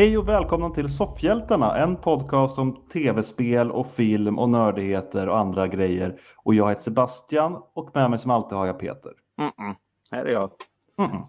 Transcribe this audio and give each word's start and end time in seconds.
Hej 0.00 0.18
och 0.18 0.28
välkomna 0.28 0.70
till 0.70 0.88
Soffhjältarna, 0.88 1.76
en 1.76 1.96
podcast 1.96 2.58
om 2.58 2.88
tv-spel 2.92 3.70
och 3.70 3.86
film 3.86 4.38
och 4.38 4.48
nördigheter 4.48 5.28
och 5.28 5.38
andra 5.38 5.68
grejer. 5.68 6.20
Och 6.36 6.54
jag 6.54 6.68
heter 6.68 6.82
Sebastian 6.82 7.62
och 7.72 7.90
med 7.94 8.10
mig 8.10 8.18
som 8.18 8.30
alltid 8.30 8.58
har 8.58 8.66
jag 8.66 8.78
Peter. 8.78 9.12
Mm-mm. 9.38 9.74
Här 10.10 10.24
är 10.24 10.32
jag. 10.32 10.50
Mm. 10.98 11.22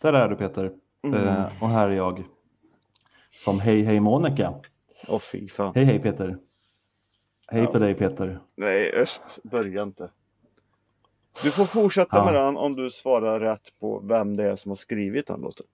Där 0.00 0.12
är 0.12 0.28
du 0.28 0.36
Peter. 0.36 0.72
Mm. 1.04 1.26
Eh, 1.26 1.62
och 1.62 1.68
här 1.68 1.88
är 1.88 1.94
jag. 1.94 2.24
Som 3.30 3.60
hej 3.60 3.82
hej 3.82 4.00
Monica. 4.00 4.54
Åh 5.08 5.18
fy 5.18 5.48
fan. 5.48 5.72
Hej 5.74 5.84
hej 5.84 5.98
Peter. 5.98 6.38
Hej 7.48 7.62
Ja. 7.62 7.70
på 7.70 7.78
dig 7.78 7.94
Peter. 7.94 8.40
Nej 8.56 9.02
usch, 9.02 9.20
börja 9.44 9.82
inte. 9.82 10.10
Du 11.42 11.50
får 11.50 11.64
fortsätta 11.64 12.16
Ja. 12.16 12.24
med 12.24 12.34
den 12.34 12.56
om 12.56 12.76
du 12.76 12.90
svarar 12.90 13.40
rätt 13.40 13.78
på 13.80 14.00
vem 14.00 14.36
det 14.36 14.50
är 14.50 14.56
som 14.56 14.70
har 14.70 14.76
skrivit 14.76 15.26
den 15.26 15.40
låten. 15.40 15.66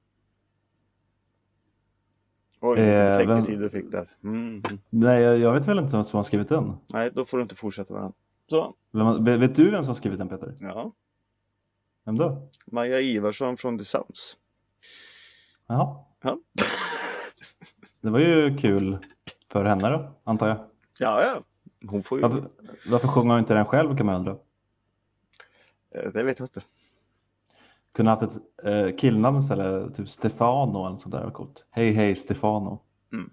Oj, 2.66 2.76
vilken 2.76 2.94
Eh, 2.94 3.18
vem- 3.18 3.26
betänketid 3.28 3.60
du 3.60 3.70
fick 3.70 3.90
där. 3.90 4.10
Mm. 4.24 4.62
Nej, 4.90 5.22
jag, 5.22 5.52
vet 5.52 5.68
väl 5.68 5.78
inte 5.78 5.92
vem 5.96 6.04
som 6.04 6.16
har 6.16 6.24
skrivit 6.24 6.48
den. 6.48 6.72
Nej, 6.86 7.10
då 7.14 7.24
får 7.24 7.36
du 7.38 7.42
inte 7.42 7.54
fortsätta 7.54 7.92
med 7.94 8.02
den. 8.02 8.12
Så, 8.50 8.74
Vem, 8.92 9.24
vet, 9.24 9.40
vet 9.40 9.54
du 9.56 9.70
vem 9.70 9.82
som 9.82 9.88
har 9.88 9.94
skrivit 9.94 10.18
den 10.18 10.28
Peter? 10.28 10.54
ja. 10.60 10.92
Vem 12.04 12.16
då? 12.18 12.48
Maja 12.66 13.00
Ivarsson 13.00 13.56
från 13.56 13.78
The 13.78 13.84
Sounds. 13.84 14.36
Jaha. 15.66 16.04
Ja. 16.22 16.38
Det 18.00 18.10
var 18.10 18.18
ju 18.18 18.56
kul 18.58 18.98
för 19.48 19.64
henne 19.64 19.90
då, 19.90 20.12
antar 20.24 20.48
jag. 20.48 20.56
Ja, 20.98 21.22
ja. 21.24 21.42
Hon 21.90 22.02
får 22.02 22.18
ju... 22.18 22.22
Varför, 22.22 22.48
varför 22.90 23.08
sjunger 23.08 23.30
hon 23.30 23.38
inte 23.38 23.54
den 23.54 23.64
själv 23.66 23.96
kan 23.96 24.06
man 24.06 24.14
undra. 24.14 24.36
Eh, 25.94 26.10
Det 26.12 26.22
vet 26.22 26.38
jag 26.38 26.46
inte. 26.46 26.60
Kunde 27.94 28.10
haft 28.10 28.22
ett 28.22 28.36
eh, 28.64 28.96
killnamn 28.96 29.38
istället, 29.38 29.94
typ 29.94 30.08
Stefano 30.08 30.86
eller 30.86 30.96
sånt 30.96 31.14
där. 31.14 31.24
var 31.24 31.30
Coolt. 31.30 31.66
Hej 31.70 31.92
hej 31.92 32.14
Stefano. 32.14 32.82
Mm. 33.12 33.30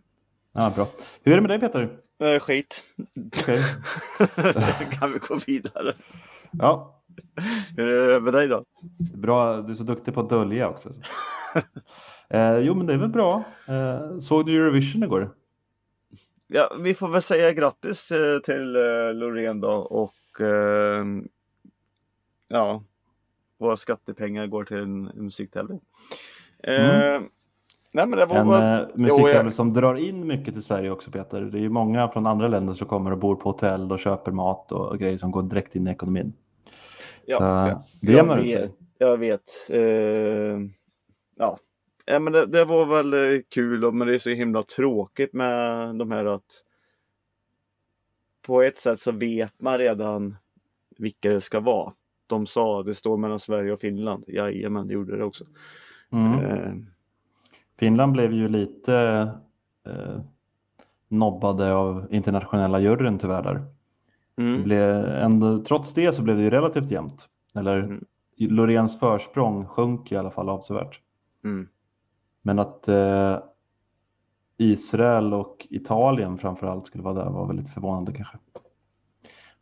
Ja, 0.53 0.71
bra. 0.75 0.87
Hur 1.23 1.31
är 1.31 1.35
det 1.35 1.41
med 1.41 1.49
dig 1.49 1.59
Peter? 1.59 1.97
Eh, 2.19 2.39
skit. 2.39 2.83
Okej. 3.27 3.61
kan 4.91 5.11
vi 5.13 5.19
gå 5.19 5.35
vidare? 5.47 5.95
Ja, 6.51 7.01
Hur 7.77 7.87
är 7.87 8.13
det 8.13 8.19
med 8.19 8.33
dig 8.33 8.47
då? 8.47 8.65
bra. 9.13 9.61
Du 9.61 9.71
är 9.71 9.75
så 9.75 9.83
duktig 9.83 10.13
på 10.13 10.19
att 10.19 10.29
dölja 10.29 10.69
också. 10.69 10.89
eh, 12.29 12.57
jo, 12.57 12.75
men 12.75 12.85
det 12.87 12.93
är 12.93 12.97
väl 12.97 13.09
bra. 13.09 13.43
Eh, 13.67 14.19
såg 14.19 14.45
du 14.45 14.55
Eurovision 14.55 15.03
igår? 15.03 15.31
Ja, 16.47 16.77
vi 16.81 16.93
får 16.93 17.07
väl 17.07 17.21
säga 17.21 17.53
grattis 17.53 18.11
eh, 18.11 18.39
till 18.39 18.75
eh, 18.75 19.13
Loreen 19.13 19.61
då 19.61 19.71
och 19.71 20.41
eh, 20.41 21.05
ja, 22.47 22.83
våra 23.61 23.77
skattepengar 23.77 24.47
går 24.47 24.63
till 24.63 24.77
en, 24.77 25.03
musiktävling. 25.03 25.79
Eh, 26.63 27.21
Nej 27.93 28.07
men 28.07 28.11
det 28.11 28.25
var 28.25 28.35
En 28.35 28.47
bara... 28.47 28.81
eh, 28.81 28.87
musiktävling 28.95 29.45
jag- 29.45 29.53
som 29.53 29.73
drar 29.73 29.95
in 29.95 30.27
mycket 30.27 30.53
till 30.53 30.63
Sverige 30.63 30.91
också 30.91 31.11
Peter. 31.11 31.41
Det 31.41 31.57
är 31.57 31.61
ju 31.61 31.69
många 31.69 32.07
från 32.07 32.25
andra 32.27 32.47
länder 32.47 32.73
som 32.73 32.87
kommer 32.87 33.11
och 33.11 33.17
bor 33.17 33.35
på 33.35 33.49
hotell 33.49 33.91
och 33.91 33.99
köper 33.99 34.31
mat 34.31 34.71
och 34.71 34.99
grejer 34.99 35.17
som 35.17 35.31
går 35.31 35.43
direkt 35.43 35.75
in 35.75 35.87
i 35.87 35.91
ekonomin. 35.91 36.33
ja, 37.25 37.37
Så, 37.37 37.43
ja, 37.43 37.83
det 38.01 38.11
jämnar 38.13 38.37
ut 38.37 38.51
sig. 38.51 38.71
jag 38.97 39.17
vet. 39.17 39.51
Eh, 39.69 39.81
ja. 41.37 41.57
ja, 42.05 42.19
men 42.19 42.33
det, 42.33 42.45
det 42.45 42.65
var 42.65 42.85
väl 42.85 43.13
eh, 43.13 43.41
kul 43.49 43.91
men 43.91 44.07
det 44.07 44.15
är 44.15 44.19
så 44.19 44.29
himla 44.29 44.63
tråkigt 44.63 45.33
med 45.33 45.95
de 45.95 46.11
här 46.11 46.25
att 46.25 46.63
på 48.41 48.61
ett 48.61 48.77
sätt 48.77 48.99
så 48.99 49.11
vet 49.11 49.61
man 49.61 49.77
redan 49.77 50.35
vilka 50.97 51.29
det 51.29 51.41
ska 51.41 51.59
vara. 51.59 51.93
De 52.31 52.45
sa 52.45 52.83
det 52.83 52.95
står 52.95 53.17
mellan 53.17 53.39
Sverige 53.39 53.73
och 53.73 53.79
Finland. 53.79 54.23
Jajamän, 54.27 54.87
det 54.87 54.93
gjorde 54.93 55.17
det 55.17 55.23
också. 55.23 55.45
Mm. 56.11 56.39
Eh, 56.45 56.73
Finland 57.79 58.11
blev 58.11 58.33
ju 58.33 58.47
lite 58.47 58.95
eh, 59.87 60.19
nobbade 61.07 61.73
av 61.73 62.07
internationella 62.11 62.79
juryn 62.79 63.19
tyvärr 63.19 63.43
där. 63.43 63.65
Det 64.35 64.41
mm, 64.43 64.63
blev 64.63 65.05
ändå, 65.05 65.63
trots 65.63 65.93
det 65.93 66.13
så 66.13 66.23
blev 66.23 66.37
det 66.37 66.43
ju 66.43 66.49
relativt 66.49 66.91
jämnt. 66.91 67.29
Eller 67.55 67.79
Mm. 67.79 68.05
Loreens 68.37 68.99
försprång 68.99 69.65
sjönk 69.65 70.11
i 70.11 70.15
alla 70.15 70.31
fall 70.31 70.49
avsevärt. 70.49 70.99
mm. 71.43 71.67
Men 72.41 72.59
att 72.59 72.87
eh, 72.87 73.37
Israel 74.57 75.33
och 75.33 75.67
Italien 75.69 76.37
framförallt 76.37 76.85
skulle 76.85 77.03
vara 77.03 77.13
där 77.13 77.29
var 77.29 77.47
väl 77.47 77.55
lite 77.55 77.71
förvånande 77.71 78.13
kanske. 78.13 78.37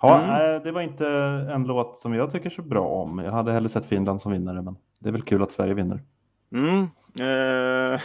Ja, 0.01 0.21
Mm. 0.23 0.63
det 0.63 0.71
var 0.71 0.81
inte 0.81 1.07
en 1.53 1.63
låt 1.63 1.97
som 1.97 2.13
jag 2.13 2.31
tycker 2.31 2.49
så 2.49 2.61
bra 2.61 2.87
om. 2.87 3.19
Jag 3.19 3.31
hade 3.31 3.51
hellre 3.51 3.69
sett 3.69 3.85
Finland 3.85 4.21
som 4.21 4.31
vinnare, 4.31 4.61
men 4.61 4.75
det 4.99 5.07
är 5.09 5.13
väl 5.13 5.21
kul 5.21 5.41
att 5.43 5.51
Sverige 5.51 5.73
vinner. 5.73 6.01
Mm. 6.51 6.81
Eh, 7.19 8.01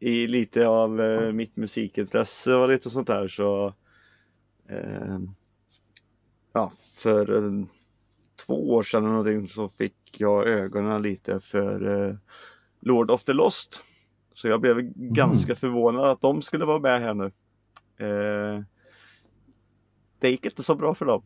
I 0.00 0.26
lite 0.26 0.66
av 0.66 1.00
eh, 1.00 1.32
mitt 1.32 1.56
musikintresse 1.56 2.54
och 2.54 2.68
lite 2.68 2.90
sånt 2.90 3.06
där 3.06 3.28
så 3.28 3.66
eh, 4.68 5.18
Ja, 6.52 6.72
för 6.94 7.36
eh, 7.46 7.64
två 8.46 8.70
år 8.74 8.82
sedan 8.82 9.02
eller 9.04 9.12
någonting 9.12 9.48
så 9.48 9.68
fick 9.68 9.94
jag 10.20 10.46
ögonen 10.48 11.02
lite 11.02 11.40
för 11.40 12.06
eh, 12.08 12.14
Lord 12.80 13.10
of 13.10 13.24
the 13.24 13.32
Lost. 13.32 13.80
Så 14.32 14.48
jag 14.48 14.60
blev 14.60 14.80
ganska 14.94 15.54
förvånad 15.54 16.04
att 16.04 16.20
de 16.20 16.42
skulle 16.42 16.64
vara 16.64 16.78
med 16.78 17.00
här 17.00 17.14
nu. 17.14 17.32
Det 20.22 20.30
gick 20.30 20.46
inte 20.46 20.62
så 20.62 20.74
bra 20.74 20.94
för 20.94 21.06
dem. 21.06 21.22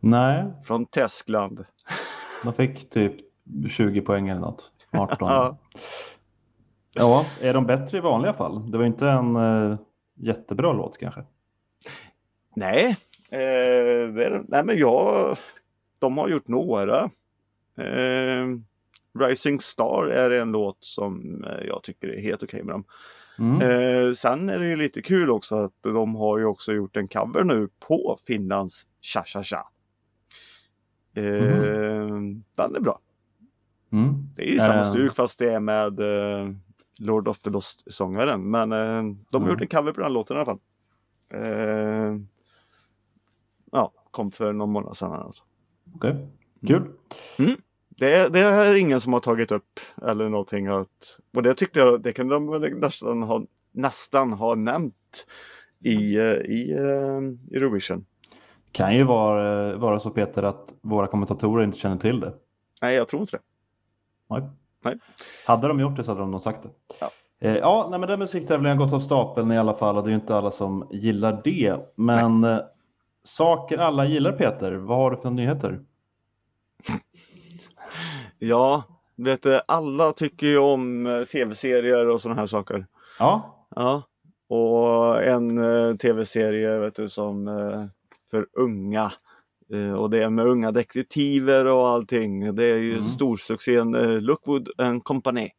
Nej, 0.00 0.44
Från 0.64 0.86
Tyskland. 0.86 1.64
de 2.44 2.52
fick 2.52 2.90
typ 2.90 3.14
20 3.68 4.00
poäng 4.00 4.28
eller 4.28 4.40
något. 4.40 4.72
18. 4.90 5.16
Ja. 5.28 5.56
Ja, 6.94 7.26
är 7.40 7.54
de 7.54 7.66
bättre 7.66 7.98
i 7.98 8.00
vanliga 8.00 8.32
fall? 8.32 8.70
Det 8.70 8.78
var 8.78 8.84
inte 8.84 9.08
en 9.08 9.36
eh, 9.36 9.78
jättebra 10.14 10.72
låt 10.72 10.98
kanske. 10.98 11.24
Nej, 12.56 12.96
eh, 13.30 14.08
det 14.14 14.44
nej 14.48 14.64
men 14.64 14.78
jag, 14.78 15.36
de 15.98 16.18
har 16.18 16.28
gjort 16.28 16.48
några. 16.48 17.10
Eh, 17.78 18.46
Rising 19.18 19.60
Star 19.60 20.06
är 20.06 20.30
en 20.30 20.52
låt 20.52 20.84
som 20.84 21.44
eh, 21.44 21.66
jag 21.66 21.82
tycker 21.82 22.08
är 22.08 22.22
helt 22.22 22.42
okej 22.42 22.62
med 22.62 22.74
dem. 22.74 22.84
Mm. 23.38 23.60
Eh, 23.60 24.12
sen 24.12 24.48
är 24.48 24.58
det 24.58 24.66
ju 24.68 24.76
lite 24.76 25.02
kul 25.02 25.30
också 25.30 25.54
att 25.56 25.72
de 25.82 26.14
har 26.14 26.38
ju 26.38 26.44
också 26.44 26.72
gjort 26.72 26.96
en 26.96 27.08
cover 27.08 27.44
nu 27.44 27.68
på 27.88 28.18
Finlands 28.26 28.86
Cha 29.02 29.24
Cha 29.24 29.42
Cha. 29.42 29.68
Eh, 31.14 31.22
Den 32.56 32.76
är 32.76 32.80
bra. 32.80 33.00
Mm. 33.92 34.14
Det 34.36 34.42
är 34.48 34.52
ju 34.52 34.58
samma 34.58 34.74
den- 34.74 34.84
stuk 34.92 35.14
fast 35.14 35.38
det 35.38 35.52
är 35.52 35.60
med 35.60 36.00
eh, 36.00 36.50
Lord 36.98 37.28
of 37.28 37.38
the 37.40 37.50
Lost-sångaren. 37.50 38.50
Men 38.50 38.72
eh, 38.72 39.02
de 39.30 39.42
har 39.42 39.48
Ja. 39.48 39.52
gjort 39.54 39.60
en 39.60 39.68
cover 39.68 39.92
på 39.92 40.00
den 40.00 40.12
låten 40.12 40.36
i 40.36 40.40
alla 40.40 40.44
fall. 40.46 40.58
Eh, 41.28 42.16
ja, 43.72 43.92
kom 44.10 44.30
för 44.30 44.52
någon 44.52 44.70
månad 44.72 44.96
sedan. 44.96 45.12
Alltså. 45.12 45.42
Okej, 45.94 46.26
kul. 46.66 46.92
Det, 47.98 48.14
är- 48.14 48.30
det 48.30 48.40
är 48.40 48.74
ingen 48.74 49.00
som 49.00 49.12
har 49.12 49.20
tagit 49.20 49.52
upp 49.52 49.80
eller 50.06 50.28
någonting. 50.28 50.66
Att, 50.66 51.18
och 51.34 51.42
det 51.42 51.54
tyckte 51.54 51.78
jag, 51.78 52.02
det 52.02 52.12
kunde 52.12 52.34
de 52.34 52.50
väl 52.50 52.74
nästan 52.74 53.22
ha, 53.22 53.42
nästan 53.72 54.32
ha 54.32 54.54
nämnt 54.54 55.26
i, 55.84 56.16
eh, 56.16 56.24
i 56.32 56.72
eh, 56.78 57.56
Eurovision. 57.56 58.06
Kan 58.72 58.94
ju 58.94 59.02
vara, 59.04 59.76
vara 59.76 60.00
så 60.00 60.10
Peter 60.10 60.42
att 60.42 60.74
våra 60.80 61.06
kommentatorer 61.06 61.64
inte 61.64 61.78
känner 61.78 61.96
till 61.96 62.20
det. 62.20 62.32
Nej, 62.82 62.94
jag 62.96 63.08
tror 63.08 63.20
inte 63.22 63.36
det. 63.36 63.42
Nej. 64.30 64.42
Nej. 64.84 64.98
Hade 65.46 65.68
de 65.68 65.80
gjort 65.80 65.96
det 65.96 66.04
så 66.04 66.10
hade 66.10 66.20
de 66.20 66.30
nog 66.30 66.42
sagt 66.42 66.62
det. 66.62 66.68
Ja. 67.00 67.10
Eh, 67.40 67.56
ja, 67.56 67.86
nej, 67.90 68.00
men 68.00 68.08
den 68.08 68.18
musiktävlingen 68.18 68.78
har 68.78 68.84
gått 68.84 68.94
av 68.94 69.00
stapeln 69.00 69.52
i 69.52 69.58
alla 69.58 69.74
fall 69.74 69.96
och 69.96 70.02
det 70.02 70.08
är 70.08 70.10
ju 70.10 70.14
inte 70.20 70.36
alla 70.36 70.50
som 70.50 70.88
gillar 70.90 71.40
det. 71.44 71.76
Men 71.94 72.44
eh, 72.44 72.58
saker 73.24 73.78
alla 73.78 74.04
gillar 74.06 74.32
Peter, 74.32 74.72
vad 74.72 74.98
har 74.98 75.10
du 75.10 75.16
för 75.16 75.30
nyheter? 75.30 75.80
Ja, 78.38 78.82
vet 79.16 79.42
du, 79.42 79.60
alla 79.68 80.12
tycker 80.12 80.46
ju 80.46 80.58
om 80.58 81.06
eh, 81.06 81.22
tv-serier 81.24 82.08
och 82.08 82.20
sådana 82.20 82.40
här 82.40 82.46
saker. 82.46 82.86
Ja, 83.18 83.52
Ja, 83.76 84.02
och 84.48 85.22
en 85.22 85.58
eh, 85.58 85.96
tv-serie 85.96 86.78
vet 86.78 86.94
du, 86.96 87.08
som 87.08 87.48
eh, 87.48 87.84
för 88.30 88.46
unga. 88.52 89.12
Och 89.98 90.10
det 90.10 90.22
är 90.22 90.30
med 90.30 90.46
unga 90.46 90.72
detektiver 90.72 91.66
och 91.66 91.88
allting. 91.88 92.54
Det 92.54 92.64
är 92.64 92.76
ju 92.76 92.92
Mm. 92.92 93.04
storsuccén 93.04 93.90
Lookwood 94.24 94.68
and 94.78 95.04
Company. 95.04 95.50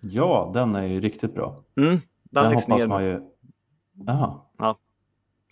ja, 0.00 0.50
den 0.54 0.74
är 0.74 0.86
ju 0.86 1.00
riktigt 1.00 1.34
bra. 1.34 1.62
Mm, 1.76 1.88
den 1.90 2.00
Den 2.44 2.46
hoppas 2.46 2.68
ner 2.68 2.86
man 2.86 3.04
ju. 3.04 3.20
Jaha, 4.06 4.34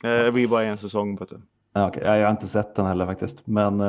Eh, 0.05 0.25
det 0.25 0.33
blir 0.33 0.49
bara 0.49 0.63
en 0.65 0.79
säsong. 0.79 1.17
Vet 1.17 1.29
du. 1.29 1.41
ja. 1.73 1.93
Ja, 2.03 2.17
jag 2.17 2.25
har 2.27 2.31
inte 2.31 2.47
sett 2.47 2.75
den 2.75 2.87
heller 2.87 3.07
faktiskt. 3.07 3.47
Men 3.47 3.81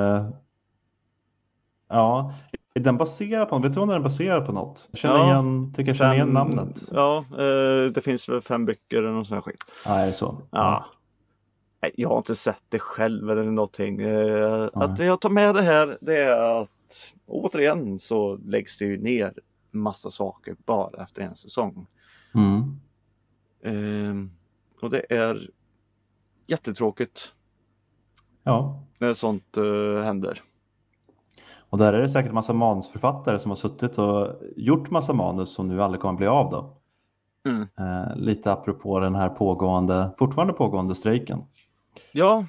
ja, 1.92 2.34
är 2.74 2.80
den 2.80 2.98
baserad 2.98 3.50
på, 3.50 3.60
vet 3.60 3.74
du 3.74 3.80
om 3.80 3.88
den 3.88 3.98
är 3.98 4.04
baserad 4.04 4.46
på 4.46 4.52
något? 4.52 4.88
Jag 4.92 5.00
känner 5.00 5.18
Ja, 5.18 5.26
igen, 5.26 5.74
tycker 5.74 5.90
jag 5.90 5.98
känner 5.98 6.14
igen 6.14 6.30
namnet. 6.30 6.82
Ja, 6.92 7.18
eh, 7.32 7.92
det 7.94 8.02
finns 8.04 8.30
väl 8.30 8.42
fem 8.42 8.66
böcker 8.66 8.98
eller 8.98 9.12
någon 9.12 9.26
sån 9.26 9.36
här 9.36 9.42
skit. 9.42 9.64
Ja, 9.86 10.00
är 10.00 10.08
det 10.08 10.14
så? 10.14 10.42
Ja. 10.52 10.86
Nej, 11.82 11.92
Jag 11.96 12.10
har 12.10 12.18
inte 12.18 12.36
sett 12.36 12.62
det 12.70 12.80
själv 12.80 13.30
eller 13.30 13.44
någonting. 13.44 14.02
Eh. 14.02 14.70
Att 14.74 15.00
jag 15.00 15.22
tar 15.22 15.30
med 15.30 15.56
det 15.56 15.62
här 15.62 15.98
det 16.02 16.18
är 16.18 16.62
att 16.62 17.14
återigen 17.26 18.00
så 18.00 18.36
läggs 18.36 18.78
det 18.78 18.86
ju 18.86 18.98
ner 19.02 19.34
massa 19.72 20.12
saker 20.12 20.56
bara 20.66 21.04
efter 21.04 21.22
en 21.22 21.36
säsong. 21.36 21.88
Mm. 22.36 22.80
Eh, 23.64 24.28
och 24.82 24.90
det 24.90 25.06
är 25.10 25.50
jättetråkigt 26.48 27.34
Ja, 28.44 28.84
när 28.98 29.14
sånt 29.14 29.58
eh, 29.58 30.04
händer. 30.04 30.42
Och 31.72 31.78
där 31.78 31.94
är 31.94 32.02
det 32.02 32.10
säkert 32.10 32.32
massa 32.34 32.54
manusförfattare 32.54 33.40
som 33.40 33.52
har 33.52 33.56
suttit 33.56 33.98
och 33.98 34.28
gjort 34.56 34.90
massa 34.90 35.14
manus 35.14 35.54
som 35.54 35.68
nu 35.68 35.84
aldrig 35.84 36.02
kommer 36.02 36.18
bli 36.18 36.28
av 36.28 36.50
då. 36.52 36.78
Mm. 37.50 37.62
Eh, 37.80 38.16
lite 38.16 38.52
apropå 38.52 39.00
den 39.00 39.16
här 39.16 39.30
pågående, 39.30 40.12
fortfarande 40.20 40.54
pågående 40.54 40.96
strejken. 40.96 41.44
Ja, 42.12 42.46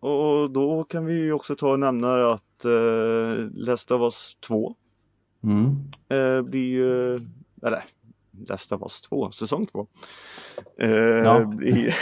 och 0.00 0.50
då 0.50 0.84
kan 0.84 1.04
vi 1.06 1.14
ju 1.20 1.32
också 1.32 1.56
ta 1.56 1.72
och 1.72 1.80
nämna 1.80 2.32
att 2.32 2.64
eh, 2.64 3.46
Last 3.54 3.90
of 3.90 4.00
Us 4.00 4.36
2 4.46 4.74
Mm. 5.44 5.76
eh, 6.08 6.42
blir 6.42 6.68
ju, 6.70 7.14
eller 7.62 7.84
Last 8.48 8.72
of 8.72 8.82
Us 8.82 9.00
2, 9.00 9.30
säsong 9.30 9.66
2. 9.66 9.86
Eh, 10.78 10.88
Ja. 10.90 11.44
blir, 11.44 11.94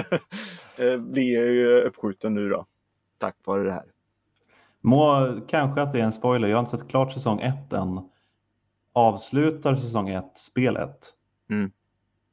eh, 0.78 0.96
blir 0.98 1.50
ju 1.50 1.80
uppskjuten 1.80 2.34
nu 2.34 2.48
då. 2.48 2.66
Tack 3.18 3.36
vare 3.46 3.62
det 3.62 3.72
här. 3.72 3.84
Må, 4.80 5.26
kanske 5.48 5.82
att 5.82 5.92
det 5.92 6.00
är 6.00 6.04
en 6.04 6.12
spoiler, 6.12 6.48
jag 6.48 6.56
har 6.56 6.60
inte 6.64 6.78
sett 6.78 6.88
klart 6.88 7.12
säsong 7.12 7.40
1 7.40 7.72
än. 7.72 8.00
Avslutar 8.92 9.76
säsong 9.76 10.08
1 10.08 10.24
spel 10.38 10.76
1? 10.76 10.90
Mm. 11.50 11.70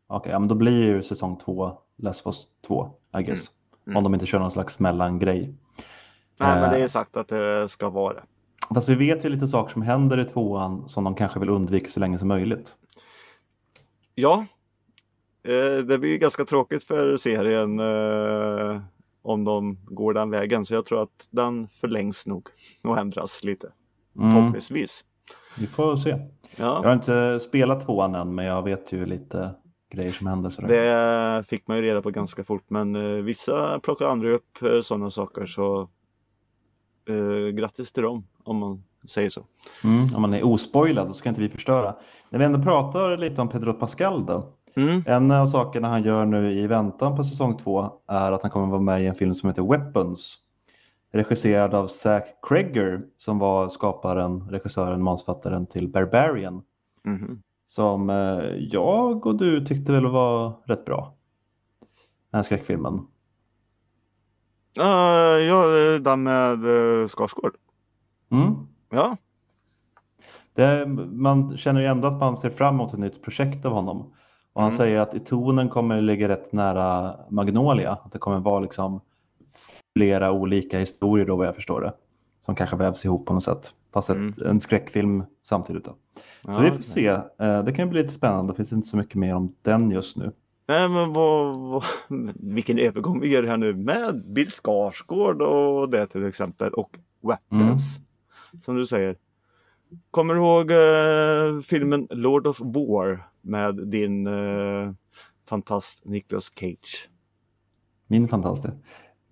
Okej, 0.08 0.32
ja, 0.32 0.40
men 0.40 0.48
då 0.48 0.56
blir 0.56 0.84
ju 0.84 1.04
säsong 1.04 1.38
2 1.38 1.78
Last 1.98 2.26
of 2.28 2.36
Us 2.36 2.48
2, 2.68 2.92
I 3.20 3.24
guess. 3.24 3.52
Mm. 3.88 3.98
Om 3.98 4.04
de 4.04 4.14
inte 4.14 4.26
kör 4.26 4.40
någon 4.40 4.52
slags 4.52 4.80
mellangrej. 4.80 5.56
Nej, 6.40 6.62
men 6.62 6.70
det 6.72 6.78
Eh. 6.78 6.84
är 6.84 6.88
sagt 6.88 7.18
att 7.18 7.28
det 7.28 7.70
ska 7.70 7.90
vara 7.90 8.14
det. 8.14 8.24
Fast 8.74 8.90
vi 8.90 8.96
vet 8.96 9.26
ju 9.26 9.30
lite 9.30 9.48
saker 9.48 9.74
som 9.74 9.82
händer 9.82 10.20
i 10.20 10.24
tvåan 10.26 10.90
som 10.90 11.04
de 11.04 11.16
kanske 11.16 11.40
vill 11.40 11.50
undvika 11.50 11.90
så 11.90 12.00
länge 12.00 12.18
som 12.20 12.28
möjligt. 12.28 12.76
Ja, 14.16 14.46
eh, 15.44 15.84
det 15.86 15.98
blir 15.98 16.10
ju 16.10 16.18
ganska 16.18 16.46
tråkigt 16.46 16.84
för 16.84 17.18
serien 17.18 17.80
eh, 17.80 18.82
om 19.26 19.44
de 19.44 19.78
går 19.86 20.14
den 20.14 20.30
vägen. 20.30 20.66
Så 20.66 20.74
jag 20.74 20.86
tror 20.86 21.04
att 21.04 21.28
den 21.30 21.68
förlängs 21.68 22.26
nog 22.26 22.48
och 22.84 22.98
ändras 23.00 23.44
lite. 23.44 23.72
Mm, 24.20 24.32
Förhoppningsvis. 24.32 25.06
vi 25.58 25.68
får 25.68 25.96
se. 25.96 26.10
Jag 26.10 26.20
Ja, 26.58 26.82
har 26.84 26.94
inte 26.94 27.40
spelat 27.40 27.86
tvåan 27.86 28.16
än, 28.16 28.36
men 28.36 28.46
jag 28.46 28.64
vet 28.64 28.92
ju 28.92 29.06
lite 29.06 29.52
grejer 29.92 30.12
som 30.12 30.28
händer. 30.28 30.50
Sådär. 30.50 30.68
det 31.38 31.44
fick 31.44 31.68
man 31.68 31.78
ju 31.78 31.84
reda 31.84 32.02
på 32.02 32.12
ganska 32.12 32.44
fort. 32.44 32.64
Men 32.68 32.96
eh, 32.96 33.02
vissa 33.24 33.80
plockar 33.80 34.06
andra 34.06 34.30
upp 34.30 34.62
eh, 34.62 34.82
sådana 34.82 35.12
saker. 35.12 35.46
Så 35.46 35.90
eh, 37.10 37.48
grattis 37.54 37.92
till 37.92 38.04
dem 38.04 38.28
om 38.44 38.58
man 38.58 38.84
säger 39.08 39.30
så. 39.30 39.46
Mm, 39.84 40.16
om 40.16 40.22
man 40.22 40.34
är 40.34 40.46
ospoilad, 40.46 41.08
då 41.08 41.14
ska 41.14 41.30
inte 41.30 41.42
vi 41.42 41.50
förstöra. 41.50 41.96
När 42.30 42.40
vi 42.40 42.46
ändå 42.46 42.62
pratar 42.64 43.18
lite 43.18 43.42
om 43.42 43.50
Pedro 43.50 43.74
Pascal 43.74 44.26
då. 44.26 44.54
Mm. 44.76 45.04
En 45.06 45.32
av 45.32 45.48
sakerna 45.48 45.88
han 45.88 46.04
gör 46.04 46.26
nu 46.26 46.52
i 46.52 46.68
väntan 46.68 47.16
på 47.16 47.24
säsong 47.24 47.58
två 47.58 47.92
är 48.08 48.32
att 48.32 48.42
han 48.42 48.52
kommer 48.52 48.68
vara 48.68 48.82
med 48.82 49.02
i 49.04 49.06
en 49.06 49.16
film 49.16 49.36
som 49.36 49.50
heter 49.50 49.64
Weapons. 49.64 50.38
Regisserad 51.12 51.74
av 51.74 51.88
Zach 51.88 52.24
Cregger 52.48 53.02
som 53.18 53.40
var 53.40 53.70
skaparen, 53.70 54.50
regissören, 54.50 55.04
manusfattaren 55.04 55.68
till 55.68 55.88
Barbarian. 55.88 56.64
Mhm. 57.04 57.42
Som 57.68 58.10
eh, 58.10 58.16
jag 58.58 59.26
och 59.26 59.38
du 59.38 59.66
tyckte 59.66 59.92
väl 59.92 60.08
var 60.08 60.54
rätt 60.66 60.86
bra. 60.86 61.16
Den 62.32 62.38
här 62.38 62.44
skräckfilmen. 62.44 63.08
Uh, 64.80 65.44
ja, 65.48 65.66
den 66.00 66.24
med 66.24 66.66
uh, 66.66 67.08
Skarsgård. 67.08 67.56
Mm. 68.32 68.54
Ja, 68.90 69.18
Det, 70.54 70.86
man 71.12 71.58
känner 71.58 71.82
ju 71.82 71.88
ändå 71.88 72.08
att 72.08 72.20
man 72.20 72.38
ser 72.38 72.50
fram 72.50 72.76
emot 72.76 72.94
ett 72.94 73.00
nytt 73.00 73.22
projekt 73.22 73.66
av 73.66 73.74
honom. 73.74 74.14
Och 74.56 74.62
han 74.62 74.72
Mm. 74.72 74.78
säger 74.78 75.00
att 75.00 75.14
i 75.14 75.20
tonen 75.20 75.70
kommer 75.70 75.96
det 75.96 76.02
ligga 76.02 76.28
rätt 76.30 76.52
nära 76.54 77.16
Magnolia. 77.30 77.92
Att 77.92 78.12
det 78.12 78.20
kommer 78.20 78.40
vara 78.40 78.60
liksom 78.60 79.02
flera 79.98 80.32
olika 80.32 80.80
historier 80.80 81.26
då 81.26 81.36
vad 81.36 81.48
jag 81.48 81.56
förstår 81.56 81.82
det. 81.82 81.94
Som 82.40 82.56
kanske 82.56 82.76
vävs 82.76 83.06
ihop 83.06 83.26
på 83.26 83.34
något 83.34 83.44
sätt. 83.44 83.74
Fast 83.94 84.10
ett, 84.10 84.16
Mm. 84.16 84.34
en 84.46 84.60
skräckfilm 84.60 85.24
samtidigt 85.44 85.86
då. 85.86 85.92
Så 86.44 86.52
Ja, 86.52 86.60
vi 86.60 86.72
får 86.72 86.82
se. 86.84 87.08
Eh, 87.08 87.64
Det 87.64 87.72
kan 87.74 87.90
bli 87.90 88.02
lite 88.02 88.14
spännande. 88.14 88.54
Det 88.54 88.58
finns 88.58 88.74
inte 88.74 88.88
så 88.88 88.98
mycket 88.98 89.16
mer 89.16 89.36
om 89.36 89.56
den 89.62 89.92
just 89.92 90.18
nu. 90.18 90.32
Nej 90.68 90.90
men 90.90 91.14
vad, 91.14 91.58
vad, 91.58 91.84
vilken 92.36 92.80
övergång 92.80 93.20
vi 93.20 93.28
gör 93.28 93.44
här 93.44 93.58
nu 93.58 93.74
med 93.74 94.24
Bill 94.26 94.52
Skarsgård 94.52 95.42
och 95.42 95.90
det 95.90 96.08
till 96.08 96.26
exempel 96.28 96.74
och 96.74 96.98
Weapons. 97.22 98.00
Som 98.62 98.76
du 98.76 98.86
säger. 98.86 99.16
Kommer 100.12 100.34
du 100.34 100.40
ihåg 100.40 100.72
eh, 100.72 101.62
filmen 101.62 102.08
Lord 102.10 102.48
of 102.48 102.60
War 102.62 103.28
med 103.46 103.76
din 103.88 104.28
eh, 104.28 104.92
fantast 105.50 106.06
Nicolas 106.06 106.52
Cage? 106.56 107.10
Min 108.08 108.28
fantastisk. 108.28 108.74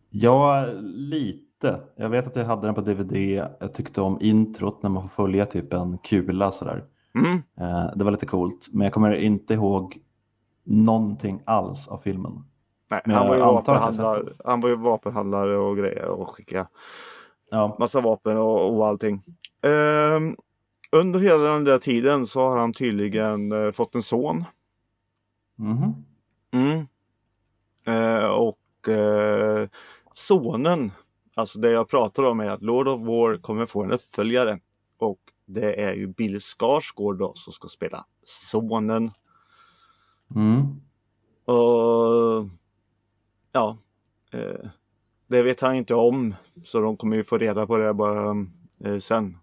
Ja, 0.09 0.65
lite. 0.83 1.79
Jag 1.95 2.09
vet 2.09 2.27
att 2.27 2.35
jag 2.35 2.45
hade 2.45 2.67
den 2.67 2.75
på 2.75 2.81
DVD. 2.81 3.15
Jag 3.59 3.73
tyckte 3.73 4.01
om 4.01 4.17
introt 4.21 4.83
när 4.83 4.89
man 4.89 5.09
får 5.09 5.23
följa 5.23 5.45
typ 5.45 5.73
en 5.73 5.97
kula 5.97 6.51
sådär. 6.51 6.83
Mm. 7.15 7.41
Eh, 7.59 7.95
Det 7.95 8.03
var 8.03 8.11
lite 8.11 8.25
coolt. 8.25 8.69
Men 8.71 8.85
jag 8.85 8.93
kommer 8.93 9.15
inte 9.15 9.53
ihåg 9.53 9.99
någonting 10.63 11.41
alls 11.45 11.87
av 11.87 11.97
filmen. 11.97 12.43
Nej, 12.89 13.15
han, 13.15 13.27
var 13.27 13.37
vapenhandlare, 13.37 14.23
han 14.45 14.61
var 14.61 14.69
ju 14.69 14.75
vapenhandlare 14.75 15.57
och 15.57 15.77
grejer 15.77 16.05
och 16.05 16.29
skickade 16.29 16.67
Ja, 17.51 17.75
massa 17.79 18.01
vapen 18.01 18.37
och, 18.37 18.75
och 18.77 18.87
allting. 18.87 19.21
Ehm, 19.61 20.35
under 20.93 21.19
hela 21.19 21.43
den 21.43 21.63
där 21.63 21.79
tiden 21.79 22.27
så 22.27 22.39
har 22.39 22.57
han 22.57 22.73
tydligen 22.73 23.51
eh, 23.51 23.71
fått 23.71 23.95
en 23.95 24.03
son. 24.03 24.43
mhm. 25.55 26.05
Mm. 26.51 26.87
Eh, 27.85 28.25
och 28.25 28.89
eh, 28.89 29.69
sonen, 30.13 30.91
alltså 31.35 31.59
det 31.59 31.71
jag 31.71 31.89
pratar 31.89 32.23
om 32.23 32.39
är 32.39 32.49
att 32.49 32.61
Lord 32.61 32.87
of 32.87 33.01
War 33.01 33.37
kommer 33.37 33.65
få 33.65 33.83
en 33.83 33.91
uppföljare. 33.91 34.59
Och 34.97 35.19
det 35.45 35.81
är 35.81 35.93
ju 35.93 36.07
Bill 36.07 36.41
Skarsgård 36.41 37.17
då 37.17 37.33
som 37.35 37.53
ska 37.53 37.67
spela 37.67 38.05
sonen. 38.25 39.11
Mm. 40.35 40.81
Och 41.45 42.49
ja, 43.51 43.77
eh, 44.31 44.69
det 45.27 45.43
vet 45.43 45.61
han 45.61 45.75
inte 45.75 45.95
om. 45.95 46.35
Så 46.63 46.81
de 46.81 46.97
kommer 46.97 47.15
ju 47.15 47.23
få 47.23 47.37
reda 47.37 47.67
på 47.67 47.77
det 47.77 47.93
bara 47.93 48.45
eh, 48.85 48.97
sen. 48.97 49.37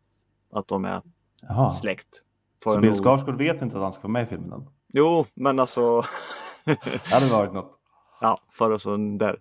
Att 0.53 0.69
de 0.69 0.85
är 0.85 1.03
Jaha. 1.43 1.71
släkt. 1.71 2.23
Så 2.65 2.81
Bill 2.81 2.95
Skarsgård 2.95 3.39
vet 3.39 3.63
inte 3.63 3.77
att 3.77 3.83
han 3.83 3.93
ska 3.93 4.03
vara 4.03 4.13
med 4.13 4.23
i 4.23 4.27
filmen? 4.27 4.67
Jo, 4.93 5.27
men 5.35 5.59
alltså. 5.59 6.01
Det 6.65 7.11
hade 7.11 7.33
varit 7.33 7.53
något. 7.53 7.73
ja, 8.21 8.41
för 8.53 8.71
och 8.71 8.81
så 8.81 8.97
där. 8.97 9.37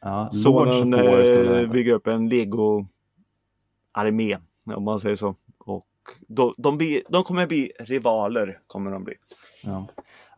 Ja, 0.00 0.30
Sonen 0.32 0.94
eh, 0.94 1.70
bygger 1.70 1.92
upp 1.92 2.06
en 2.06 2.28
lego-armé 2.28 4.36
om 4.74 4.84
man 4.84 5.00
säger 5.00 5.16
så. 5.16 5.34
Och 5.58 5.86
de, 6.28 6.54
de, 6.56 6.78
blir, 6.78 7.02
de 7.08 7.24
kommer 7.24 7.46
bli 7.46 7.72
rivaler. 7.78 8.60
kommer 8.66 8.90
de 8.90 9.04
bli. 9.04 9.14
Ja. 9.62 9.86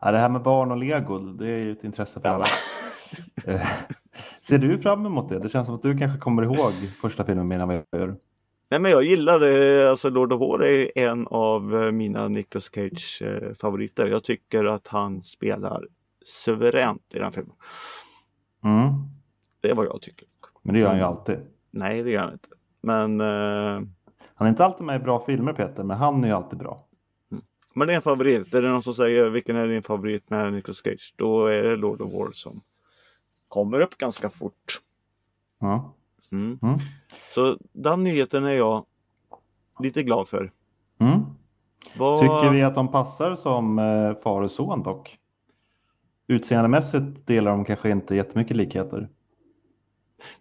Ja, 0.01 0.11
det 0.11 0.17
här 0.17 0.29
med 0.29 0.41
barn 0.41 0.71
och 0.71 0.77
lego, 0.77 1.19
det 1.19 1.47
är 1.47 1.57
ju 1.57 1.71
ett 1.71 1.83
intresse 1.83 2.21
för 2.21 2.29
alla. 2.29 2.45
Eh, 3.45 3.67
Ser 4.41 4.57
du 4.57 4.79
fram 4.79 5.05
emot 5.05 5.29
det? 5.29 5.39
Det 5.39 5.49
känns 5.49 5.65
som 5.65 5.75
att 5.75 5.81
du 5.81 5.97
kanske 5.97 6.19
kommer 6.19 6.43
ihåg 6.43 6.73
första 7.01 7.25
filmen 7.25 7.47
mer 7.47 7.59
än 7.59 7.67
vad 7.67 7.83
jag 7.91 7.99
gör. 7.99 8.15
Nej 8.69 8.79
men 8.79 8.91
jag 8.91 9.03
gillar 9.03 9.39
det. 9.39 9.89
Alltså 9.89 10.09
Lord 10.09 10.33
of 10.33 10.39
War 10.39 10.63
är 10.63 10.91
en 10.95 11.27
av 11.27 11.75
eh, 11.83 11.91
mina 11.91 12.27
Nicolas 12.27 12.69
Cage 12.73 13.21
eh, 13.21 13.53
favoriter. 13.53 14.07
Jag 14.09 14.23
tycker 14.23 14.65
att 14.65 14.87
han 14.87 15.21
spelar 15.23 15.87
suveränt 16.25 17.13
i 17.13 17.19
den 17.19 17.31
filmen. 17.31 17.55
Mm. 18.63 18.93
Det 19.61 19.69
är 19.69 19.75
vad 19.75 19.85
jag 19.85 20.01
tycker. 20.01 20.27
Men 20.61 20.73
det 20.73 20.79
gör 20.79 20.87
han 20.87 20.97
ju 20.97 21.03
Mm. 21.03 21.13
alltid. 21.17 21.37
Nej 21.71 22.03
det 22.03 22.09
gör 22.11 22.21
han 22.21 22.33
inte. 22.33 22.49
Men, 22.81 23.21
eh, 23.21 23.87
Han 24.35 24.47
är 24.47 24.49
inte 24.49 24.65
alltid 24.65 24.85
med 24.85 25.01
i 25.01 25.03
bra 25.03 25.25
filmer 25.25 25.53
Peter, 25.53 25.83
men 25.83 25.97
han 25.97 26.23
är 26.23 26.27
ju 26.27 26.33
alltid 26.33 26.59
bra. 26.59 26.83
men 27.73 27.87
det 27.87 27.93
är 27.93 27.95
en 27.95 28.01
favorit. 28.01 28.53
Är 28.53 28.61
det 28.61 28.69
någon 28.69 28.83
som 28.83 28.93
säger 28.93 29.29
vilken 29.29 29.55
är 29.55 29.67
din 29.67 29.83
favorit 29.83 30.29
med 30.29 30.53
Nicolas 30.53 30.77
Cage? 30.83 31.13
Då 31.17 31.45
är 31.45 31.63
det 31.63 31.75
Lord 31.75 32.01
of 32.01 32.13
War 32.13 32.31
som 32.31 32.61
kommer 33.47 33.81
upp 33.81 33.97
ganska 33.97 34.29
fort. 34.29 34.81
Ja. 35.59 35.93
Mm. 36.31 36.59
Mm. 36.61 36.79
Så 37.29 37.57
den 37.71 38.03
nyheten 38.03 38.45
är 38.45 38.51
jag 38.51 38.85
lite 39.79 40.03
glad 40.03 40.27
för. 40.27 40.51
Mm. 40.99 41.19
Vad... 41.97 42.21
Tycker 42.21 42.53
vi 42.53 42.63
att 42.63 42.75
de 42.75 42.91
passar 42.91 43.35
som 43.35 43.79
eh, 43.79 44.13
far 44.23 44.41
och 44.41 44.51
son 44.51 44.83
dock? 44.83 45.17
Utseendemässigt 46.27 47.27
delar 47.27 47.51
de 47.51 47.65
kanske 47.65 47.89
inte 47.89 48.15
jättemycket 48.15 48.57
likheter. 48.57 49.09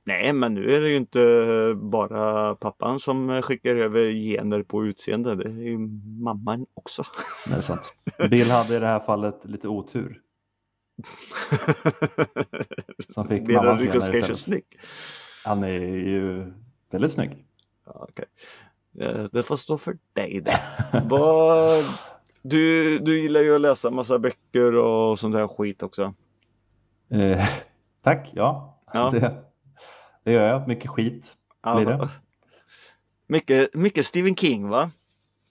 Nej, 0.04 0.32
men 0.32 0.54
nu 0.54 0.74
är 0.74 0.80
det 0.80 0.88
ju 0.88 0.96
inte 0.96 1.74
bara 1.76 2.54
pappan 2.54 3.00
som 3.00 3.42
skickar 3.42 3.76
över 3.76 4.12
gener 4.12 4.62
på 4.62 4.86
utseende. 4.86 5.34
Det 5.34 5.44
är 5.48 5.68
ju 5.68 5.78
mamman 6.20 6.66
också. 6.74 7.04
Det 7.46 7.54
är 7.54 7.60
sant. 7.60 7.94
Bill 8.30 8.50
hade 8.50 8.76
i 8.76 8.78
det 8.78 8.86
här 8.86 9.00
fallet 9.00 9.44
lite 9.44 9.68
otur. 9.68 10.20
Som 13.08 13.28
fick 13.28 13.42
Menar 13.42 13.64
mammas 13.64 13.80
gener 13.80 13.96
istället. 13.96 14.38
snygg? 14.38 14.64
Han 15.46 15.64
är 15.64 15.68
ju 15.96 16.52
väldigt 16.90 17.12
snygg. 17.12 17.44
Ja, 17.86 18.06
okej. 18.10 18.24
Eh, 19.00 19.24
Det 19.32 19.42
får 19.42 19.56
stå 19.56 19.78
för 19.78 19.98
dig 20.12 20.40
det. 20.40 20.60
Du, 22.42 22.98
du 22.98 23.20
gillar 23.22 23.40
ju 23.40 23.54
att 23.54 23.60
läsa 23.60 23.90
massa 23.90 24.18
böcker 24.18 24.74
och 24.74 25.18
sånt 25.18 25.34
där 25.34 25.48
skit 25.48 25.82
också. 25.82 26.14
Eh, 27.10 27.48
tack, 28.02 28.30
ja. 28.34 28.78
Ja. 28.92 29.10
Det, 29.10 29.34
det 30.24 30.32
gör 30.32 30.48
jag. 30.48 30.68
Mycket 30.68 30.90
skit 30.90 31.36
blir 31.76 31.86
det. 31.86 32.08
Mycket, 33.26 33.74
mycket 33.74 34.06
Stephen 34.06 34.36
King 34.36 34.68
va? 34.68 34.90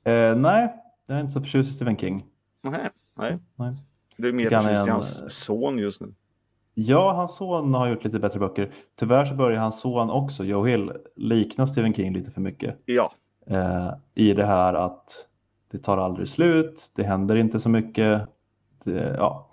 Eh, 0.03 0.35
nej, 0.35 0.73
jag 1.05 1.17
är 1.17 1.21
inte 1.21 1.33
så 1.33 1.39
förtjust 1.39 1.69
i 1.69 1.73
Stephen 1.73 1.97
King. 1.97 2.25
Nej, 2.61 2.89
nej. 3.15 3.37
Nej. 3.55 3.75
Du 4.17 4.27
är 4.29 4.33
mer 4.33 4.49
förtjust 4.49 4.87
i 4.87 4.89
hans 4.89 5.33
son 5.43 5.77
just 5.77 6.01
nu. 6.01 6.13
Ja, 6.77 7.13
hans 7.13 7.35
son 7.35 7.73
har 7.73 7.89
gjort 7.89 8.03
lite 8.03 8.19
bättre 8.19 8.39
böcker. 8.39 8.73
Tyvärr 8.95 9.25
så 9.25 9.35
börjar 9.35 9.59
hans 9.59 9.79
son 9.79 10.09
också, 10.09 10.43
Joe 10.43 10.65
Hill, 10.65 10.91
likna 11.15 11.67
Stephen 11.67 11.93
King 11.93 12.13
lite 12.13 12.31
för 12.31 12.41
mycket. 12.41 12.77
Ja, 12.85 13.13
Eh, 13.47 13.93
I 14.15 14.33
det 14.33 14.45
här 14.45 14.73
att 14.73 15.25
det 15.71 15.77
tar 15.77 15.97
aldrig 15.97 16.27
slut, 16.27 16.91
det 16.95 17.03
händer 17.03 17.35
inte 17.35 17.59
så 17.59 17.69
mycket. 17.69 18.21
Det, 18.83 19.15
ja. 19.17 19.49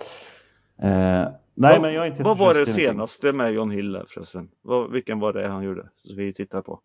eh, 0.78 0.88
nej, 0.88 1.32
Vad- 1.54 1.80
men 1.80 1.94
jag 1.94 2.06
är 2.06 2.10
inte 2.10 2.22
vad 2.22 2.38
var 2.38 2.54
det 2.54 2.62
Stephen 2.66 2.78
King. 2.80 2.88
senaste 2.88 3.32
med 3.32 3.52
John 3.52 3.70
Hill 3.70 3.92
där 3.92 4.04
förresten? 4.08 4.48
Vad, 4.62 4.90
vilken 4.90 5.20
var 5.20 5.32
det 5.32 5.48
han 5.48 5.64
gjorde? 5.64 5.88
Som 6.04 6.16
vi 6.16 6.32
tittade 6.32 6.62
på. 6.62 6.80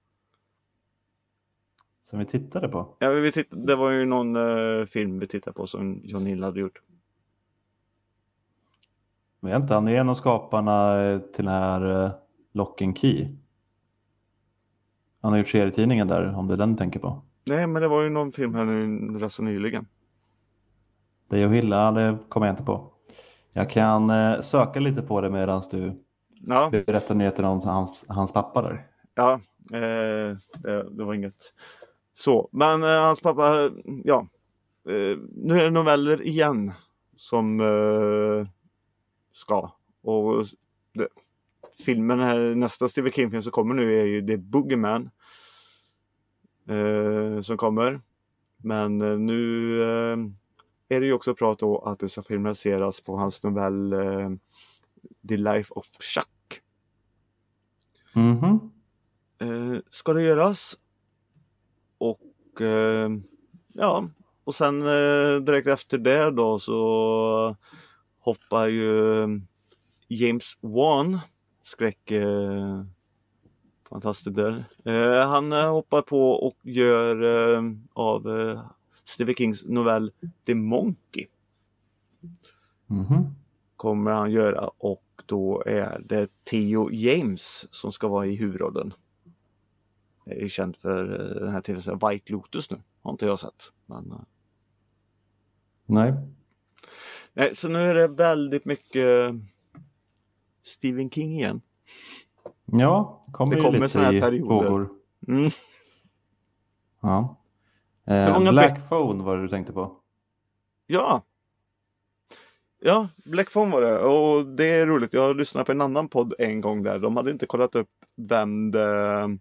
Som 2.03 2.20
vi 2.20 2.25
tittade 2.25 2.67
på. 2.67 2.96
Ja, 3.00 3.10
vi 3.10 3.32
titt- 3.32 3.65
det 3.67 3.75
var 3.75 3.91
ju 3.91 4.06
någon 4.06 4.36
eh, 4.36 4.86
film 4.86 5.20
vi 5.20 5.27
tittade 5.27 5.53
på 5.53 5.67
som 5.67 6.01
John 6.03 6.25
Hill 6.25 6.44
hade 6.44 6.60
gjort. 6.60 6.82
Jag 9.39 9.50
vet 9.50 9.62
inte, 9.62 9.74
han 9.74 9.88
är 9.88 10.00
en 10.00 10.10
av 10.10 10.13
skaparna 10.13 11.01
eh, 11.01 11.20
till 11.20 11.46
den 11.46 11.53
här 11.53 12.06
eh, 12.06 12.12
Lock 12.53 12.82
and 12.82 12.98
Key. 12.98 13.27
Han 15.22 15.32
har 15.32 15.39
gjort 15.39 15.48
serietidningen 15.48 16.08
där, 16.08 16.36
om 16.36 16.48
det 16.48 16.53
är 16.53 16.58
den 16.58 16.72
du 16.72 16.77
tänker 16.77 17.00
på. 17.00 17.22
Nej, 17.46 17.67
men 17.67 17.82
det 17.82 17.88
var 17.88 18.01
ju 18.03 18.10
någon 18.10 18.32
film 18.32 18.56
här 18.56 18.65
nu 18.65 19.20
rätt 19.20 19.32
så 19.32 19.44
nyligen. 19.44 19.88
Det 21.29 21.46
och 21.46 21.53
Hilla, 21.56 21.91
det 21.91 22.17
kommer 22.29 22.48
jag 22.48 22.53
inte 22.53 22.63
på. 22.63 22.91
Jag 23.53 23.70
kan 23.70 24.10
eh, 24.10 24.41
söka 24.41 24.79
lite 24.79 25.01
på 25.01 25.22
det 25.22 25.29
medan 25.29 25.62
du 25.72 26.03
Ja, 26.41 26.70
berättar 26.72 27.15
nyheten 27.15 27.46
om 27.46 27.62
hans, 27.62 28.06
hans 28.08 28.34
pappa 28.34 28.62
där. 28.62 28.88
ja 29.15 29.34
eh, 29.74 30.38
det, 30.63 30.89
det 30.98 31.03
var 31.03 31.13
inget 31.13 31.53
så. 32.13 32.50
Men 32.51 32.84
eh, 32.84 32.89
hans 32.89 33.22
pappa, 33.22 33.70
ja. 34.03 34.27
Eh, 34.89 35.17
nu 35.36 35.60
är 35.60 35.63
det 35.63 35.72
noveller 35.72 36.22
igen 36.22 36.72
som 37.15 37.60
ska. 39.38 39.72
Och 40.01 40.46
det, 40.94 41.08
filmen 41.86 42.20
här, 42.20 42.56
nästa 42.56 42.89
Stephen 42.89 43.12
King-film 43.12 43.41
som 43.41 43.51
kommer 43.51 43.74
nu 43.74 44.00
är 44.00 44.06
ju 44.06 44.27
The 44.27 44.38
Boogeyman. 44.38 45.10
Eh, 46.67 47.41
som 47.41 47.58
kommer. 47.58 48.01
Men 48.58 49.01
eh, 49.01 49.17
nu 49.17 49.82
eh, 49.82 50.17
är 50.89 51.00
det 51.00 51.06
ju 51.06 51.13
också 51.13 51.36
prat 51.36 51.60
då 51.60 51.79
att 51.79 52.00
det 52.00 52.10
ska 52.10 52.24
filmatiseras 52.24 53.01
på 53.01 53.17
hans 53.17 53.44
novell 53.44 53.94
eh, 53.94 54.29
The 55.29 55.38
Life 55.38 55.74
of 55.74 55.88
Chuck. 56.01 56.62
Mhm. 58.13 58.72
eh, 59.39 59.79
ska 59.89 60.13
det 60.13 60.24
göras. 60.24 60.77
Och 61.98 62.62
eh, 62.62 63.10
ja, 63.74 64.10
och 64.44 64.56
sen 64.56 64.79
direkt 65.46 65.67
efter 65.67 65.98
det 65.98 66.32
då 66.32 66.60
så 66.60 67.56
hoppar 68.27 68.67
ju 68.67 69.25
James 70.07 70.57
Wan, 70.62 71.19
skräck 71.63 72.12
eh, 72.12 72.84
fantastiker. 73.89 74.65
Eh, 74.86 75.27
han 75.29 75.51
eh, 75.53 75.72
hoppar 75.72 76.01
på 76.01 76.29
och 76.31 76.57
gör 76.62 77.24
eh, 77.55 77.62
av 77.93 78.39
eh, 78.39 78.62
Stephen 79.05 79.36
Kings 79.36 79.65
novell 79.65 80.12
The 80.46 80.55
Monkey 80.55 81.27
Mhm. 82.88 83.36
kommer 83.75 84.12
han 84.12 84.31
göra 84.31 84.67
och 84.67 85.03
då 85.25 85.63
är 85.65 86.00
det 86.05 86.29
Theo 86.43 86.91
James 86.91 87.67
som 87.72 87.91
ska 87.91 88.07
vara 88.07 88.25
i 88.25 88.36
huvudrollen. 88.36 88.93
Det 90.25 90.31
är 90.31 90.41
ju 90.43 90.50
känt 90.50 90.77
för 90.77 91.03
eh, 91.22 91.41
den 91.41 91.51
här 91.53 91.62
tv-serien 91.62 92.00
White 92.10 92.34
Lotus 92.34 92.72
nu. 92.72 92.77
Har 93.01 93.12
inte 93.12 93.25
jag 93.25 93.39
sett. 93.39 93.72
Men, 93.86 94.12
eh, 94.12 94.19
Nej. 95.86 96.13
Nej, 97.38 97.56
så 97.56 97.70
nu 97.70 97.79
är 97.79 97.94
det 97.94 98.08
väldigt 98.08 98.65
mycket 98.65 99.36
Stephen 100.63 101.10
King 101.10 101.34
igen. 101.34 101.62
Ja, 102.65 103.24
det 103.25 103.32
kommer 103.32 103.56
Det 103.56 103.62
kommer 103.62 103.79
lite 103.79 104.00
här 104.00 104.22
perioder. 104.22 104.70
vågor. 104.70 104.89
Mm. 105.27 105.50
Ja. 107.01 107.38
Eh, 108.06 108.51
Black 108.51 108.89
Phone 108.89 109.24
var 109.24 109.38
det 109.38 109.41
du 109.41 109.50
tänkte 109.50 109.74
på. 109.74 109.96
Ja. 110.88 111.24
Ja, 112.79 113.10
Black 113.25 113.51
Phone 113.53 113.72
var 113.72 113.82
det 113.82 114.00
och 114.00 114.46
det 114.46 114.65
är 114.65 114.86
roligt. 114.86 115.13
Jag 115.13 115.22
har 115.22 115.34
lyssnat 115.34 115.65
på 115.65 115.72
en 115.72 115.82
annan 115.82 116.08
podd 116.08 116.34
en 116.39 116.62
gång 116.62 116.84
där. 116.84 117.00
De 117.00 117.17
hade 117.17 117.32
inte 117.32 117.46
kollat 117.46 117.75
upp 117.75 117.89
vem 118.15 118.72
det... 118.72 119.38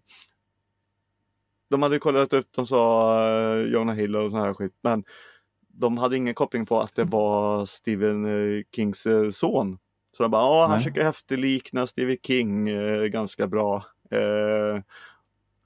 De 1.69 1.81
hade 1.81 1.99
kollat 1.99 2.33
upp, 2.33 2.47
de 2.51 2.67
sa 2.67 3.19
uh, 3.55 3.61
Jonah 3.61 3.95
Hill 3.95 4.15
och 4.15 4.31
sån 4.31 4.39
här 4.39 4.53
skit. 4.53 4.73
Men 4.81 5.03
de 5.77 5.97
hade 5.97 6.17
ingen 6.17 6.33
koppling 6.33 6.65
på 6.65 6.81
att 6.81 6.95
det 6.95 7.03
var 7.03 7.65
Stephen 7.65 8.25
eh, 8.25 8.63
Kings 8.75 9.05
eh, 9.05 9.29
son. 9.31 9.79
Så 10.11 10.23
de 10.23 10.31
bara, 10.31 10.41
ja 10.41 10.61
han 10.61 10.69
Nej. 10.69 10.79
försöker 10.79 11.09
efterlikna 11.09 11.87
Stephen 11.87 12.17
King 12.23 12.69
eh, 12.69 13.03
ganska 13.03 13.47
bra. 13.47 13.85
Eh, 14.11 14.81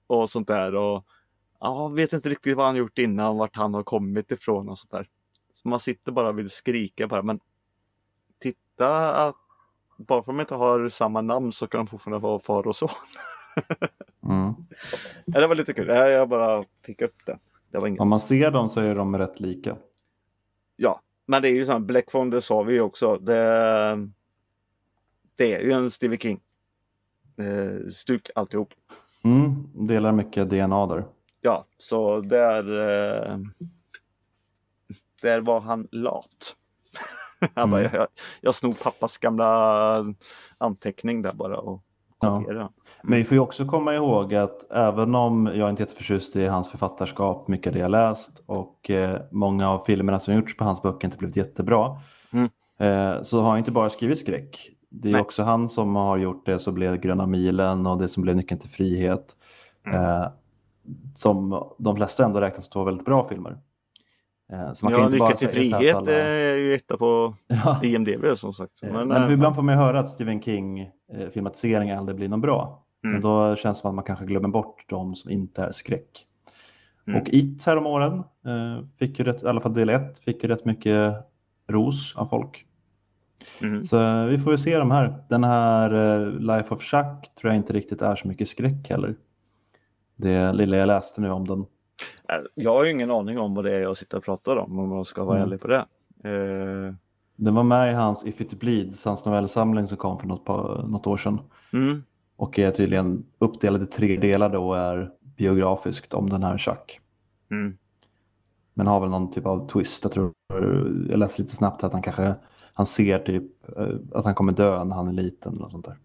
och 0.08 0.30
sånt 0.30 0.48
där. 0.48 0.76
Och 0.76 1.06
ja, 1.60 1.88
vet 1.88 2.14
inte 2.14 2.30
riktigt 2.30 2.58
vad 2.58 2.66
han 2.66 2.76
gjort 2.76 2.98
innan, 2.98 3.38
vart 3.38 3.56
han 3.56 3.74
har 3.74 3.84
kommit 3.84 4.32
ifrån 4.32 4.70
och 4.70 4.80
sånt 4.80 4.92
där. 4.92 5.08
Så 5.54 5.68
man 5.68 5.80
sitter 5.80 6.12
bara 6.12 6.30
och 6.30 6.40
vill 6.40 6.50
skrika 6.50 7.08
bara, 7.08 7.22
men 7.24 7.40
titta 8.40 9.16
att 9.16 9.36
bara 9.98 10.24
för 10.24 10.32
att 10.32 10.38
de 10.38 10.42
inte 10.42 10.56
har 10.56 10.90
samma 10.90 11.22
namn 11.22 11.52
så 11.52 11.68
kan 11.68 11.78
de 11.80 11.88
fortfarande 11.88 12.20
vara 12.20 12.40
far 12.40 12.68
och 12.68 12.76
son. 12.76 12.90
Mm. 14.24 14.54
Ja, 15.26 15.40
det 15.40 15.48
var 15.48 15.56
lite 15.56 15.74
kul, 15.74 15.88
Ja, 15.88 16.08
jag 16.08 16.30
bara 16.30 16.66
fick 16.86 17.02
upp 17.02 17.26
det. 17.26 17.40
Det. 17.72 18.00
Om 18.00 18.10
man 18.10 18.20
ser 18.20 18.52
dem 18.52 18.70
så 18.70 18.80
är 18.80 18.96
de 18.96 19.18
rätt 19.18 19.40
lika. 19.40 19.78
Ja, 20.84 21.02
men 21.26 21.42
det 21.42 21.48
är 21.50 21.54
ju 21.54 21.66
så 21.66 21.72
här, 21.72 21.80
Black 21.80 22.12
Phone, 22.12 22.36
det 22.36 22.42
sa 22.42 22.62
vi 22.62 22.74
ju 22.74 22.82
också. 22.82 23.18
Det, 23.18 24.10
det 25.36 25.54
är 25.54 25.60
ju 25.60 25.72
en 25.72 25.92
Stephen 25.92 26.18
King. 26.20 26.42
Eh, 27.38 27.90
stuk 27.90 28.30
alltihop. 28.36 28.74
Mm. 29.24 29.68
Delar 29.88 30.12
mycket 30.12 30.50
DNA 30.50 30.86
där. 30.86 31.06
Ja, 31.42 31.66
så 31.78 32.22
där, 32.22 32.64
eh, 32.80 33.38
där 35.22 35.42
var 35.42 35.60
han 35.60 35.88
lat. 35.92 36.56
han 37.56 37.72
bara, 37.72 37.82
Mm. 37.82 37.92
jag, 37.94 38.08
jag 38.42 38.56
snor 38.56 38.74
pappas 38.74 39.18
gamla 39.18 40.06
anteckning 40.58 41.22
där 41.22 41.34
bara 41.34 41.58
och 41.58 41.84
Ja. 42.22 42.40
kopierar. 42.40 42.70
Men 43.04 43.18
vi 43.20 43.26
får 43.26 43.36
ju 43.36 43.40
också 43.42 43.66
komma 43.66 43.96
ihåg 43.96 44.36
att 44.36 44.72
även 44.72 45.16
om 45.16 45.52
jag 45.56 45.70
inte 45.70 45.84
är 45.84 45.86
jätteförtjust 45.86 46.36
i 46.36 46.46
hans 46.48 46.70
författarskap, 46.70 47.48
mycket 47.48 47.68
av 47.68 47.74
det 47.74 47.80
jag 47.80 47.92
läst 47.92 48.44
och 48.46 48.90
eh, 48.90 49.22
många 49.32 49.70
av 49.70 49.80
filmerna 49.80 50.20
som 50.20 50.34
gjorts 50.36 50.58
på 50.58 50.64
hans 50.64 50.82
böcker 50.82 51.08
inte 51.08 51.18
blivit 51.18 51.36
jättebra. 51.38 51.98
Mm. 52.34 52.50
Eh, 52.80 53.24
så 53.24 53.42
har 53.42 53.50
han 53.50 53.58
inte 53.58 53.72
bara 53.72 53.90
skrivit 53.90 54.20
skräck. 54.20 54.70
Det 54.90 55.08
är 55.10 55.12
Nej. 55.12 55.22
också 55.22 55.44
han 55.44 55.70
som 55.70 55.96
har 55.96 56.18
gjort 56.18 56.46
det 56.46 56.60
som 56.60 56.74
blev 56.74 56.98
Gröna 56.98 57.26
milen 57.26 57.86
och 57.88 57.98
det 57.98 58.08
som 58.10 58.24
blev 58.24 58.36
Nyckeln 58.36 58.60
till 58.62 58.70
frihet. 58.70 59.36
Mm. 59.88 60.04
Eh, 60.22 60.28
som 61.16 61.64
de 61.78 61.96
flesta 61.96 62.26
ändå 62.26 62.42
räknas 62.42 62.64
som 62.66 62.72
två 62.72 62.84
väldigt 62.84 63.06
bra 63.06 63.24
filmer. 63.26 63.58
Eh, 64.54 64.74
så 64.74 64.86
man 64.86 64.94
kan 64.94 65.00
Ja, 65.02 65.06
inte 65.06 65.18
Nyckeln 65.18 65.38
till 65.38 65.48
frihet 65.48 65.96
alla- 65.96 66.12
är 66.12 66.56
ju 66.56 66.74
etta 66.76 66.98
på 66.98 67.36
Ja. 67.48 67.80
IMDB 67.84 68.26
som 68.38 68.54
sagt. 68.54 68.84
Eh, 68.84 68.94
Men, 68.94 69.08
Men, 69.08 69.24
eh, 69.24 69.34
ibland 69.34 69.56
får 69.56 69.62
man 69.64 69.76
ju 69.76 69.82
höra 69.82 70.00
att 70.00 70.10
Stephen 70.10 70.42
King 70.42 70.90
eh, 71.12 71.30
filmatisering 71.30 71.92
aldrig 71.92 72.16
blir 72.16 72.30
någon 72.30 72.42
bra. 72.42 72.84
Mm. 73.04 73.14
Men 73.14 73.22
då 73.22 73.56
känns 73.56 73.78
det 73.78 73.82
som 73.82 73.90
att 73.90 73.96
man 73.96 74.04
kanske 74.06 74.26
glömmer 74.26 74.50
bort 74.50 74.86
de 74.90 75.16
som 75.16 75.32
inte 75.32 75.64
är 75.64 75.72
skräck. 75.72 76.28
Mm. 77.08 77.22
Och 77.22 77.30
It 77.30 77.64
häromåren, 77.66 78.14
eh, 78.46 78.84
fick 79.00 79.20
ju 79.20 79.26
rätt, 79.26 79.44
i 79.44 79.48
alla 79.48 79.62
fall 79.62 79.74
del 79.74 79.90
1, 79.90 80.20
fick 80.20 80.44
ju 80.44 80.50
rätt 80.50 80.66
mycket 80.66 81.16
ros 81.68 82.16
av 82.16 82.26
folk. 82.26 82.66
mm. 83.62 83.84
Så 83.84 83.98
eh, 84.00 84.26
vi 84.26 84.38
får 84.38 84.52
väl 84.52 84.60
se 84.60 84.78
de 84.78 84.92
här. 84.92 85.24
Den 85.30 85.44
här 85.44 85.92
eh, 86.22 86.30
Life 86.40 86.74
of 86.74 86.82
Chuck 86.82 87.36
tror 87.40 87.54
jag 87.54 87.56
inte 87.56 87.74
riktigt 87.74 88.02
är 88.02 88.16
så 88.16 88.28
mycket 88.28 88.48
skräck 88.48 88.90
heller. 88.90 89.16
Det 90.16 90.54
lilla 90.54 90.78
jag 90.78 90.88
läste 90.88 91.22
nu 91.22 91.30
om 91.30 91.48
den. 91.48 91.60
Eh, 92.30 92.36
Jag 92.56 92.74
har 92.74 92.86
ju 92.86 92.92
ingen 92.92 93.12
aning 93.12 93.40
om 93.40 93.56
vad 93.56 93.66
det 93.66 93.76
är 93.76 93.82
jag 93.82 93.98
sitter 93.98 94.18
och 94.18 94.24
pratar 94.24 94.58
om 94.58 94.80
om 94.80 94.92
jag 94.92 95.08
ska 95.08 95.24
vara 95.24 95.38
Mm. 95.38 95.48
ärlig 95.48 95.62
på 95.62 95.68
det. 95.68 95.86
Eh, 96.24 96.94
Den 97.36 97.56
var 97.56 97.64
med 97.64 97.92
i 97.92 97.96
hans 97.96 98.26
If 98.26 98.42
It 98.42 98.60
Bleeds, 98.60 99.06
hans 99.06 99.26
novellsamling 99.26 99.88
som 99.88 99.98
kom 99.98 100.18
för 100.18 100.28
något, 100.28 100.46
par, 100.46 100.84
något 100.88 101.08
år 101.08 101.18
sedan. 101.18 101.40
mm. 101.74 102.04
Och 102.36 102.60
är 102.60 102.72
tydligen 102.72 103.26
uppdelad 103.40 103.84
i 103.84 103.86
tre 103.86 104.18
delar 104.18 104.50
då 104.50 104.68
och 104.68 104.78
är 104.78 105.12
biografiskt 105.38 106.14
om 106.14 106.30
den 106.30 106.44
här 106.44 106.58
Chuck. 106.58 107.00
Mm. 107.52 107.78
Men 108.74 108.88
har 108.88 109.00
väl 109.00 109.10
någon 109.10 109.32
typ 109.32 109.46
av 109.46 109.68
twist. 109.70 110.04
Jag 110.04 110.12
tror, 110.12 110.34
jag 111.10 111.20
läste 111.20 111.42
lite 111.42 111.56
snabbt 111.56 111.84
att 111.84 111.94
han 111.94 112.02
kanske 112.02 112.36
han 112.74 112.86
ser 112.86 113.20
typ 113.20 113.70
eh, 113.78 113.96
att 114.14 114.26
han 114.26 114.36
kommer 114.36 114.52
dö 114.52 114.84
när 114.84 114.96
han 114.96 115.08
är 115.08 115.14
liten 115.14 115.56
eller 115.56 115.68
sånt 115.68 115.86
där. 115.86 115.98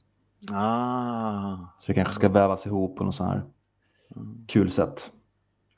Ah. 0.57 1.57
Så 1.79 1.87
det 1.87 1.95
kanske 1.95 2.15
ska 2.15 2.29
vävas 2.29 2.67
ihop 2.67 2.97
på 2.97 3.05
något 3.05 3.15
sånt 3.15 3.31
här 3.31 3.43
kul 4.47 4.71
sätt. 4.71 5.13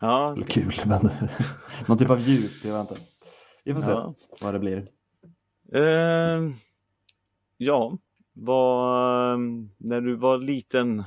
Ja, 0.00 0.33
Eller 0.33 0.45
kul, 0.45 0.75
men 0.87 1.11
någon 1.87 1.99
typ 1.99 2.11
av 2.11 2.21
djup, 2.21 2.64
jag 2.64 2.73
vet 2.78 2.90
inte. 2.90 3.02
vi 3.64 3.75
får 3.75 3.81
se 3.81 3.90
Ja. 3.90 4.14
vad 4.40 4.55
det 4.55 4.59
blir. 4.59 4.87
Eh, 5.72 6.50
ja, 7.56 7.98
vad, 8.32 9.38
när 9.76 10.00
du 10.00 10.14
var 10.14 10.38
liten 10.38 11.04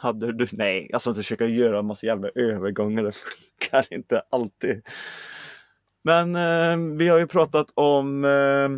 hade 0.00 0.32
du, 0.32 0.46
nej, 0.52 0.88
jag 0.90 1.00
ska 1.00 1.10
inte 1.10 1.22
försöka 1.22 1.46
göra 1.46 1.82
massa 1.82 2.06
jävla 2.06 2.28
övergångar, 2.28 3.04
det 3.04 3.12
funkar 3.12 3.94
inte 3.94 4.22
alltid. 4.30 4.82
Men 6.02 6.36
eh, 6.36 6.96
vi 6.96 7.08
har 7.08 7.18
ju 7.18 7.26
pratat 7.26 7.70
om 7.74 8.24
eh, 8.24 8.68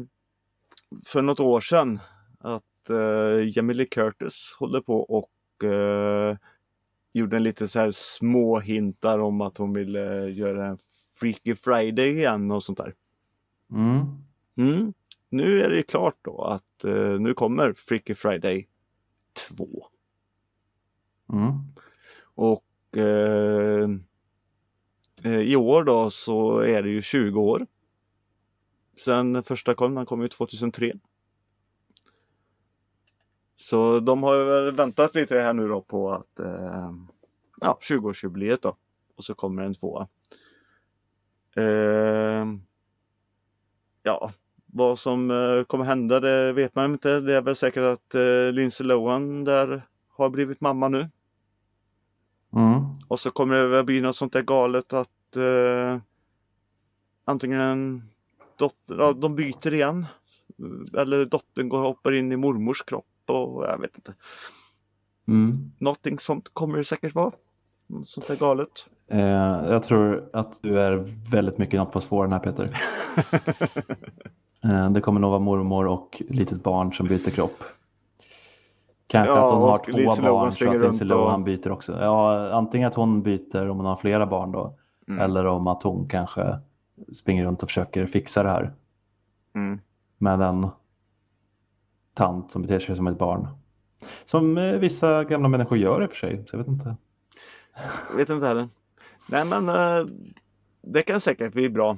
för 1.04 1.22
något 1.22 1.40
år 1.40 1.60
sedan 1.60 2.00
att 2.38 2.90
eh, 2.90 3.56
Jamie 3.56 3.76
Lee 3.76 3.86
Curtis 3.86 4.56
håller 4.58 4.80
på 4.80 5.00
och 5.00 5.64
eh, 5.64 6.36
gjorde 7.12 7.36
en 7.36 7.42
lite 7.42 7.68
så 7.68 7.78
här 7.78 7.90
små 7.90 8.60
hintar 8.60 9.18
om 9.18 9.40
att 9.40 9.56
hon 9.56 9.72
ville 9.72 10.28
göra 10.28 10.66
en 10.66 10.78
Freaky 11.20 11.54
Friday 11.54 12.10
igen 12.10 12.50
och 12.50 12.62
sånt 12.62 12.78
där. 12.78 12.94
Mm. 13.72 14.06
Mm. 14.56 14.92
Nu 15.32 15.62
är 15.62 15.70
det 15.70 15.82
klart 15.82 16.16
då 16.22 16.42
att 16.42 16.84
eh, 16.84 17.20
nu 17.20 17.34
kommer 17.34 17.72
Freaky 17.72 18.14
Friday 18.14 18.68
2. 19.48 19.86
Mm. 21.32 21.52
Och 22.22 22.98
eh, 22.98 23.88
eh, 25.24 25.40
i 25.40 25.56
år 25.56 25.84
då 25.84 26.10
så 26.10 26.58
är 26.58 26.82
det 26.82 26.90
ju 26.90 27.02
20 27.02 27.40
år. 27.40 27.66
Sen 28.96 29.42
första 29.42 29.74
kom, 29.74 29.94
den 29.94 30.06
kom 30.06 30.22
ju 30.22 30.28
2003. 30.28 30.92
Så 33.56 34.00
de 34.00 34.22
har 34.22 34.44
väl 34.44 34.74
väntat 34.74 35.14
lite 35.14 35.40
här 35.40 35.52
nu 35.52 35.68
då 35.68 35.80
på 35.80 36.12
att 36.12 36.40
eh, 36.40 36.92
ja, 37.60 37.78
20-årsjubileet 37.80 38.58
då. 38.62 38.76
Och 39.16 39.24
så 39.24 39.34
kommer 39.34 39.62
en 39.62 39.74
tvåa. 39.74 40.08
Eh, 41.56 42.46
ja, 44.02 44.32
vad 44.72 44.98
som 44.98 45.30
eh, 45.30 45.64
kommer 45.64 45.84
hända 45.84 46.20
det 46.20 46.52
vet 46.52 46.74
man 46.74 46.92
inte. 46.92 47.20
Det 47.20 47.34
är 47.34 47.42
väl 47.42 47.56
säkert 47.56 47.82
att 47.82 48.14
eh, 48.14 48.52
Lindsay 48.52 48.86
Lohan 48.86 49.44
där 49.44 49.82
har 50.08 50.30
blivit 50.30 50.60
mamma 50.60 50.88
nu. 50.88 51.08
Mm. 52.52 52.84
Och 53.08 53.20
så 53.20 53.30
kommer 53.30 53.56
det 53.56 53.68
väl 53.68 53.84
bli 53.84 54.00
något 54.00 54.16
sånt 54.16 54.32
där 54.32 54.42
galet 54.42 54.92
att 54.92 55.36
eh, 55.36 55.98
antingen 57.24 58.02
dotter, 58.56 58.98
ja, 58.98 59.12
de 59.12 59.36
byter 59.36 59.74
igen. 59.74 60.06
Eller 60.96 61.24
dottern 61.24 61.68
går 61.68 61.78
och 61.78 61.86
hoppar 61.86 62.12
in 62.12 62.32
i 62.32 62.36
mormors 62.36 62.82
kropp 62.82 63.04
och 63.26 63.64
jag 63.64 63.78
vet 63.80 63.94
inte. 63.94 64.14
Mm. 65.28 65.72
Någonting 65.78 66.18
sånt 66.18 66.48
kommer 66.52 66.78
det 66.78 66.84
säkert 66.84 67.14
vara. 67.14 67.32
Något 67.86 68.08
sånt 68.08 68.26
där 68.26 68.36
galet. 68.36 68.86
Eh, 69.08 69.20
jag 69.70 69.82
tror 69.82 70.30
att 70.32 70.62
du 70.62 70.80
är 70.80 71.04
väldigt 71.30 71.58
mycket 71.58 71.80
något 71.80 71.92
på 71.92 72.00
spåren 72.00 72.32
här 72.32 72.38
Peter. 72.38 72.76
Eh, 74.64 74.90
det 74.90 75.00
kommer 75.00 75.20
nog 75.20 75.30
vara 75.30 75.40
mormor 75.40 75.86
och 75.86 76.22
litet 76.28 76.62
barn 76.62 76.92
som 76.92 77.06
byter 77.06 77.30
kropp. 77.30 77.52
Kanske 79.06 79.32
Ja, 79.34 79.46
att 79.46 79.52
hon 79.52 79.62
har 79.62 79.78
två 79.78 79.92
barn 80.22 80.52
så 80.52 80.68
att 80.68 80.80
Lindsay 80.80 81.06
och- 81.10 81.16
Lohan 81.16 81.44
byter 81.44 81.70
också. 81.70 81.98
Ja, 82.00 82.50
antingen 82.52 82.88
att 82.88 82.94
hon 82.94 83.22
byter 83.22 83.68
om 83.68 83.76
hon 83.76 83.86
har 83.86 83.96
flera 83.96 84.26
barn 84.26 84.52
då. 84.52 84.76
Mm. 85.08 85.20
Eller 85.20 85.46
om 85.46 85.66
att 85.66 85.82
hon 85.82 86.08
kanske 86.08 86.58
springer 87.12 87.44
runt 87.44 87.62
och 87.62 87.68
försöker 87.68 88.06
fixa 88.06 88.42
det 88.42 88.48
här 88.50 88.72
Mm. 89.54 89.80
med 90.18 90.40
en 90.42 90.66
tant 92.14 92.50
som 92.50 92.62
beter 92.62 92.78
sig 92.78 92.96
som 92.96 93.06
ett 93.06 93.18
barn. 93.18 93.48
Som 94.24 94.58
eh, 94.58 94.72
vissa 94.72 95.24
gamla 95.24 95.48
människor 95.48 95.78
gör 95.78 96.02
i 96.02 96.06
och 96.06 96.10
för 96.10 96.16
sig. 96.16 96.44
Så 96.46 96.56
jag 96.56 96.58
vet 96.58 96.68
inte. 96.68 96.96
Jag 98.10 98.16
vet 98.16 98.28
inte 98.28 98.46
heller. 98.46 98.68
Nej 99.28 99.44
men 99.44 99.68
eh, 99.68 100.06
det 100.82 101.02
kan 101.02 101.20
säkert 101.20 101.52
bli 101.52 101.70
bra. 101.70 101.96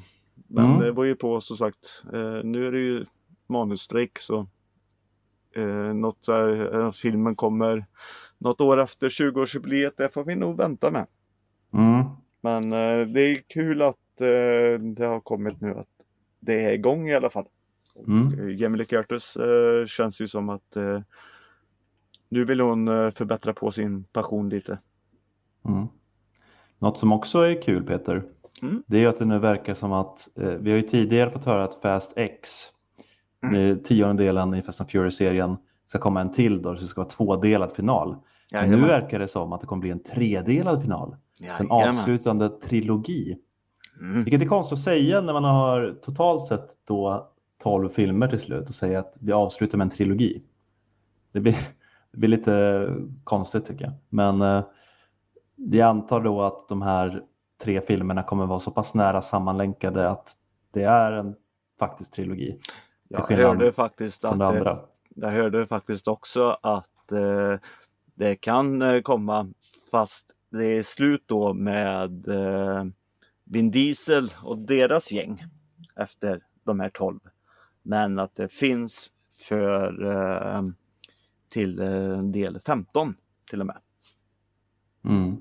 Men 0.54 0.64
Mm. 0.64 0.80
det 0.80 0.92
var 0.92 1.04
ju 1.04 1.14
på 1.16 1.40
som 1.40 1.56
sagt. 1.56 2.02
Eh, 2.12 2.40
nu 2.44 2.66
är 2.66 2.72
det 2.72 2.80
ju 2.80 3.04
manusstrejk 3.46 4.18
så 4.18 4.46
eh, 5.56 5.94
något 5.94 6.26
där, 6.26 6.80
eh, 6.80 6.90
filmen 6.90 7.36
kommer 7.36 7.86
något 8.38 8.60
år 8.60 8.80
efter 8.80 9.08
20-årsjubileet. 9.08 9.92
Det 9.96 10.08
får 10.14 10.24
vi 10.24 10.34
nog 10.34 10.56
vänta 10.56 10.90
med. 10.90 11.06
Mm. 11.72 12.04
Men 12.40 12.72
eh, 12.72 13.06
det 13.06 13.20
är 13.20 13.42
kul 13.48 13.82
att 13.82 14.20
eh, 14.20 14.80
det 14.80 15.04
har 15.04 15.20
kommit 15.20 15.60
nu 15.60 15.74
att 15.74 15.88
det 16.40 16.64
är 16.64 16.72
igång 16.72 17.08
i 17.08 17.14
alla 17.14 17.30
fall. 17.30 17.46
Mm. 18.06 18.56
Jamie 18.58 18.84
Curtis 18.84 19.36
eh, 19.36 19.86
känns 19.86 20.20
ju 20.20 20.26
som 20.28 20.48
att 20.48 20.76
nu 22.28 22.44
vill 22.44 22.60
hon 22.60 23.12
förbättra 23.12 23.52
på 23.54 23.70
sin 23.70 24.04
passion 24.04 24.48
lite. 24.48 24.78
Mm. 25.64 25.86
Något 26.78 26.98
som 26.98 27.12
också 27.12 27.38
är 27.38 27.62
kul 27.62 27.82
Peter, 27.84 28.22
Mm. 28.62 28.82
det 28.86 28.96
är 28.96 29.00
ju 29.00 29.06
att 29.06 29.16
det 29.18 29.24
nu 29.24 29.38
verkar 29.38 29.74
som 29.74 29.92
att 29.92 30.28
eh, 30.38 30.48
vi 30.48 30.70
har 30.70 30.76
ju 30.76 30.82
tidigare 30.82 31.30
fått 31.30 31.44
höra 31.44 31.64
att 31.64 31.74
Fast 31.74 32.12
X, 32.16 32.48
Mm. 33.44 33.54
eh, 33.70 33.76
tionde 33.76 34.24
delen 34.24 34.54
i 34.54 34.62
Fast 34.62 34.80
and 34.80 34.90
Furious-serien, 34.90 35.56
ska 35.86 35.98
komma 35.98 36.20
en 36.20 36.32
till 36.32 36.62
då, 36.62 36.76
så 36.76 36.82
det 36.82 36.88
ska 36.88 37.00
vara 37.00 37.08
tvådelad 37.10 37.72
final. 37.72 38.16
Men 38.52 38.70
nu 38.70 38.76
verkar 38.86 39.18
det 39.18 39.28
som 39.28 39.52
att 39.52 39.60
det 39.60 39.66
kommer 39.66 39.80
bli 39.80 39.90
en 39.90 40.02
tredelad 40.02 40.82
final, 40.82 41.16
en 41.58 41.70
avslutande 41.70 42.48
trilogi. 42.48 43.38
Mm. 44.00 44.24
Vilket 44.24 44.42
är 44.42 44.46
konstigt 44.46 44.78
att 44.78 44.84
säga 44.84 45.20
när 45.20 45.32
man 45.32 45.44
har 45.44 45.98
totalt 46.02 46.46
sett 46.46 46.68
då 46.86 47.28
12 47.62 47.88
filmer 47.88 48.28
till 48.28 48.40
slut 48.40 48.68
och 48.68 48.74
säga 48.74 48.98
att 48.98 49.16
vi 49.20 49.32
avslutar 49.32 49.78
med 49.78 49.84
en 49.84 49.90
trilogi. 49.90 50.42
Det 51.32 51.40
blir, 51.40 51.56
det 52.12 52.18
blir 52.18 52.28
lite 52.28 52.88
konstigt 53.24 53.66
tycker 53.66 53.84
jag. 53.84 53.92
Men 54.08 54.42
eh, 54.42 54.62
jag 55.56 55.88
antar 55.88 56.20
då 56.20 56.42
att 56.42 56.68
de 56.68 56.82
här 56.82 57.22
tre 57.62 57.80
filmerna 57.80 58.22
kommer 58.22 58.46
vara 58.46 58.60
så 58.60 58.70
pass 58.70 58.94
nära 58.94 59.22
sammanlänkade 59.22 60.10
att 60.10 60.32
det 60.70 60.84
är 60.84 61.12
en 61.12 61.34
faktisk 61.78 62.12
trilogi 62.12 62.58
Jag 63.08 63.30
hörde 63.30 63.72
faktiskt 63.72 64.24
att 64.24 64.38
det 64.38 64.78
jag 65.14 65.30
hörde 65.30 65.66
faktiskt 65.66 66.08
också 66.08 66.58
att 66.62 67.12
eh, 67.12 67.58
det 68.14 68.36
kan 68.36 68.82
eh, 68.82 69.00
komma 69.00 69.52
fast 69.90 70.26
det 70.50 70.66
är 70.66 70.82
slut 70.82 71.22
då 71.26 71.54
med 71.54 72.28
eh, 72.28 72.84
Vin 73.44 73.70
Diesel 73.70 74.30
och 74.42 74.58
deras 74.58 75.12
gäng 75.12 75.44
efter 75.96 76.42
de 76.64 76.80
här 76.80 76.88
12. 76.88 77.20
Men 77.82 78.18
att 78.18 78.34
det 78.34 78.48
finns 78.48 79.12
för 79.48 80.04
eh, 80.10 80.62
till 81.48 81.80
eh, 81.80 82.22
del 82.22 82.60
15 82.60 83.14
till 83.50 83.60
och 83.60 83.66
med. 83.66 83.78
Mm. 85.04 85.36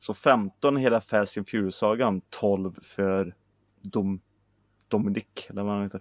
Så 0.00 0.14
15 0.14 0.78
i 0.78 0.80
hela 0.80 1.00
Fast 1.00 1.36
and 1.38 1.48
Furious-sagan, 1.48 2.20
12 2.30 2.78
för 2.82 3.34
Dom, 3.80 4.20
Dominic 4.88 5.26
eller 5.48 5.62
vad 5.62 5.72
han 5.74 5.82
heter. 5.82 6.00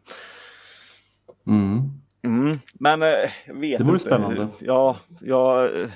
Mm. 1.47 1.79
Mm, 2.21 2.57
men 2.73 3.01
eh, 3.01 3.07
jag 3.47 3.55
vet 3.55 3.77
Det 3.77 3.83
vore 3.83 3.93
inte. 3.95 4.05
spännande. 4.05 4.47
Ja, 4.59 4.97
jag, 5.21 5.81
eh, 5.81 5.89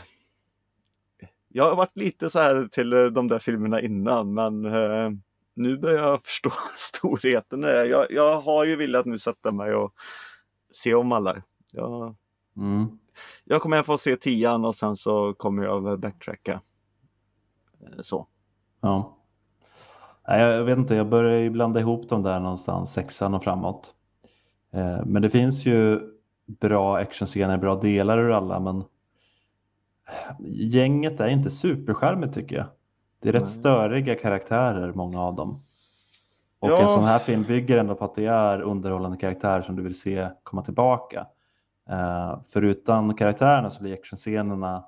jag 1.47 1.63
har 1.63 1.75
varit 1.75 1.97
lite 1.97 2.29
så 2.29 2.39
här 2.39 2.67
till 2.71 2.93
eh, 2.93 3.05
de 3.05 3.27
där 3.27 3.39
filmerna 3.39 3.81
innan 3.81 4.33
men 4.33 4.61
nu 5.55 5.77
börjar 5.77 6.03
jag 6.07 6.21
förstå 6.25 6.51
storheten. 6.77 7.61
Jag, 7.63 8.11
jag 8.11 8.41
har 8.41 8.65
ju 8.65 8.75
velat 8.75 9.05
nu 9.05 9.17
sätta 9.17 9.51
mig 9.51 9.73
och 9.73 9.93
se 10.73 10.93
om 10.95 11.11
alla. 11.11 11.43
Jag, 11.71 12.15
Mm. 12.57 12.87
jag 13.43 13.61
kommer 13.61 13.83
få 13.83 13.97
se 13.97 14.15
tian 14.15 14.65
och 14.65 14.75
sen 14.75 14.95
så 14.95 15.33
kommer 15.33 15.63
jag 15.63 15.99
backtracka. 15.99 16.61
Eh, 17.85 18.01
Så. 18.01 18.27
Ja. 18.81 19.17
Jag 20.27 20.63
vet 20.63 20.77
inte, 20.77 20.95
jag 20.95 21.09
börjar 21.09 21.37
ju 21.39 21.49
blanda 21.49 21.79
ihop 21.79 22.09
dem 22.09 22.23
där 22.23 22.39
någonstans, 22.39 22.93
sexan 22.93 23.33
och 23.33 23.43
framåt. 23.43 23.93
Eh, 24.73 25.05
Men 25.05 25.21
det 25.21 25.29
finns 25.29 25.65
ju 25.65 25.99
bra 26.45 26.97
actionscener, 26.97 27.57
bra 27.57 27.75
delar 27.75 28.17
ur 28.17 28.31
alla, 28.31 28.59
men 28.59 28.83
gänget 30.49 31.19
är 31.19 31.27
inte 31.27 31.49
superskärmigt 31.49 32.33
tycker 32.33 32.55
jag. 32.55 32.65
Det 33.19 33.29
är 33.29 33.33
rätt 33.33 33.41
Nej. 33.41 33.51
störiga 33.51 34.15
karaktärer, 34.15 34.93
många 34.93 35.21
av 35.21 35.35
dem. 35.35 35.63
Och 36.59 36.69
Ja. 36.69 36.81
en 36.81 36.87
sån 36.87 37.03
här 37.03 37.19
film 37.19 37.43
bygger 37.43 37.77
ändå 37.77 37.95
på 37.95 38.05
att 38.05 38.15
det 38.15 38.25
är 38.25 38.61
underhållande 38.61 39.17
karaktärer 39.17 39.61
som 39.61 39.75
du 39.75 39.83
vill 39.83 39.99
se 39.99 40.29
komma 40.43 40.61
tillbaka. 40.61 41.27
Eh, 41.89 42.39
för 42.47 42.61
utan 42.61 43.13
karaktärerna 43.15 43.71
så 43.71 43.81
blir 43.81 43.93
actionscenerna 43.93 44.85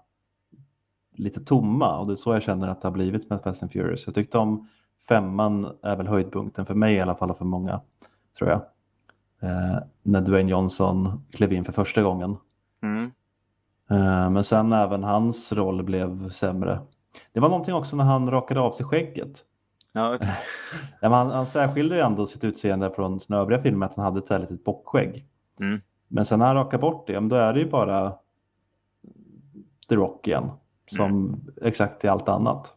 lite 1.16 1.40
tomma 1.40 2.00
och 2.00 2.08
det 2.08 2.14
är 2.14 2.16
så 2.16 2.34
jag 2.34 2.44
känner 2.44 2.68
att 2.68 2.82
det 2.82 2.88
har 2.88 2.94
blivit 2.94 3.30
med 3.30 3.42
Fast 3.44 3.64
and 3.64 3.72
Furious. 3.72 4.06
Jag 4.06 4.16
tyckte 4.16 4.38
om 4.38 4.68
femman 5.08 5.78
är 5.82 5.96
väl 5.96 6.08
höjdpunkten 6.08 6.66
för 6.66 6.76
mig 6.76 6.96
i 6.96 7.00
alla 7.00 7.16
fall 7.16 7.32
och 7.32 7.38
för 7.38 7.46
många, 7.46 7.82
tror 8.38 8.50
jag. 8.50 8.62
Eh, 9.40 9.78
när 10.04 10.22
Dwayne 10.22 10.52
Johnson 10.52 11.26
klev 11.32 11.54
in 11.54 11.66
för 11.66 11.72
första 11.72 12.02
gången. 12.02 12.38
Mm. 12.84 13.12
Eh, 13.90 14.30
men 14.30 14.44
sen 14.44 14.74
även 14.74 15.04
hans 15.04 15.52
roll 15.52 15.84
blev 15.84 16.30
sämre. 16.30 16.80
Det 17.34 17.40
var 17.40 17.50
någonting 17.50 17.74
också 17.74 17.96
när 17.96 18.04
han 18.04 18.32
rakade 18.32 18.60
av 18.60 18.72
sig 18.72 18.86
skägget. 18.86 19.46
Ja, 19.92 20.18
men 21.02 21.12
han, 21.12 21.32
han 21.32 21.46
särskilde 21.46 21.96
ju 21.96 22.02
ändå 22.02 22.28
sitt 22.28 22.44
utseende 22.44 22.92
från 22.96 23.20
sina 23.20 23.40
övriga 23.40 23.62
filmer 23.62 23.86
att 23.86 23.96
han 23.96 24.06
hade 24.06 24.20
ett 24.20 24.28
så 24.28 24.34
här 24.34 24.42
litet 24.42 24.64
bockskägg. 24.64 25.26
Mm. 25.60 25.82
Men 26.08 26.26
sen 26.26 26.40
när 26.40 26.46
han 26.46 26.56
rakar 26.56 26.78
bort 26.78 27.08
det, 27.08 27.20
då 27.20 27.36
är 27.36 27.54
det 27.54 27.60
ju 27.60 27.70
bara 27.70 28.14
The 29.90 29.96
Rock 29.96 30.28
igen. 30.28 30.52
Som 30.88 31.42
exakt 31.62 32.06
i 32.06 32.08
allt 32.08 32.30
annat. 32.30 32.74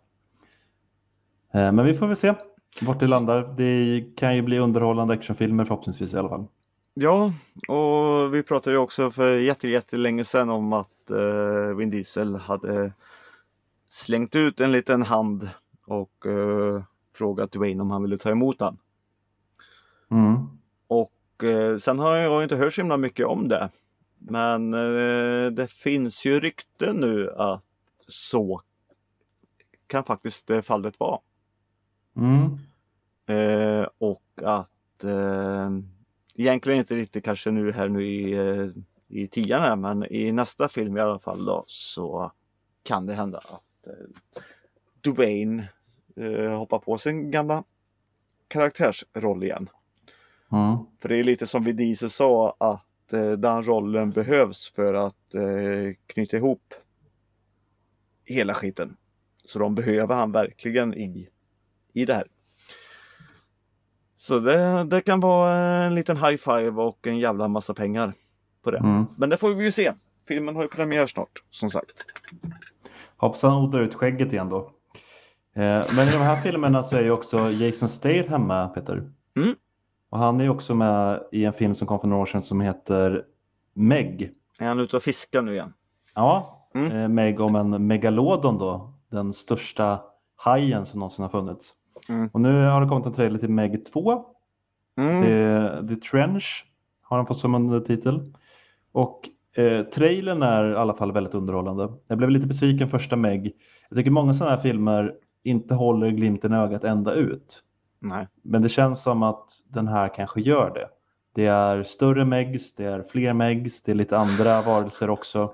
Eh, 1.52 1.72
Men 1.72 1.84
vi 1.84 1.94
får 1.94 2.06
väl 2.06 2.16
se 2.16 2.34
vart 2.80 3.00
det 3.00 3.06
landar. 3.06 3.54
Det 3.56 4.04
kan 4.16 4.36
ju 4.36 4.42
bli 4.42 4.58
underhållande 4.58 5.14
actionfilmer 5.14 5.64
förhoppningsvis 5.64 6.14
i 6.14 6.18
alla 6.18 6.28
fall. 6.28 6.46
Ja, 6.94 7.32
och 7.68 8.34
vi 8.34 8.42
pratade 8.42 8.76
ju 8.76 8.82
också 8.82 9.10
för 9.10 9.36
jätte, 9.36 9.68
jättelänge 9.68 10.24
sedan 10.24 10.50
om 10.50 10.72
att 10.72 11.10
uh, 11.10 11.76
Vin 11.76 11.90
Diesel 11.90 12.36
hade 12.36 12.92
slängt 13.88 14.36
ut 14.36 14.60
en 14.60 14.72
liten 14.72 15.02
hand 15.02 15.50
och 15.86 16.26
uh, 16.26 16.82
frågat 17.14 17.52
Dwayne 17.52 17.82
om 17.82 17.90
han 17.90 18.02
ville 18.02 18.16
ta 18.16 18.30
emot 18.30 18.58
den. 18.58 18.78
Mm. 20.10 20.48
Och 20.86 21.42
uh, 21.42 21.78
sen 21.78 21.98
har 21.98 22.16
jag 22.16 22.42
inte 22.42 22.56
hört 22.56 22.74
så 22.74 22.80
himla 22.80 22.96
mycket 22.96 23.26
om 23.26 23.48
det. 23.48 23.68
Men 24.18 24.70
det 25.54 25.70
finns 25.70 26.26
ju 26.26 26.40
rykten 26.40 26.96
nu 26.96 27.30
att 27.30 27.67
så 28.08 28.62
kan 29.86 30.04
faktiskt 30.04 30.46
det 30.46 30.62
fallet 30.62 31.00
vara. 31.00 31.20
Mm. 32.16 32.58
och 33.98 34.22
att 34.42 35.04
egentligen 36.38 36.78
inte 36.78 36.94
riktigt 36.94 37.24
kanske 37.24 37.50
nu 37.50 37.72
här 37.72 37.88
nu 37.88 38.06
i, 38.06 38.32
eh, 38.32 38.68
i 39.08 39.26
tian 39.26 39.60
här, 39.60 39.76
men 39.76 40.12
i 40.12 40.32
nästa 40.32 40.68
film 40.68 40.96
i 40.96 41.00
alla 41.00 41.18
fall 41.18 41.44
då 41.44 41.64
så 41.66 42.32
kan 42.82 43.06
det 43.06 43.14
hända 43.14 43.38
att 43.38 43.86
eh, 43.86 44.52
Dwayne 45.00 45.68
eh, 46.16 46.58
hoppar 46.58 46.78
på 46.78 46.98
sin 46.98 47.30
gamla 47.30 47.64
karaktärsroll 48.48 49.44
igen. 49.44 49.68
Mm. 50.52 50.76
För 51.00 51.08
det 51.08 51.16
är 51.16 51.24
lite 51.24 51.46
som 51.46 51.64
vi 51.64 51.96
sa 51.96 52.56
att 52.58 53.12
eh, 53.12 53.30
den 53.30 53.62
rollen 53.62 54.10
behövs 54.10 54.72
för 54.72 54.94
att 54.94 55.34
eh, 55.34 55.94
knyta 56.06 56.36
ihop 56.36 56.74
hela 58.28 58.54
skiten. 58.54 58.96
Så 59.44 59.58
de 59.58 59.74
behöver 59.74 60.14
han 60.14 60.32
verkligen 60.32 60.94
i, 60.94 61.28
i 61.92 62.04
det 62.04 62.14
här. 62.14 62.26
Så 64.16 64.38
det, 64.38 64.84
det 64.84 65.00
kan 65.00 65.20
vara 65.20 65.56
en 65.58 65.94
liten 65.94 66.16
high 66.16 66.36
five 66.36 66.70
och 66.70 67.06
en 67.06 67.18
jävla 67.18 67.48
massa 67.48 67.74
pengar 67.74 68.12
på 68.62 68.70
det. 68.70 68.78
Mm. 68.78 69.06
Men 69.16 69.28
det 69.28 69.36
får 69.36 69.54
vi 69.54 69.64
ju 69.64 69.72
se. 69.72 69.92
Filmen 70.28 70.56
har 70.56 70.62
ju 70.62 70.68
premiär 70.68 71.06
snart, 71.06 71.42
som 71.50 71.70
sagt. 71.70 72.04
Hoppas 73.16 73.42
han 73.42 73.64
odlar 73.64 73.80
ut 73.80 73.94
skägget 73.94 74.32
igen 74.32 74.48
då. 74.48 74.58
Eh, 75.54 75.84
men 75.96 76.08
i 76.08 76.12
de 76.12 76.18
här 76.18 76.40
filmerna 76.40 76.82
så 76.82 76.96
är 76.96 77.02
ju 77.02 77.10
också 77.10 77.50
Jason 77.50 77.88
Statham 77.88 78.46
med, 78.46 78.74
Peter. 78.74 79.12
Mm. 79.36 79.54
Och 80.10 80.18
han 80.18 80.40
är 80.40 80.44
ju 80.44 80.50
också 80.50 80.74
med 80.74 81.22
i 81.32 81.44
en 81.44 81.52
film 81.52 81.74
som 81.74 81.86
kom 81.86 82.00
för 82.00 82.08
några 82.08 82.22
år 82.22 82.26
sedan 82.26 82.42
som 82.42 82.60
heter 82.60 83.24
Meg. 83.74 84.32
Är 84.58 84.66
han 84.66 84.80
ute 84.80 84.96
och 84.96 85.02
fiskar 85.02 85.42
nu 85.42 85.52
igen? 85.52 85.72
Ja, 86.14 86.57
Mm. 86.74 86.96
eh, 86.96 87.09
Meg 87.09 87.40
om 87.40 87.57
en 87.57 87.87
megalodon 87.87 88.59
då. 88.59 88.94
Den 89.11 89.33
största 89.33 90.00
hajen 90.37 90.87
som 90.87 91.00
någonsin 91.00 91.22
har 91.22 91.31
funnits. 91.31 91.72
Mm. 92.09 92.31
Och 92.33 92.40
nu 92.40 92.66
har 92.66 92.81
det 92.81 92.88
kommit 92.88 93.07
en 93.07 93.12
trailer 93.12 93.38
till 93.38 93.50
Meg 93.50 93.87
2. 93.87 94.24
Mm. 94.98 95.22
The, 95.22 95.88
The 95.88 96.00
Trench 96.00 96.64
har 97.02 97.16
han 97.16 97.26
fått 97.26 97.38
som 97.38 97.54
undertitel. 97.54 98.35
Och 98.92 99.28
eh, 99.57 99.83
trailern 99.83 100.42
är 100.42 100.72
i 100.72 100.76
alla 100.76 100.94
fall 100.94 101.12
väldigt 101.12 101.35
underhållande. 101.35 101.92
Jag 102.07 102.18
blev 102.18 102.31
lite 102.31 102.46
besviken 102.46 102.88
första 102.88 103.16
Meg. 103.16 103.52
Jag 103.88 103.98
tycker 103.98 104.11
många 104.11 104.35
sådana 104.35 104.57
här 104.57 104.62
filmer 104.62 105.14
inte 105.42 105.74
håller 105.74 106.11
glimten 106.11 106.52
i 106.52 106.57
ögat 106.57 106.85
ända 106.85 107.14
ut. 107.14 107.62
Nej. 108.00 108.28
Men 108.42 108.62
det 108.62 108.68
känns 108.68 109.02
som 109.02 109.22
att 109.22 109.50
den 109.68 109.88
här 109.88 110.14
kanske 110.14 110.40
gör 110.40 110.70
det. 110.74 110.88
Det 111.35 111.46
är 111.46 111.83
större 111.83 112.24
Megs, 112.24 112.74
det 112.74 112.85
är 112.85 113.02
fler 113.02 113.33
Megs, 113.33 113.83
det 113.83 113.92
är 113.92 113.94
lite 113.96 114.18
andra 114.18 114.62
varelser 114.62 115.11
också. 115.11 115.52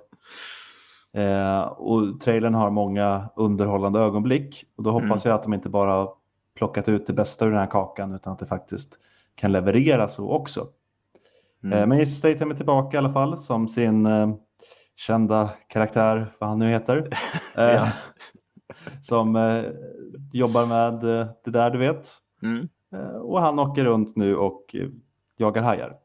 Eh, 1.14 1.60
och 1.62 2.20
trailern 2.20 2.54
har 2.54 2.70
många 2.70 3.28
underhållande 3.36 4.00
ögonblick. 4.00 4.64
Och 4.76 4.82
då 4.82 4.90
hoppas 4.90 5.24
Mm. 5.24 5.30
jag 5.30 5.32
att 5.34 5.42
de 5.42 5.54
inte 5.54 5.68
bara 5.68 6.08
plockat 6.56 6.88
ut 6.88 7.06
det 7.06 7.12
bästa 7.12 7.44
ur 7.44 7.50
den 7.50 7.58
här 7.60 7.66
kakan 7.66 8.14
utan 8.14 8.32
att 8.32 8.38
det 8.38 8.46
faktiskt 8.46 8.98
kan 9.34 9.52
leverera 9.52 10.08
så 10.08 10.30
också. 10.30 10.66
Mm. 11.64 11.78
Eh, 11.78 11.86
men 11.86 11.98
Jason 11.98 12.12
Statham 12.14 12.50
är 12.50 12.54
tillbaka 12.54 12.96
i 12.96 12.98
alla 12.98 13.12
fall 13.12 13.38
som 13.38 13.68
sin 13.68 14.06
eh, 14.06 14.34
kända 14.96 15.50
karaktär, 15.68 16.32
vad 16.38 16.48
han 16.50 16.58
nu 16.58 16.66
heter. 16.68 17.08
Eh, 17.58 17.64
Ja. 17.74 17.88
Som 19.02 19.36
eh, 19.36 19.62
jobbar 20.32 20.66
med 20.66 21.20
eh, 21.20 21.26
det 21.44 21.50
där 21.50 21.70
du 21.70 21.78
vet. 21.78 22.08
Mm. 22.42 22.68
Eh, 22.94 23.16
och 23.16 23.40
han 23.40 23.58
åker 23.58 23.84
runt 23.84 24.16
nu 24.16 24.36
och 24.36 24.76
eh, 24.76 24.88
jagar 25.38 25.62
hajar. 25.62 25.96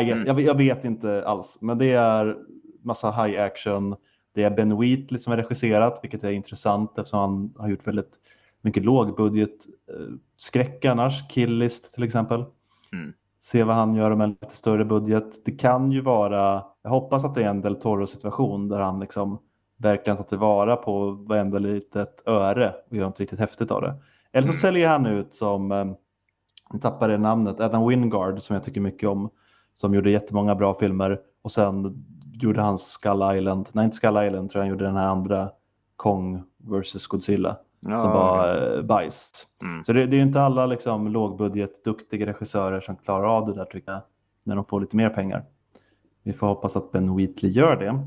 I 0.00 0.04
guess, 0.04 0.16
Mm. 0.24 0.26
jag, 0.26 0.40
jag 0.40 0.54
vet 0.54 0.84
inte 0.84 1.24
alls, 1.26 1.58
men 1.60 1.78
det 1.78 1.92
är 1.92 2.36
massa 2.82 3.10
high 3.10 3.42
action. 3.42 3.96
Det 4.38 4.44
är 4.44 4.50
Ben 4.50 4.80
Wheatley 4.80 5.18
som 5.18 5.32
är 5.32 5.36
regisserat, 5.36 6.00
vilket 6.02 6.24
är 6.24 6.30
intressant 6.32 6.98
eftersom 6.98 7.20
han 7.20 7.54
har 7.58 7.68
gjort 7.68 7.86
väldigt 7.86 8.12
mycket 8.60 8.84
lågbudget 8.84 9.66
eh, 9.90 10.14
skräck 10.36 10.84
annars. 10.84 11.28
Killist 11.28 11.94
till 11.94 12.02
exempel. 12.02 12.44
Mm. 12.92 13.12
Se 13.40 13.64
vad 13.64 13.76
han 13.76 13.94
gör 13.94 14.14
med 14.14 14.24
en 14.24 14.30
lite 14.30 14.56
större 14.56 14.84
budget. 14.84 15.44
Det 15.44 15.52
kan 15.52 15.92
ju 15.92 16.00
vara, 16.00 16.64
jag 16.82 16.90
hoppas 16.90 17.24
att 17.24 17.34
det 17.34 17.44
är 17.44 17.48
en 17.50 17.60
Del 17.60 17.76
Toro 17.76 18.06
situation 18.06 18.68
där 18.68 18.78
han 18.78 19.00
liksom 19.00 19.38
verkligen 19.76 20.16
tar 20.16 20.24
tillvara 20.24 20.76
på 20.76 21.10
varenda 21.10 21.58
litet 21.58 22.22
öre 22.26 22.74
och 22.90 22.96
gör 22.96 23.04
något 23.04 23.20
riktigt 23.20 23.38
häftigt 23.38 23.70
av 23.70 23.82
det. 23.82 23.94
Eller 24.32 24.46
så 24.46 24.52
Mm. 24.52 24.60
säljer 24.60 24.88
han 24.88 25.06
ut 25.06 25.32
som, 25.32 25.72
eh, 25.72 25.86
jag 26.72 26.82
tappade 26.82 27.18
namnet, 27.18 27.60
Adam 27.60 27.88
Wingard 27.88 28.42
som 28.42 28.54
jag 28.54 28.64
tycker 28.64 28.80
mycket 28.80 29.08
om. 29.08 29.30
Som 29.74 29.94
gjorde 29.94 30.10
jättemånga 30.10 30.54
bra 30.54 30.74
filmer 30.74 31.20
och 31.42 31.52
sen 31.52 32.04
gjorde 32.38 32.60
han 32.60 32.78
Skull 32.78 33.36
Island, 33.36 33.68
nej 33.72 33.84
inte 33.84 33.96
Skull 33.96 34.26
Island 34.26 34.50
tror 34.50 34.60
jag 34.60 34.64
han 34.64 34.70
gjorde 34.70 34.84
den 34.84 34.96
här 34.96 35.06
andra 35.06 35.50
Kong 35.96 36.42
vs 36.56 37.06
Godzilla 37.06 37.56
Ja, 37.80 37.96
som 37.96 38.10
var 38.10 38.76
eh, 38.76 38.82
bajs. 38.82 39.46
Mm. 39.62 39.84
Så 39.84 39.92
det, 39.92 40.06
det 40.06 40.16
är 40.16 40.22
inte 40.22 40.40
alla 40.40 40.66
liksom, 40.66 41.08
lågbudget, 41.08 41.84
duktiga 41.84 42.26
regissörer 42.26 42.80
som 42.80 42.96
klarar 42.96 43.36
av 43.36 43.46
det 43.46 43.54
där 43.54 43.64
tycker 43.64 43.92
jag, 43.92 44.00
när 44.44 44.56
de 44.56 44.64
får 44.64 44.80
lite 44.80 44.96
mer 44.96 45.10
pengar. 45.10 45.44
Vi 46.22 46.32
får 46.32 46.46
hoppas 46.46 46.76
att 46.76 46.92
Ben 46.92 47.16
Wheatley 47.16 47.52
gör 47.52 47.76
det. 47.76 47.86
Eh, 47.86 47.98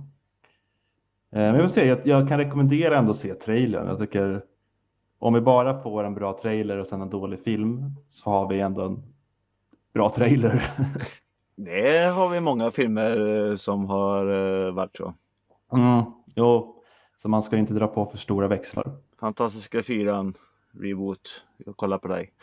Men 1.29 1.55
jag, 1.55 1.61
vill 1.61 1.69
säga, 1.69 1.85
jag, 1.85 2.07
jag 2.07 2.29
kan 2.29 2.37
rekommendera 2.37 2.97
ändå 2.97 3.11
att 3.11 3.17
se 3.17 3.33
trailern. 3.33 3.87
Jag 3.87 3.99
tycker 3.99 4.41
om 5.19 5.33
vi 5.33 5.41
bara 5.41 5.81
får 5.81 6.03
en 6.03 6.15
bra 6.15 6.37
trailer 6.41 6.77
och 6.77 6.87
sen 6.87 7.01
en 7.01 7.09
dålig 7.09 7.39
film 7.39 7.95
så 8.07 8.29
har 8.29 8.49
vi 8.49 8.59
ändå 8.59 8.81
en 8.81 9.03
bra 9.93 10.09
trailer. 10.09 10.71
Det 11.65 11.97
har 11.97 12.29
vi 12.29 12.39
många 12.39 12.71
filmer 12.71 13.49
eh, 13.49 13.55
som 13.55 13.85
har 13.85 14.25
eh, 14.27 14.73
varit 14.73 14.97
så. 14.97 15.13
Mm, 15.73 16.03
jo, 16.35 16.81
så 17.17 17.29
man 17.29 17.43
ska 17.43 17.57
inte 17.57 17.73
dra 17.73 17.87
på 17.87 18.05
för 18.05 18.17
stora 18.17 18.47
växlar. 18.47 18.91
Fantastiska 19.19 19.83
fyran, 19.83 20.33
reboot. 20.71 21.43
Jag 21.57 21.77
kollar 21.77 21.97
på 21.97 22.07
dig. 22.07 22.33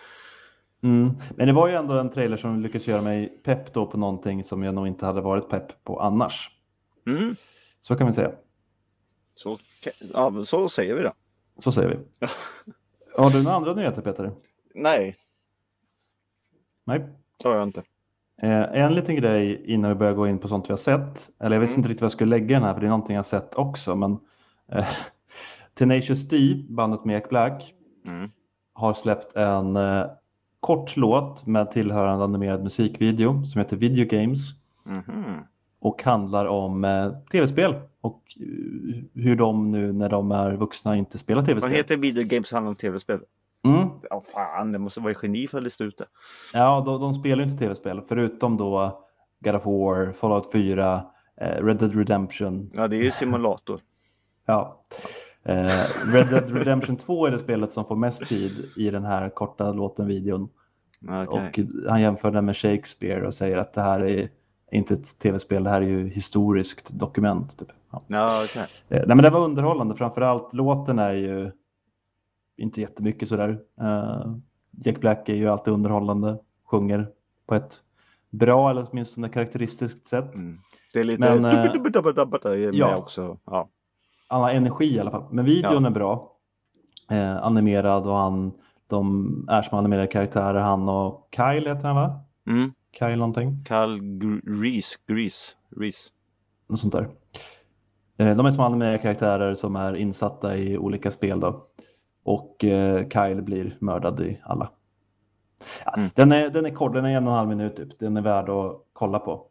Mm. 0.83 1.11
Men 1.37 1.47
det 1.47 1.53
var 1.53 1.69
ju 1.69 1.75
ändå 1.75 1.95
en 1.95 2.11
trailer 2.11 2.37
som 2.37 2.61
lyckades 2.61 2.87
göra 2.87 3.03
mig 3.03 3.29
pepp 3.45 3.73
då 3.73 3.87
på 3.87 3.97
någonting 3.99 4.45
som 4.45 4.63
jag 4.63 4.75
nog 4.75 4.87
inte 4.87 5.07
hade 5.07 5.21
varit 5.21 5.49
pepp 5.49 5.85
på 5.85 6.01
annars. 6.01 6.51
Mm. 7.07 7.37
Så 7.81 7.97
kan 7.97 8.07
vi 8.07 8.13
säga. 8.13 8.33
Så, 9.35 9.59
ja, 10.15 10.45
så 10.45 10.69
säger 10.69 10.95
vi 10.95 11.03
det. 11.03 11.13
Så 11.59 11.73
säger 11.73 11.89
vi. 11.89 12.27
Har 13.23 13.31
du 13.31 13.43
några 13.43 13.57
andra 13.57 13.75
nyheter 13.75 14.03
Peter? 14.03 14.33
Nej, 14.75 15.17
Nej. 16.85 16.99
det 17.43 17.49
har 17.49 17.57
jag 17.57 17.69
inte. 17.69 17.83
Eh, 18.43 18.63
en 18.83 18.95
liten 18.95 19.17
grej 19.17 19.63
innan 19.65 19.89
vi 19.91 19.95
börjar 19.95 20.15
gå 20.15 20.29
in 20.29 20.39
på 20.39 20.49
sånt 20.49 20.69
vi 20.69 20.73
har 20.73 20.77
sett. 20.79 21.29
Eller 21.41 21.57
jag 21.57 21.61
visste 21.61 21.75
Mm. 21.75 21.81
inte 21.81 21.89
riktigt 21.89 22.01
vad 22.03 22.07
jag 22.07 22.13
skulle 22.13 22.31
lägga 22.31 22.57
den 22.57 22.63
här 22.63 22.75
för 22.75 22.81
det 22.81 22.87
är 22.87 22.91
någonting 22.91 23.15
jag 23.15 23.19
har 23.19 23.25
sett 23.25 23.55
också. 23.55 23.95
Men 23.95 24.19
eh, 24.73 24.87
Tenacious 25.75 26.29
D, 26.29 26.37
bandet 26.69 27.05
med 27.05 27.15
Jack 27.15 27.29
Black, 27.29 27.75
Mm. 28.07 28.31
har 28.73 28.93
släppt 28.95 29.37
en 29.37 29.77
eh, 29.77 30.05
kort 30.61 30.97
låt 30.97 31.47
med 31.47 31.71
tillhörande 31.71 32.25
animerad 32.25 32.63
musikvideo 32.63 33.45
som 33.45 33.59
heter 33.59 33.77
Video 33.77 34.07
Games. 34.11 34.39
Mhm. 34.85 35.25
och 35.81 36.03
handlar 36.03 36.47
om 36.47 36.85
eh, 36.85 37.11
tv-spel 37.33 37.75
och 38.01 38.23
eh, 38.41 39.03
hur 39.15 39.37
de 39.37 39.71
nu 39.71 39.93
när 39.93 40.09
de 40.09 40.33
är 40.33 40.53
vuxna 40.57 40.97
inte 40.97 41.19
spelar 41.19 41.41
Vad 41.43 41.49
tv-spel. 41.49 41.73
heter 41.73 41.97
video 41.97 42.25
games 42.25 42.53
handlar 42.53 42.69
om 42.71 42.77
tv-spel? 42.77 43.21
Mm. 43.65 43.89
Ja 44.11 44.25
fan, 44.33 44.73
det 44.73 44.79
måste 44.79 45.01
vara 45.01 45.15
geni 45.23 45.47
för 45.49 45.59
att 45.59 45.65
lista 45.65 45.85
ut 45.85 45.99
det. 45.99 46.07
Ja, 46.55 46.83
de, 46.87 47.01
de 47.01 47.15
spelar 47.15 47.45
ju 47.45 47.51
inte 47.51 47.65
tv-spel 47.65 48.03
förutom 48.09 48.57
då 48.57 49.05
God 49.41 49.55
of 49.55 49.67
War, 49.67 50.13
Fallout 50.13 50.53
4, 50.53 51.03
eh, 51.41 51.65
Red 51.65 51.77
Dead 51.77 51.97
Redemption. 51.97 52.71
Ja, 52.75 52.89
det 52.89 52.97
är 52.97 53.03
ju 53.03 53.11
simulator. 53.11 53.81
Ja. 54.47 54.83
Eh, 55.43 55.67
Red 56.13 56.29
Dead 56.29 56.51
Redemption 56.53 56.97
2 56.97 57.27
är 57.27 57.31
det 57.31 57.39
spelet 57.39 57.73
som 57.73 57.85
får 57.85 57.97
mest 57.97 58.27
tid 58.27 58.71
i 58.77 58.91
den 58.91 59.05
här 59.05 59.29
korta 59.29 59.73
låten 59.73 60.07
videon. 60.07 60.49
Okej. 61.29 61.65
Och 61.65 61.91
han 61.91 62.01
jämför 62.01 62.31
den 62.31 62.45
med 62.45 62.57
Shakespeare 62.57 63.27
och 63.27 63.35
säger 63.35 63.57
att 63.57 63.73
det 63.73 63.83
här 63.83 64.01
är 64.01 64.31
inte 64.73 64.95
ett 64.95 65.19
tv-spel, 65.19 65.65
det 65.65 65.71
här 65.71 65.83
är 65.83 65.87
ju 65.87 66.09
historiskt 66.09 66.91
dokument. 66.91 67.59
Typ. 67.59 67.69
Ja. 67.93 68.03
Ja, 68.07 68.43
okej. 68.45 68.63
Eh, 68.63 68.67
Nej, 68.89 69.17
men 69.17 69.23
det 69.23 69.31
var 69.31 69.41
underhållande. 69.41 69.95
Framförallt 69.95 70.55
låten 70.55 70.99
är 70.99 71.13
ju 71.15 71.51
inte 72.59 72.81
jättemycket 72.81 73.29
sådär. 73.29 73.59
Uh, 73.83 74.37
Jack 74.71 75.01
Black 75.01 75.29
är 75.29 75.35
ju 75.35 75.49
alltid 75.49 75.75
underhållande, 75.75 76.39
sjunger 76.65 77.09
på 77.47 77.55
ett 77.55 77.81
bra 78.31 78.71
eller 78.71 78.87
åtminstone 78.91 79.29
karaktäristiskt 79.29 80.07
sätt. 80.07 80.35
Mm. 80.35 80.59
Det 80.93 81.01
är 81.01 81.05
lite... 81.05 81.21
Men, 81.21 81.43
med 81.43 81.65
ja. 82.75 82.97
också. 82.97 83.39
Ja. 83.45 83.69
Han 84.29 84.43
har 84.43 84.51
energi 84.51 84.95
i 84.95 85.01
alla 85.01 85.11
fall. 85.11 85.25
Men 85.31 85.45
videon 85.45 85.83
Ja. 85.83 85.87
är 85.87 85.93
bra. 85.93 86.33
Eh, 87.11 87.37
animerad 87.37 88.07
och 88.07 88.17
han 88.17 88.53
de 88.87 89.47
är 89.51 89.63
som 89.63 89.79
animerade 89.79 90.07
karaktärer, 90.07 90.61
han 90.61 90.89
och 90.89 91.29
Kyle 91.37 91.67
heter 91.67 91.83
han 91.83 91.97
va? 91.97 92.21
Mm. 92.47 92.73
Kyle 92.99 93.17
någonting, 93.19 93.65
Cal 93.65 93.99
Gr- 94.01 94.61
Reese, 94.63 94.99
Grease, 95.07 95.55
Reese. 95.77 96.13
något 96.69 96.81
sånt 96.81 96.93
där. 96.93 97.09
Eh, 98.19 98.37
De 98.37 98.47
är 98.47 98.51
som 98.51 98.65
animerade 98.65 98.99
karaktärer 98.99 99.55
som 99.55 99.77
är 99.77 99.95
insatta 99.95 100.57
i 100.57 100.79
olika 100.79 101.11
spel 101.11 101.41
då. 101.41 101.67
Och 102.29 102.65
eh, 102.65 103.09
Kyle 103.09 103.43
blir 103.43 103.77
mördad 103.81 104.21
i 104.21 104.41
alla. 104.45 104.71
Ja, 105.85 105.95
Mm. 105.97 106.11
den, 106.15 106.33
är, 106.33 106.51
den 106.51 106.67
är 106.67 106.71
kort, 106.71 106.93
den 106.95 107.05
är 107.05 107.09
en 107.17 107.27
och 107.27 107.33
en 107.33 107.37
halv 107.39 107.49
minut 107.49 107.77
typ. 107.77 107.99
Den 107.99 108.17
är 108.17 108.23
värd 108.23 108.49
att 108.49 108.77
kolla 108.93 109.19
på. 109.19 109.43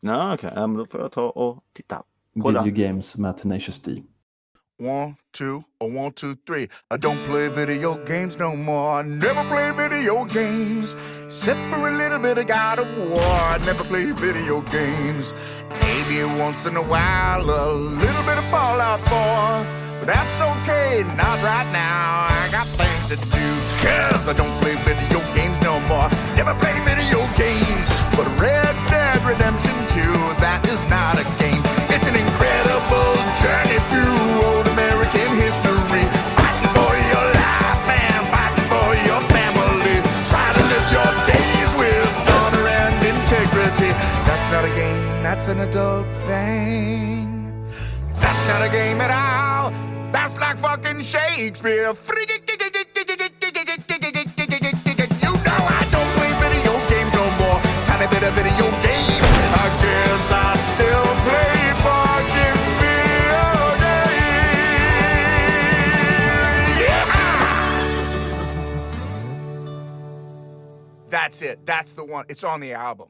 Ja, 0.00 0.34
okej. 0.34 0.50
Men 0.54 0.74
då 0.74 0.86
får 0.86 1.00
jag 1.00 1.12
ta 1.12 1.30
och 1.30 1.58
titta. 1.76 2.02
Kolla. 2.42 2.62
Video 2.62 2.86
Games 2.88 3.16
med 3.16 3.36
Tenacious 3.38 3.80
D. 3.80 4.02
One, 4.80 5.14
two, 5.38 5.62
or 5.80 5.98
one, 5.98 6.10
two, 6.12 6.34
three. 6.46 6.62
I 6.64 6.96
don't 6.96 7.18
play 7.30 7.48
video 7.48 7.94
games 8.08 8.38
no 8.38 8.56
more. 8.56 9.00
I 9.00 9.08
never 9.08 9.44
play 9.52 9.88
video 9.88 10.24
games. 10.24 10.96
Except 11.26 11.58
for 11.70 11.88
a 11.88 11.90
little 11.90 12.18
bit 12.18 12.38
of 12.38 12.46
God 12.46 12.78
of 12.78 12.88
War. 12.98 13.56
I 13.56 13.58
never 13.66 13.84
play 13.84 14.04
video 14.12 14.60
games. 14.72 15.34
Maybe 15.68 16.24
once 16.42 16.68
in 16.68 16.76
a 16.76 16.82
while, 16.82 17.42
a 17.50 17.72
little 17.72 18.24
bit 18.28 18.38
of 18.38 18.44
Fallout 18.50 19.00
4. 19.00 19.79
But 20.00 20.16
that's 20.16 20.40
okay, 20.40 21.04
not 21.12 21.36
right 21.44 21.68
now. 21.76 22.24
I 22.32 22.48
got 22.48 22.64
things 22.80 23.12
to 23.12 23.16
do. 23.20 23.46
Cause 23.84 24.24
I 24.24 24.32
don't 24.32 24.48
play 24.64 24.72
video 24.88 25.20
games 25.36 25.60
no 25.60 25.76
more. 25.92 26.08
Never 26.40 26.56
play 26.56 26.72
video 26.88 27.20
games. 27.36 27.88
But 28.16 28.24
Red 28.40 28.72
Dead 28.88 29.20
Redemption 29.28 29.76
2, 29.92 30.40
that 30.40 30.64
is 30.72 30.80
not 30.88 31.20
a 31.20 31.26
game. 31.36 31.60
It's 31.92 32.08
an 32.08 32.16
incredible 32.16 33.12
journey 33.44 33.76
through 33.92 34.16
old 34.40 34.64
American 34.72 35.36
history. 35.36 36.08
Fighting 36.32 36.72
for 36.72 36.92
your 37.12 37.26
life 37.36 37.84
and 37.92 38.24
fighting 38.32 38.68
for 38.72 38.88
your 39.04 39.20
family. 39.36 40.00
Try 40.32 40.48
to 40.48 40.62
live 40.64 40.86
your 40.96 41.12
days 41.28 41.70
with 41.76 42.08
honor 42.40 42.64
and 42.72 42.96
integrity. 43.04 43.92
That's 44.24 44.46
not 44.48 44.64
a 44.64 44.72
game, 44.72 45.04
that's 45.20 45.52
an 45.52 45.60
adult 45.60 46.08
thing. 46.24 47.52
That's 48.16 48.42
not 48.48 48.64
a 48.64 48.72
game 48.72 48.96
at 49.04 49.12
all. 49.12 49.49
That's 50.12 50.36
like 50.38 50.58
fucking 50.58 51.00
Shakespeare. 51.02 51.94
Freaky, 51.94 52.34
You 55.22 55.32
know 55.46 55.60
I 55.78 55.82
don't 55.94 56.10
play 56.16 56.32
video 56.42 56.74
games 56.90 57.12
no 57.14 57.24
more. 57.40 57.58
Tiny 57.86 58.06
bit 58.12 58.22
of 58.28 58.32
video 58.34 58.66
game. 58.82 59.24
I 59.62 59.66
guess 59.82 60.32
I 60.32 60.34
still 60.72 61.06
play 61.26 61.58
fucking 61.84 62.58
video 62.80 63.50
games. 63.84 64.74
Yeah! 66.80 67.06
That's 71.10 71.42
it. 71.42 71.58
That's 71.66 71.92
the 71.94 72.04
one. 72.04 72.24
It's 72.28 72.44
on 72.44 72.60
the 72.60 72.72
album. 72.72 73.08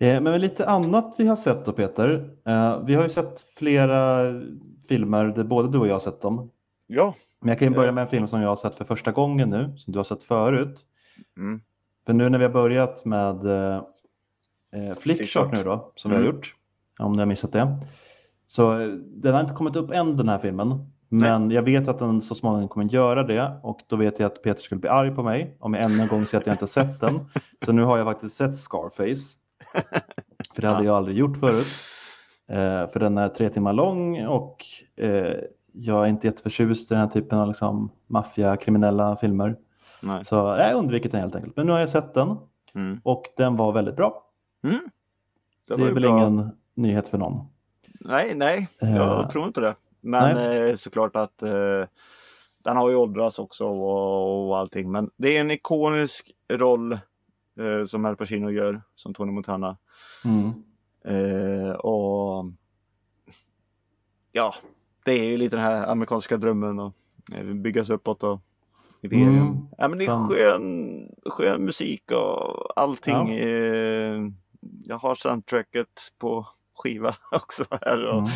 Eh, 0.00 0.20
Men 0.20 0.40
lite 0.40 0.66
annat 0.66 1.14
vi 1.18 1.26
har 1.26 1.36
sett 1.36 1.64
då 1.64 1.72
Peter. 1.72 2.30
Eh, 2.46 2.78
Vi 2.86 2.94
har 2.94 3.02
ju 3.02 3.08
sett 3.08 3.46
flera 3.58 4.22
filmer 4.88 5.24
där 5.24 5.44
både 5.44 5.68
du 5.68 5.78
och 5.78 5.86
jag 5.88 5.92
har 5.94 6.00
sett 6.00 6.20
dem. 6.20 6.50
Ja. 6.86 7.14
Men 7.40 7.48
jag 7.48 7.58
kan 7.58 7.68
ju 7.68 7.74
börja 7.74 7.92
med 7.92 8.02
en 8.02 8.08
film 8.08 8.28
som 8.28 8.40
jag 8.40 8.48
har 8.48 8.56
sett 8.56 8.76
för 8.76 8.84
första 8.84 9.12
gången 9.12 9.50
nu, 9.50 9.72
som 9.76 9.92
du 9.92 9.98
har 9.98 10.04
sett 10.04 10.24
förut. 10.24 10.80
Mm. 11.36 11.60
För 12.06 12.12
nu 12.12 12.28
när 12.28 12.38
vi 12.38 12.44
har 12.44 12.52
börjat 12.52 13.04
med 13.04 13.44
eh, 13.44 13.74
eh, 14.74 14.96
Flickshot 14.98 15.52
nu 15.52 15.62
då, 15.64 15.92
som 15.96 16.10
vi 16.10 16.16
har 16.16 16.22
Mm. 16.22 16.34
gjort, 16.36 16.54
om 16.98 17.12
ni 17.12 17.18
har 17.18 17.26
missat 17.26 17.52
det. 17.52 17.78
Så 18.46 18.80
eh, 18.80 18.88
den 19.06 19.34
har 19.34 19.40
inte 19.40 19.54
kommit 19.54 19.76
upp 19.76 19.90
än 19.90 20.16
den 20.16 20.28
här 20.28 20.38
filmen. 20.38 20.90
Men 21.08 21.50
jag 21.50 21.62
vet 21.62 21.88
att 21.88 21.98
den 21.98 22.20
så 22.20 22.34
småningom 22.34 22.68
kommer 22.68 22.86
göra 22.86 23.22
det 23.22 23.60
och 23.62 23.80
då 23.86 23.96
vet 23.96 24.18
jag 24.18 24.26
att 24.26 24.42
Peter 24.42 24.62
skulle 24.62 24.80
bli 24.80 24.90
arg 24.90 25.14
på 25.14 25.22
mig 25.22 25.56
om 25.60 25.74
jag 25.74 25.82
ännu 25.82 26.02
en 26.02 26.08
gång 26.08 26.26
säger 26.26 26.40
att 26.40 26.46
jag 26.46 26.54
inte 26.54 26.62
har 26.62 26.68
sett 26.68 27.00
den. 27.00 27.20
Så 27.64 27.72
nu 27.72 27.82
har 27.82 27.98
jag 27.98 28.06
faktiskt 28.06 28.36
sett 28.36 28.56
Scarface. 28.56 29.36
För 30.54 30.62
det 30.62 30.68
hade 30.68 30.84
jag 30.84 30.96
aldrig 30.96 31.16
gjort 31.16 31.36
förut. 31.36 31.66
Eh, 32.48 32.88
för 32.88 33.00
den 33.00 33.18
är 33.18 33.28
tre 33.28 33.48
timmar 33.48 33.72
lång 33.72 34.26
och 34.26 34.64
eh, 34.96 35.34
jag 35.72 36.04
är 36.04 36.08
inte 36.08 36.26
jätteförtjust 36.26 36.90
i 36.90 36.94
den 36.94 37.00
här 37.00 37.10
typen 37.10 37.38
av 37.38 37.48
liksom, 37.48 37.90
maffia, 38.06 38.56
kriminella 38.56 39.16
filmer. 39.16 39.56
Nej. 40.02 40.24
Så 40.24 40.34
jag 40.34 40.68
har 40.68 40.74
undvikit 40.74 41.12
den 41.12 41.20
helt 41.20 41.34
enkelt. 41.36 41.56
Men 41.56 41.66
nu 41.66 41.72
har 41.72 41.78
jag 41.80 41.88
sett 41.88 42.14
den 42.14 42.36
Mm. 42.76 43.00
och 43.04 43.24
den 43.36 43.56
var 43.56 43.72
väldigt 43.72 43.96
bra. 43.96 44.24
Mm. 44.64 44.80
Det, 45.68 45.76
var 45.76 45.86
är 45.88 45.92
väl 45.92 46.02
bra. 46.02 46.18
ingen 46.18 46.50
nyhet 46.74 47.08
för 47.08 47.18
någon. 47.18 47.40
Nej, 48.00 48.34
nej, 48.34 48.68
jag 48.80 49.30
tror 49.30 49.46
inte 49.46 49.60
det. 49.60 49.74
Men 50.00 50.36
eh, 50.36 50.74
såklart 50.74 51.16
att 51.16 51.42
eh, 51.42 51.84
den 52.64 52.76
har 52.76 52.90
ju 52.90 52.96
åldrats 52.96 53.38
också 53.38 53.66
och, 53.66 54.48
och 54.48 54.58
allting. 54.58 54.92
Men 54.92 55.10
det 55.16 55.36
är 55.36 55.40
en 55.40 55.50
ikonisk 55.50 56.30
roll 56.48 56.92
eh, 56.92 57.84
som 57.86 58.04
Al 58.04 58.16
Pacino 58.16 58.50
gör 58.50 58.82
som 58.94 59.14
Tony 59.14 59.32
Montana. 59.32 59.76
Mm. 60.24 60.52
Eh, 61.04 61.70
och 61.70 62.46
ja, 64.32 64.54
det 65.04 65.12
är 65.12 65.24
ju 65.24 65.36
lite 65.36 65.56
den 65.56 65.64
här 65.64 65.86
amerikanska 65.86 66.36
drömmen 66.36 66.78
och 66.78 66.92
eh, 67.32 67.44
byggas 67.44 67.90
uppåt 67.90 68.22
och 68.22 68.40
imperium. 69.02 69.36
Mm. 69.38 69.56
Ja, 69.78 69.88
men 69.88 69.98
det 69.98 70.04
är 70.04 70.28
skön, 70.28 71.08
skön 71.26 71.64
musik 71.64 72.10
och 72.10 72.80
allting. 72.80 73.30
Eh, 73.30 74.20
jag 74.84 74.98
har 74.98 75.14
soundtracket 75.14 75.88
på 76.18 76.46
skiva 76.74 77.16
också 77.32 77.64
här. 77.70 78.04
Och, 78.06 78.18
Mm. 78.18 78.30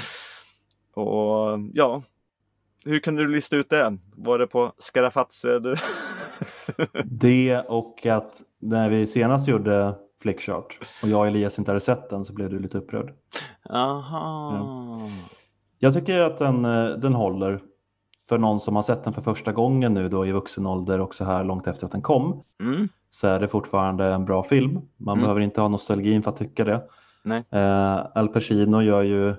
och 1.09 1.59
ja, 1.75 2.03
hur 2.85 2.99
kunde 3.01 3.23
du 3.23 3.29
lista 3.29 3.57
ut 3.57 3.71
det? 3.71 3.99
Var 4.17 4.39
det 4.39 4.47
på 4.47 4.73
Scarafazze 4.79 5.59
du? 5.59 5.75
Det 7.05 7.61
och 7.69 8.07
att 8.07 8.43
när 8.59 8.89
vi 8.91 9.07
senast 9.07 9.49
gjorde 9.49 9.95
Flickchart 10.23 10.79
och 11.03 11.09
jag 11.09 11.21
och 11.21 11.27
Elias 11.27 11.59
inte 11.59 11.71
hade 11.71 11.81
sett 11.81 12.11
den 12.11 12.25
så 12.25 12.33
blev 12.33 12.51
du 12.51 12.59
lite 12.59 12.79
upprörd. 12.79 13.13
Aha. 13.71 15.01
Jag 15.79 15.95
tycker 15.95 16.21
att 16.21 16.39
den, 16.39 16.65
eh, 16.65 16.89
den 16.89 17.15
håller 17.15 17.61
för 18.29 18.39
någon 18.39 18.61
som 18.61 18.77
har 18.77 18.83
sett 18.83 19.05
den 19.05 19.13
för 19.13 19.23
första 19.23 19.53
gången 19.53 19.95
nu 19.95 20.09
då 20.09 20.27
i 20.27 20.33
vuxen 20.33 20.67
ålder 20.67 21.01
och 21.01 21.15
så 21.15 21.25
här 21.25 21.45
långt 21.45 21.67
efter 21.67 21.87
att 21.87 21.93
den 21.93 22.03
kom. 22.03 22.43
Mm. 22.63 22.89
Så 23.11 23.27
är 23.27 23.41
det 23.41 23.49
fortfarande 23.49 24.05
en 24.05 24.25
bra 24.25 24.43
film. 24.45 24.81
Man 24.97 25.13
Mm. 25.13 25.23
behöver 25.23 25.41
inte 25.41 25.61
ha 25.61 25.69
nostalgin 25.69 26.23
för 26.23 26.31
att 26.31 26.37
tycka 26.37 26.65
det. 26.65 26.83
Eh, 27.51 28.07
Al 28.15 28.29
Pacino 28.29 28.83
gör 28.83 29.03
ju 29.03 29.35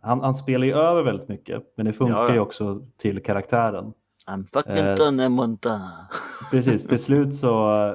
han, 0.00 0.20
han 0.20 0.34
spelar 0.34 0.66
ju 0.66 0.74
över 0.74 1.02
väldigt 1.02 1.28
mycket 1.28 1.62
men 1.76 1.86
det 1.86 1.92
funkar 1.92 2.16
Ja, 2.16 2.28
ja. 2.28 2.34
ju 2.34 2.40
också 2.40 2.80
till 2.96 3.22
karaktären. 3.22 3.92
I'm 4.26 4.44
fucking 4.52 4.72
Eh, 4.76 4.96
Tony. 4.96 5.56
Precis, 6.50 6.86
till 6.86 6.98
slut 7.02 7.36
så 7.36 7.94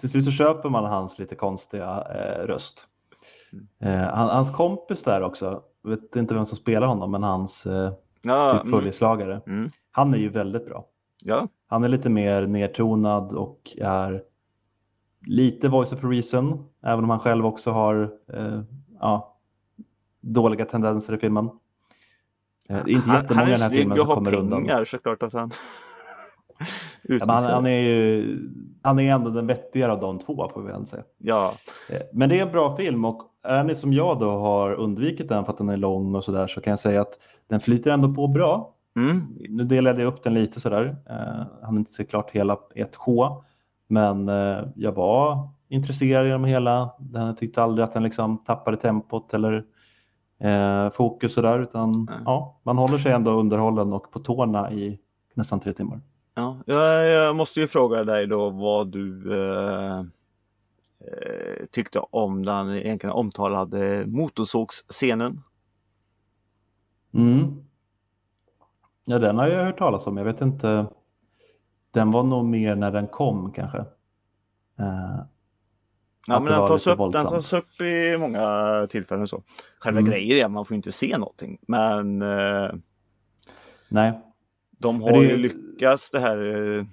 till 0.00 0.10
slut 0.10 0.24
så 0.24 0.30
köper 0.30 0.68
man 0.68 0.84
hans 0.84 1.18
lite 1.18 1.34
konstiga 1.34 2.04
eh, 2.14 2.46
röst. 2.46 2.86
Eh, 3.80 3.90
han, 3.90 4.28
hans 4.28 4.50
kompis 4.50 5.02
där 5.02 5.22
också, 5.22 5.62
vet 5.82 6.16
inte 6.16 6.34
vem 6.34 6.44
som 6.44 6.56
spelar 6.56 6.86
honom, 6.86 7.10
men 7.10 7.22
hans 7.22 7.66
eh, 7.66 7.92
Ja, 8.22 8.52
typ 8.52 8.62
mm. 8.62 8.78
följeslagare. 8.78 9.40
Mm. 9.46 9.70
Han 9.90 10.14
är 10.14 10.18
ju 10.18 10.28
väldigt 10.28 10.66
bra. 10.66 10.84
ja. 11.22 11.48
Han 11.66 11.84
är 11.84 11.88
lite 11.88 12.10
mer 12.10 12.46
nedtonad 12.46 13.32
och 13.32 13.76
är 13.80 14.22
lite 15.26 15.68
voice 15.68 15.92
of 15.92 16.04
reason, 16.04 16.64
även 16.82 17.04
om 17.04 17.10
han 17.10 17.18
själv 17.20 17.46
också 17.46 17.70
har 17.70 18.14
eh, 18.32 18.60
ja, 19.00 19.36
dåliga 20.20 20.64
tendenser 20.64 21.14
i 21.14 21.18
filmen. 21.18 21.44
Eh, 22.68 22.84
det 22.84 22.90
är 22.90 22.94
inte 22.94 23.10
han, 23.10 23.22
jättemånga 23.22 23.40
han 23.40 23.48
i 23.48 23.52
är 23.52 23.58
den 23.58 23.62
här 23.62 23.68
snygg 23.68 23.80
filmen 23.80 23.92
och 23.92 23.98
som 23.98 24.08
har 24.08 24.14
kommer 24.14 24.34
undan. 24.34 24.60
pengar 24.60 24.84
såklart 24.84 25.22
att 25.22 25.32
han 25.32 25.50
Ja, 27.02 27.24
han, 27.28 27.44
han, 27.44 27.66
är 27.66 27.80
ju, 27.80 28.38
han 28.82 28.98
är 28.98 29.14
ändå 29.14 29.30
den 29.30 29.46
vettigare 29.46 29.92
av 29.92 30.00
de 30.00 30.18
två 30.18 30.48
får 30.54 30.62
vi 30.62 30.72
väl 30.72 30.86
säga. 30.86 31.02
Ja, 31.18 31.52
Eh, 31.88 32.00
Men 32.12 32.28
det 32.28 32.38
är 32.38 32.42
en 32.46 32.52
bra 32.52 32.76
film 32.76 33.04
och 33.04 33.22
är 33.42 33.64
ni 33.64 33.74
som 33.74 33.92
jag 33.92 34.18
då 34.18 34.30
har 34.30 34.72
undvikit 34.72 35.28
den 35.28 35.44
för 35.44 35.52
att 35.52 35.58
den 35.58 35.68
är 35.68 35.76
lång 35.76 36.14
och 36.14 36.24
sådär 36.24 36.46
så 36.46 36.60
kan 36.60 36.70
jag 36.70 36.80
säga 36.80 37.00
att 37.00 37.18
den 37.48 37.60
flyter 37.60 37.90
ändå 37.90 38.14
på 38.14 38.28
bra. 38.28 38.74
mm. 38.96 39.38
Nu 39.48 39.64
delade 39.64 40.02
jag 40.02 40.08
upp 40.08 40.22
den 40.22 40.34
lite 40.34 40.60
sådär. 40.60 40.96
Eh, 41.10 41.64
hann 41.66 41.78
inte 41.78 41.92
se 41.92 42.04
klart 42.04 42.30
hela 42.30 42.58
ett 42.74 42.94
H. 42.94 43.42
Men 43.88 44.28
eh, 44.28 44.58
jag 44.74 44.92
var 44.92 45.48
intresserad 45.68 46.26
genom 46.26 46.44
hela. 46.44 46.90
Jag 47.14 47.36
tyckte 47.36 47.62
aldrig 47.62 47.84
att 47.84 47.92
den 47.92 48.02
liksom 48.02 48.38
tappade 48.38 48.76
tempot 48.76 49.34
eller 49.34 49.64
eh, 50.40 50.90
fokus 50.90 51.34
sådär. 51.34 51.58
Utan 51.58 52.06
Nej. 52.10 52.18
ja, 52.24 52.60
man 52.62 52.78
håller 52.78 52.98
sig 52.98 53.12
ändå 53.12 53.30
underhållen 53.30 53.92
och 53.92 54.10
på 54.10 54.18
tårna 54.18 54.72
i 54.72 54.98
nästan 55.34 55.60
tre 55.60 55.72
timmar. 55.72 56.00
Ja, 56.66 56.82
jag, 57.04 57.36
måste 57.36 57.60
ju 57.60 57.68
fråga 57.68 58.04
dig 58.04 58.26
då 58.26 58.50
vad 58.50 58.88
du 58.88 59.34
eh, 59.42 59.98
eh, 59.98 61.66
tyckte 61.70 61.98
om 61.98 62.44
den 62.44 62.70
egentligen 62.70 63.14
omtalade 63.14 64.04
motorsågsscenen. 64.06 65.42
Mm. 67.14 67.64
Ja, 69.04 69.18
den 69.18 69.38
har 69.38 69.48
jag 69.48 69.64
hört 69.64 69.78
talas 69.78 70.06
om. 70.06 70.16
Jag 70.16 70.24
vet 70.24 70.40
inte. 70.40 70.86
Den 71.90 72.10
var 72.10 72.22
nog 72.22 72.44
mer 72.44 72.74
när 72.74 72.90
den 72.92 73.06
kom 73.06 73.52
kanske. 73.52 73.78
Eh, 74.78 75.20
Ja, 76.26 76.40
men 76.40 76.52
den 76.52 76.68
tas, 76.68 76.86
upp, 76.86 76.98
den 77.12 77.26
tas 77.26 77.52
upp 77.52 77.80
i 77.80 78.16
många 78.18 78.86
tillfällen 78.90 79.26
så. 79.26 79.42
Själva 79.78 80.00
Mm. 80.00 80.10
grejen 80.10 80.38
är 80.38 80.44
att 80.44 80.50
man 80.50 80.64
får 80.64 80.74
inte 80.74 80.92
se 80.92 81.18
någonting. 81.18 81.58
Men 81.68 82.22
eh, 82.22 82.70
nej, 83.88 84.20
de 84.80 85.02
har 85.02 85.10
Men 85.10 85.20
det 85.20 85.26
är 85.26 85.30
ju 85.30 85.36
lyckats 85.36 86.10
det 86.10 86.20
här, 86.20 86.38
eh, 86.78 86.84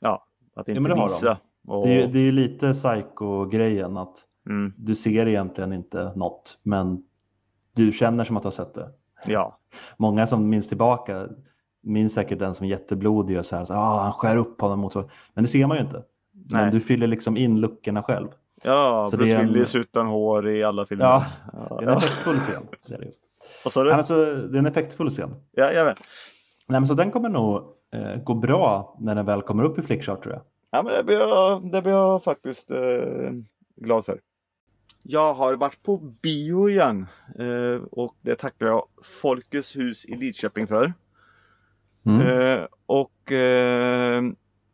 ja, 0.00 0.24
att 0.56 0.68
inte 0.68 0.80
men 0.80 0.90
de. 0.96 1.02
visa. 1.02 1.38
Och, 1.68 1.86
Det 1.86 1.92
är, 1.94 2.00
ju- 2.00 2.12
det 2.12 2.18
är 2.18 2.22
ju 2.22 2.32
lite 2.32 2.72
psycho-grejen 2.72 3.96
att 3.96 4.24
mm, 4.48 4.72
du 4.76 4.94
ser 4.94 5.28
egentligen 5.28 5.72
inte 5.72 6.12
något 6.16 6.58
men 6.62 7.02
du 7.74 7.92
känner 7.92 8.24
som 8.24 8.36
att 8.36 8.42
du 8.42 8.46
har 8.46 8.50
sett 8.52 8.74
det. 8.74 8.88
ja, 9.26 9.58
Många 9.96 10.26
som 10.26 10.48
minns 10.48 10.68
tillbaka 10.68 11.28
minns 11.82 12.12
säkert 12.12 12.38
den 12.38 12.54
som 12.54 12.66
jätteblodig 12.66 13.38
och 13.38 13.46
så 13.46 13.56
här 13.56 13.62
att 13.62 13.70
ah, 13.70 14.02
han 14.02 14.12
skär 14.12 14.36
upp 14.36 14.60
honom 14.60 14.78
mot 14.80 14.92
så. 14.92 15.10
Men 15.34 15.44
det 15.44 15.50
ser 15.50 15.66
man 15.66 15.76
ju 15.76 15.82
inte. 15.82 16.02
Men 16.50 16.62
Nej. 16.62 16.70
du 16.72 16.80
fyller 16.80 17.06
liksom 17.06 17.36
in 17.36 17.60
luckorna 17.60 18.02
själv. 18.02 18.28
ja 18.62 19.08
Så 19.10 19.16
Bruce 19.16 19.32
är 19.34 19.38
en- 19.40 19.46
Willis 19.52 19.74
utan 19.74 20.06
hår 20.06 20.48
i 20.48 20.64
alla 20.64 20.86
filmer. 20.86 21.04
Ja, 21.04 21.24
ja, 21.52 21.76
Det 21.80 21.84
är 21.84 21.88
en 21.88 21.92
ja. 21.92 21.96
effektfull 21.98 22.36
scen. 22.38 22.62
Det 22.88 22.94
är, 22.94 22.98
det. 22.98 23.10
Vad 23.64 23.72
sa 23.72 23.82
du? 23.84 23.90
men 23.90 24.02
det 24.52 24.56
är 24.56 24.58
en 24.58 24.66
effektfull 24.66 25.10
scen. 25.10 25.34
Ja, 25.52 25.72
jag 25.72 25.84
vet. 25.84 25.98
Nej, 26.66 26.80
men 26.80 26.86
så 26.86 26.94
den 26.94 27.10
kommer 27.10 27.28
nog 27.28 27.62
eh, 27.92 28.16
gå 28.16 28.34
bra 28.34 28.96
när 29.00 29.14
den 29.14 29.26
väl 29.26 29.42
kommer 29.42 29.64
upp 29.64 29.78
i 29.78 29.82
Flickchart 29.82 30.22
tror 30.22 30.34
jag. 30.34 30.42
Ja, 30.70 30.82
men 30.82 30.92
det 30.92 31.04
blir 31.04 31.16
jag, 31.16 31.72
det 31.72 31.82
blir 31.82 31.92
jag 31.92 32.24
faktiskt 32.24 32.70
eh, 32.70 33.30
glad 33.76 34.04
för. 34.04 34.20
Jag 35.02 35.34
har 35.34 35.54
varit 35.54 35.82
på 35.82 35.96
bio 35.96 36.68
igen 36.68 37.06
eh, 37.38 37.82
och 37.90 38.16
det 38.20 38.34
tackar 38.34 38.66
jag 38.66 38.86
Folkets 39.02 39.76
hus 39.76 40.04
i 40.04 40.16
Lidköping 40.16 40.66
för. 40.66 40.92
Mm. 42.06 42.20
Eh, 42.20 42.66
och 42.86 43.32
eh, 43.32 44.22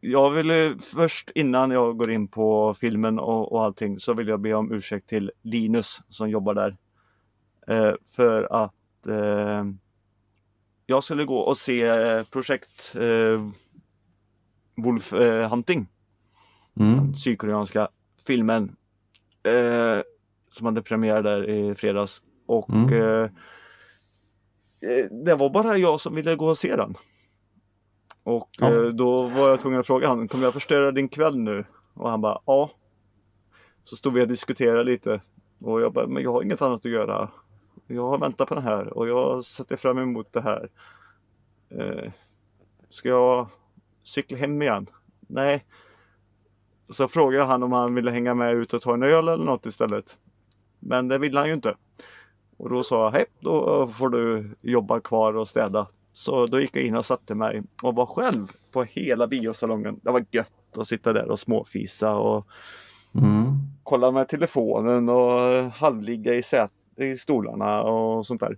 jag 0.01 0.31
ville 0.31 0.77
först 0.81 1.31
innan 1.35 1.71
jag 1.71 1.97
går 1.97 2.11
in 2.11 2.29
på 2.29 2.75
filmen 2.75 3.19
och, 3.19 3.53
och 3.53 3.65
allting 3.65 3.99
så 3.99 4.15
vill 4.15 4.29
jag 4.29 4.41
be 4.41 4.55
om 4.55 4.73
ursäkt 4.73 5.09
till 5.09 5.31
Linus 5.43 6.01
som 6.09 6.31
jobbar 6.31 6.55
där. 6.55 6.77
Eh, 7.67 7.95
för 8.09 8.49
att 8.51 9.07
eh, 9.07 9.65
jag 10.93 11.05
skulle 11.05 11.25
gå 11.25 11.39
och 11.39 11.59
se 11.59 11.83
eh, 11.83 12.23
projekt 12.25 12.95
eh, 12.95 13.49
Wolf 14.77 15.13
eh, 15.13 15.51
Hunting 15.51 15.89
Mm. 16.81 17.15
sydkoreanska 17.15 17.89
filmen 18.27 18.77
eh, 19.43 20.03
som 20.51 20.67
hade 20.67 20.83
premiär 20.83 21.23
där 21.23 21.51
i 21.51 21.75
fredags. 21.75 22.23
Och 22.47 22.71
Mm. 22.71 22.93
eh, 22.95 23.31
eh, 24.91 25.07
det 25.25 25.35
var 25.35 25.51
bara 25.51 25.77
jag 25.77 26.01
som 26.01 26.15
ville 26.15 26.37
gå 26.37 26.47
och 26.47 26.59
se 26.59 26.77
den. 26.77 26.97
Och 28.23 28.49
Ja. 28.59 28.71
eh, 28.75 28.83
då 28.89 29.23
var 29.29 29.49
jag 29.49 29.61
tvungen 29.61 29.81
att 29.81 29.87
fråga 29.87 30.09
han, 30.09 30.29
kommer 30.29 30.45
jag 30.45 30.53
förstöra 30.55 30.93
din 30.93 31.09
kväll 31.09 31.39
nu? 31.39 31.65
Och 31.95 32.11
han 32.11 32.21
bara, 32.21 32.39
ja. 32.47 32.71
Så 33.85 33.97
stod 33.97 34.15
vi 34.15 34.23
och 34.23 34.29
diskuterade 34.29 34.85
lite. 34.85 35.21
Och 35.61 35.81
jag 35.81 35.93
bara, 35.93 36.07
men 36.07 36.23
jag 36.23 36.33
har 36.33 36.43
inget 36.43 36.63
annat 36.63 36.87
att 36.87 36.93
göra. 36.93 37.31
Jag 37.87 38.07
har 38.07 38.19
väntat 38.19 38.49
på 38.49 38.55
den 38.55 38.65
här 38.65 38.99
och 38.99 39.09
jag 39.09 39.45
sätter 39.45 39.77
fram 39.77 39.99
emot 39.99 40.33
det 40.33 40.41
här. 40.41 40.69
Eh, 41.71 42.13
ska 42.89 43.09
jag 43.09 43.47
cykla 44.03 44.37
hem 44.39 44.63
igen? 44.63 44.87
Nej. 45.21 45.65
Så 46.89 47.09
frågade 47.09 47.37
jag 47.37 47.47
han 47.47 47.63
om 47.63 47.73
han 47.73 47.95
ville 47.95 48.11
hänga 48.11 48.35
med 48.35 48.55
ut 48.55 48.75
och 48.75 48.83
ta 48.83 48.95
en 48.95 49.03
öl 49.03 49.29
eller 49.29 49.45
något 49.45 49.67
istället. 49.67 50.17
Men 50.79 51.09
det 51.09 51.19
ville 51.19 51.39
han 51.39 51.49
ju 51.49 51.55
inte. 51.55 51.77
Och 52.57 52.71
då 52.71 52.83
sa 52.83 53.05
jag, 53.05 53.11
hej, 53.11 53.25
då 53.41 53.87
får 53.87 54.09
du 54.09 54.55
jobba 54.61 55.01
kvar 55.01 55.37
och 55.37 55.49
städa. 55.49 55.87
Så 56.13 56.47
då 56.47 56.61
gick 56.61 56.77
jag 56.77 56.85
in 56.85 56.97
och 56.97 57.07
satte 57.07 57.35
mig 57.35 57.63
och 57.83 57.95
var 57.95 58.07
själv 58.07 58.47
på 58.73 58.83
hela 58.85 59.27
biosalongen. 59.27 60.01
Det 60.03 60.11
var 60.11 60.25
gött 60.31 60.53
att 60.77 60.89
sitta 60.89 61.13
där 61.13 61.31
och 61.31 61.41
småfisa 61.41 62.15
och 62.15 62.47
Mm. 63.15 63.53
kolla 63.83 64.11
med 64.11 64.29
telefonen 64.29 65.09
och 65.09 65.71
halvligga 65.73 66.35
i, 66.35 66.43
sät 66.43 66.71
i 66.97 67.17
stolarna 67.17 67.83
och 67.83 68.27
sånt 68.27 68.41
där. 68.41 68.57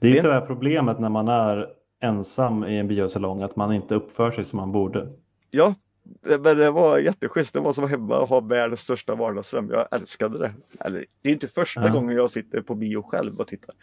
Det 0.00 0.06
är 0.06 0.10
ju 0.10 0.16
Det- 0.16 0.22
tyvärr 0.22 0.40
problemet 0.40 1.00
när 1.00 1.08
man 1.08 1.28
är 1.28 1.68
ensam 2.00 2.64
i 2.64 2.78
en 2.78 2.88
biosalong 2.88 3.42
att 3.42 3.56
man 3.56 3.72
inte 3.72 3.94
uppför 3.94 4.30
sig 4.30 4.44
som 4.44 4.56
man 4.56 4.72
borde. 4.72 5.08
Ja, 5.50 5.74
det- 6.02 6.38
men 6.38 6.56
det 6.58 6.70
var 6.70 6.98
jätteschysst. 6.98 7.54
Det 7.54 7.60
var 7.60 7.72
som 7.72 7.88
hemma 7.88 8.18
och 8.18 8.28
ha 8.28 8.40
världens 8.40 8.80
största 8.80 9.14
vardagsrum. 9.14 9.70
Jag 9.72 9.86
älskade 9.90 10.38
det. 10.38 10.52
Eller, 10.80 11.04
det 11.22 11.28
är 11.28 11.32
inte 11.32 11.48
första 11.48 11.86
Ja. 11.86 11.92
gången 11.92 12.16
jag 12.16 12.30
sitter 12.30 12.60
på 12.60 12.74
bio 12.74 13.02
själv 13.02 13.40
och 13.40 13.46
tittar. 13.46 13.74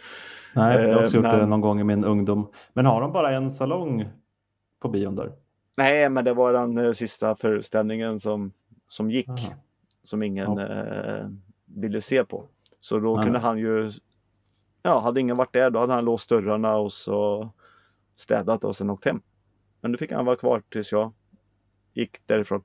Nej, 0.56 0.82
jag 0.82 0.94
har 0.96 1.04
också 1.04 1.18
Eh, 1.18 1.24
gjort 1.24 1.32
det 1.32 1.38
men- 1.38 1.50
någon 1.50 1.62
gång 1.62 1.80
i 1.80 1.84
min 1.84 2.04
ungdom. 2.06 2.48
Men 2.74 2.86
har 2.86 3.02
de 3.02 3.12
bara 3.12 3.32
en 3.36 3.52
salong 3.52 4.06
på 4.82 4.90
bion 4.90 5.16
där? 5.16 5.32
Nej, 5.78 6.10
men 6.10 6.26
det 6.26 6.34
var 6.34 6.54
den 6.54 6.78
eh, 6.78 6.92
sista 6.94 7.36
föreställningen 7.36 8.20
som, 8.20 8.52
som 8.88 9.12
gick. 9.12 9.30
Aha. 9.30 9.54
Som 10.04 10.24
ingen 10.24 10.58
Ja. 10.58 10.66
eh, 10.68 11.28
ville 11.66 12.02
se 12.02 12.24
på. 12.26 12.46
Så 12.80 13.00
då 13.00 13.16
Nej, 13.16 13.24
kunde 13.26 13.40
han 13.40 13.58
ju 13.58 13.92
Ja, 14.82 15.00
hade 15.00 15.20
ingen 15.20 15.38
varit 15.38 15.54
där 15.54 15.70
då 15.70 15.80
hade 15.80 15.94
han 15.94 16.06
låst 16.06 16.30
dörrarna 16.30 16.76
och 16.76 16.92
så 16.94 17.50
städat 18.16 18.64
och 18.64 18.76
sen 18.76 18.90
åkt 18.90 19.06
hem. 19.06 19.22
Men 19.82 19.92
då 19.92 19.98
fick 19.98 20.12
han 20.12 20.26
vara 20.26 20.36
kvar 20.36 20.64
tills 20.70 20.92
jag 20.92 21.14
gick 21.94 22.28
därifrån. 22.28 22.64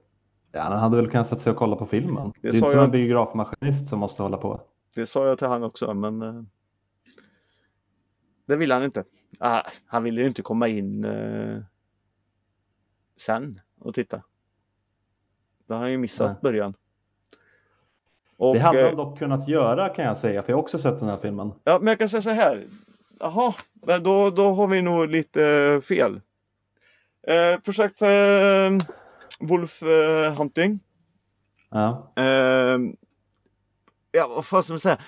Ja, 0.53 0.61
han 0.61 0.79
hade 0.79 0.97
väl 0.97 1.11
kunnat 1.11 1.27
sätta 1.29 1.41
sig 1.41 1.53
och 1.53 1.57
kolla 1.59 1.77
på 1.77 1.87
filmen. 1.87 2.33
Det, 2.43 2.49
är 2.49 2.53
sa 2.53 2.57
inte 2.59 2.71
som 2.71 2.79
jag- 2.79 2.85
en 2.85 2.91
biografmaskinist 2.91 3.89
som 3.89 3.99
måste 3.99 4.23
hålla 4.23 4.37
på. 4.37 4.61
Det 4.95 5.07
sa 5.07 5.27
jag 5.27 5.39
till 5.39 5.47
han 5.47 5.63
också 5.63 5.95
men 5.95 6.23
eh, 6.23 6.43
Det 8.47 8.57
ville 8.57 8.75
han 8.75 8.83
inte. 8.83 9.05
Ah, 9.39 9.63
han 9.87 10.03
ville 10.03 10.21
ju 10.21 10.27
inte 10.27 10.43
komma 10.43 10.69
in 10.69 11.05
eh, 11.05 11.59
sen 13.17 13.55
och 13.81 13.95
titta. 13.95 14.23
Då 15.67 15.75
har 15.75 15.81
han 15.81 15.91
ju 15.91 15.99
missat 15.99 16.31
Nej. 16.31 16.37
början. 16.43 16.75
Och, 18.37 18.55
det 18.55 18.61
hade 18.61 18.81
eh, 18.81 18.87
han 18.87 18.97
dock 18.97 19.19
kunnat 19.19 19.49
göra 19.49 19.89
kan 19.89 20.05
jag 20.05 20.17
säga, 20.17 20.43
för 20.43 20.53
jag 20.53 20.57
har 20.57 20.63
också 20.63 20.79
sett 20.79 21.01
den 21.01 21.09
här 21.09 21.17
filmen. 21.17 21.53
Ja, 21.65 21.79
men 21.79 21.87
jag 21.87 21.99
kan 21.99 22.09
säga 22.09 22.23
så 22.23 22.31
här. 22.31 22.67
Jaha, 23.21 23.55
men 23.73 24.03
då, 24.03 24.31
då 24.31 24.53
har 24.53 24.67
vi 24.67 24.83
nog 24.83 25.09
lite 25.09 25.45
eh, 25.47 25.81
fel. 25.81 26.21
Eh, 27.27 27.61
projekt 27.61 28.03
eh, 28.03 28.71
Wolf 29.41 29.83
eh, 29.83 30.35
Hunting. 30.35 30.81
Ja. 31.71 32.13
Eh, 32.17 32.79
ja, 34.13 34.29
vad 34.29 34.47
fan 34.47 34.63
ska 34.63 34.73
man 34.73 34.81
säga? 34.81 34.99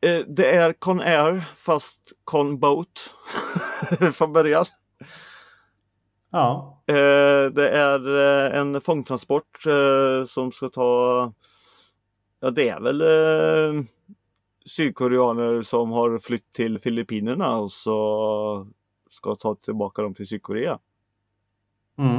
Eh, 0.00 0.24
det 0.26 0.56
är 0.56 0.72
Con 0.72 1.00
Air 1.00 1.44
fast 1.56 2.12
Con 2.24 2.58
Boat 2.58 3.14
från 4.14 4.32
början. 4.32 4.64
ja. 6.30 6.76
Det 7.54 7.68
är 7.68 8.00
en 8.50 8.80
fångtransport 8.80 9.62
som 10.26 10.52
ska 10.52 10.68
ta 10.68 11.32
Ja 12.40 12.50
det 12.50 12.68
är 12.68 12.80
väl 12.80 13.00
eh, 13.00 13.84
sydkoreaner 14.66 15.62
som 15.62 15.90
har 15.90 16.18
flytt 16.18 16.52
till 16.52 16.78
Filippinerna 16.78 17.58
och 17.58 17.72
så 17.72 18.66
ska 19.10 19.34
ta 19.34 19.54
tillbaka 19.54 20.02
dem 20.02 20.14
till 20.14 20.26
Sydkorea. 20.26 20.78
Mm. 21.98 22.16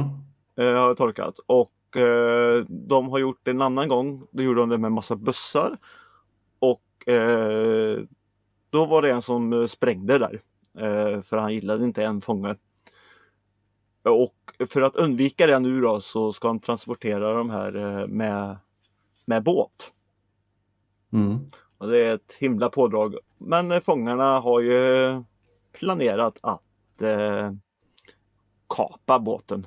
Eh, 0.56 0.80
har 0.80 0.88
jag 0.88 0.96
tolkat. 0.96 1.38
Och 1.46 1.96
eh, 1.96 2.64
de 2.68 3.08
har 3.08 3.18
gjort 3.18 3.40
det 3.42 3.50
en 3.50 3.62
annan 3.62 3.88
gång. 3.88 4.26
Då 4.30 4.42
gjorde 4.42 4.60
de 4.60 4.68
det 4.68 4.78
med 4.78 4.92
massa 4.92 5.16
bussar. 5.16 5.78
Och 6.58 7.08
eh, 7.08 8.00
då 8.70 8.86
var 8.86 9.02
det 9.02 9.10
en 9.10 9.22
som 9.22 9.68
sprängde 9.68 10.18
där. 10.18 10.42
Eh, 10.78 11.22
för 11.22 11.36
han 11.36 11.54
gillade 11.54 11.84
inte 11.84 12.04
en 12.04 12.20
fånge. 12.20 12.56
Och 14.02 14.68
för 14.68 14.82
att 14.82 14.96
undvika 14.96 15.46
det 15.46 15.58
nu 15.58 15.80
då 15.80 16.00
så 16.00 16.32
ska 16.32 16.48
han 16.48 16.60
transportera 16.60 17.34
de 17.34 17.50
här 17.50 17.76
eh, 17.76 18.06
med, 18.06 18.56
med 19.24 19.42
båt. 19.42 19.92
Mm. 21.12 21.38
Och 21.78 21.88
det 21.88 21.98
är 21.98 22.14
ett 22.14 22.34
himla 22.38 22.68
pådrag. 22.68 23.16
Men 23.38 23.72
eh, 23.72 23.80
fångarna 23.80 24.38
har 24.40 24.60
ju 24.60 25.22
planerat 25.72 26.38
att 26.42 27.02
eh, 27.02 27.52
kapa 28.68 29.18
båten. 29.18 29.66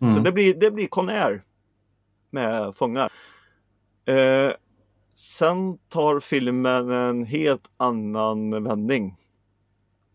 Mm. 0.00 0.14
Så 0.14 0.20
det 0.20 0.32
blir, 0.32 0.54
det 0.54 0.70
blir 0.70 0.86
Conair 0.86 1.42
med 2.30 2.76
fångar. 2.76 3.12
Eh, 4.04 4.52
sen 5.14 5.78
tar 5.78 6.20
filmen 6.20 6.90
en 6.90 7.24
helt 7.24 7.70
annan 7.76 8.64
vändning. 8.64 9.16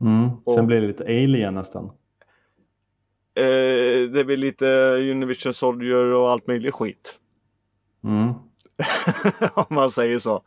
Mm. 0.02 0.30
Sen 0.30 0.60
och- 0.60 0.66
blir 0.66 0.82
det 0.82 0.88
lite 0.88 1.04
alien 1.04 1.54
nästan. 1.54 1.86
Eh, 3.36 4.10
det 4.14 4.26
blir 4.26 4.38
lite 4.38 4.66
Univision 5.12 5.54
Soldier 5.54 6.14
och 6.14 6.30
allt 6.30 6.48
möjligt 6.48 6.74
skit. 6.74 7.20
Mm. 8.04 8.34
Om 9.54 9.66
man 9.70 9.92
säger 9.92 10.20
så. 10.20 10.42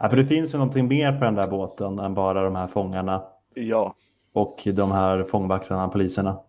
Ja, 0.00 0.08
för 0.08 0.16
det 0.16 0.26
finns 0.26 0.54
ju 0.54 0.58
någonting 0.58 0.88
mer 0.88 1.12
på 1.12 1.24
den 1.24 1.34
där 1.34 1.48
båten 1.48 1.98
än 1.98 2.14
bara 2.14 2.42
de 2.44 2.56
här 2.56 2.66
fångarna 2.66 3.22
Ja. 3.54 3.94
och 4.32 4.62
de 4.64 4.90
här 4.92 5.24
fångvaktarna, 5.24 5.88
poliserna. 5.88 6.40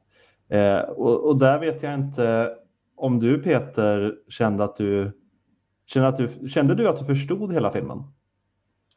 Eh, 0.49 0.80
och, 0.80 1.28
och 1.28 1.38
där 1.39 1.60
vet 1.60 1.84
jag 1.84 1.93
inte 1.93 2.49
om 2.95 3.20
du 3.20 3.43
Peter 3.43 4.16
kände 4.30 4.64
att 4.64 4.76
du 4.76 5.12
kände, 5.86 6.07
att 6.07 6.18
du, 6.18 6.49
kände 6.49 6.76
du 6.76 6.88
att 6.89 6.97
du 6.99 7.05
förstod 7.05 7.53
hela 7.53 7.72
filmen? 7.72 7.97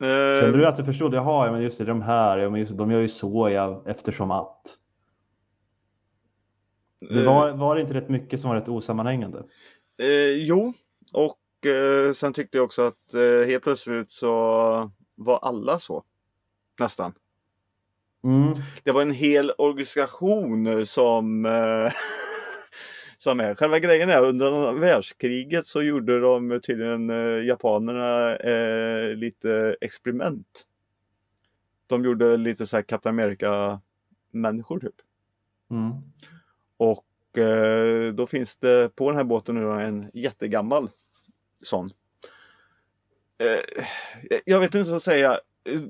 Eh, 0.01 0.41
Kände 0.41 0.59
du 0.59 0.67
att 0.67 0.77
du 0.77 0.85
förstod? 0.85 1.15
Jaha, 1.15 1.47
ja, 1.47 1.53
men 1.53 1.63
just 1.63 1.79
det, 1.79 1.85
de 1.85 2.03
här, 2.03 2.39
ja, 2.39 2.51
men 2.51 2.61
just, 2.61 2.73
det, 2.73 2.79
de 2.79 2.91
gör 2.91 3.01
ju 3.01 3.09
så 3.09 3.49
ja, 3.51 3.83
eftersom 3.87 4.31
att. 4.31 4.61
Det 7.01 7.21
eh, 7.21 7.27
var, 7.27 7.51
var 7.53 7.75
det 7.75 7.81
inte 7.81 7.95
rätt 7.95 8.09
mycket 8.09 8.41
som 8.41 8.51
var 8.51 8.57
rätt 8.57 8.69
osammanhängande? 8.69 9.43
Eh, 9.99 10.31
jo, 10.31 10.73
och 11.13 11.37
eh, 11.67 12.13
sen 12.13 12.33
tyckte 12.33 12.57
jag 12.59 12.65
också 12.65 12.83
att 12.83 13.15
eh, 13.15 13.47
helt 13.47 13.63
plötsligt 13.63 14.13
så 14.13 14.33
var 15.15 15.39
alla 15.39 15.79
så. 15.79 16.05
Nästan. 16.81 17.15
Mm. 18.25 18.55
Det 18.85 18.93
var 18.93 19.03
en 19.03 19.11
hel 19.11 19.53
organisation 19.59 20.87
som 20.87 21.47
eh, 21.47 21.93
som 23.19 23.41
är. 23.41 23.55
Själva 23.55 23.79
grejen 23.79 24.11
är 24.11 24.23
under 24.23 24.73
världskriget 24.73 25.67
så 25.67 25.83
gjorde 25.83 26.21
de 26.21 26.61
tydligen 26.61 27.11
eh, 27.11 27.45
japanerna 27.47 28.37
eh, 28.37 29.17
lite 29.17 29.77
experiment. 29.81 30.67
De 31.87 32.05
gjorde 32.05 32.37
lite 32.37 32.67
så 32.67 32.77
här 32.77 32.83
Captain 32.83 33.15
America 33.15 33.81
människor 34.31 34.81
typ. 34.81 34.95
Mm. 35.71 35.93
Och 36.77 37.39
eh, 37.39 38.13
då 38.13 38.27
finns 38.27 38.57
det 38.57 38.97
på 38.97 39.09
den 39.09 39.17
här 39.17 39.25
båten 39.25 39.55
nu 39.55 39.83
en 39.83 40.11
jättegammal 40.15 40.91
sån. 41.63 41.91
Eh, 43.39 43.85
jag 44.45 44.61
vet 44.61 44.75
inte 44.75 44.91
vad 44.91 44.97
att 44.97 45.03
säga. 45.03 45.41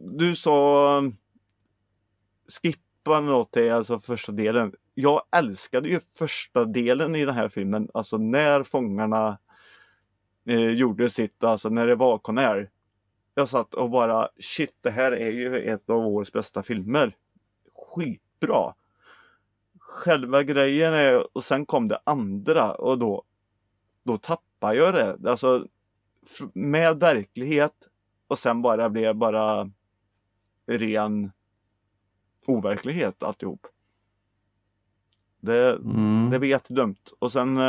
Du 0.00 0.36
sa 0.36 0.98
um, 0.98 1.16
skippa 2.62 3.20
något 3.20 3.56
alltså 3.56 4.00
första 4.00 4.32
delen. 4.32 4.74
Jag 4.94 5.22
älskade 5.30 5.88
ju 5.88 6.00
första 6.18 6.64
delen 6.64 7.16
i 7.16 7.24
den 7.24 7.34
här 7.34 7.48
filmen, 7.48 7.88
alltså 7.94 8.18
när 8.18 8.62
fångarna 8.62 9.38
eh, 10.46 10.68
gjorde 10.68 11.10
sitt, 11.10 11.44
alltså 11.44 11.68
när 11.68 11.86
det 11.86 11.94
var 11.94 12.18
Conair. 12.18 12.70
Jag 13.34 13.48
satt 13.48 13.74
och 13.74 13.90
bara 13.90 14.28
shit, 14.40 14.76
det 14.80 14.90
här 14.90 15.12
är 15.12 15.30
ju 15.30 15.60
ett 15.60 15.90
av 15.90 16.06
årets 16.06 16.32
bästa 16.32 16.62
filmer. 16.62 17.16
Skitbra! 17.74 18.74
Själva 19.78 20.42
grejen 20.42 20.92
är, 20.94 21.36
och 21.36 21.44
sen 21.44 21.66
kom 21.66 21.88
det 21.88 21.98
andra 22.04 22.74
och 22.74 22.98
då, 22.98 23.24
då 24.02 24.16
tappade 24.16 24.51
jag 24.72 24.94
det. 24.94 25.30
Alltså 25.30 25.66
med 26.54 27.00
verklighet 27.00 27.74
och 28.28 28.38
sen 28.38 28.62
bara 28.62 28.90
blev 28.90 29.14
bara 29.16 29.70
ren 30.66 31.32
overklighet 32.46 33.22
alltihop. 33.22 33.66
Det, 35.40 35.72
Mm. 35.72 36.28
det 36.30 36.38
blir 36.38 36.50
jättedumt. 36.50 37.12
Och 37.18 37.32
sen 37.32 37.56
eh, 37.56 37.62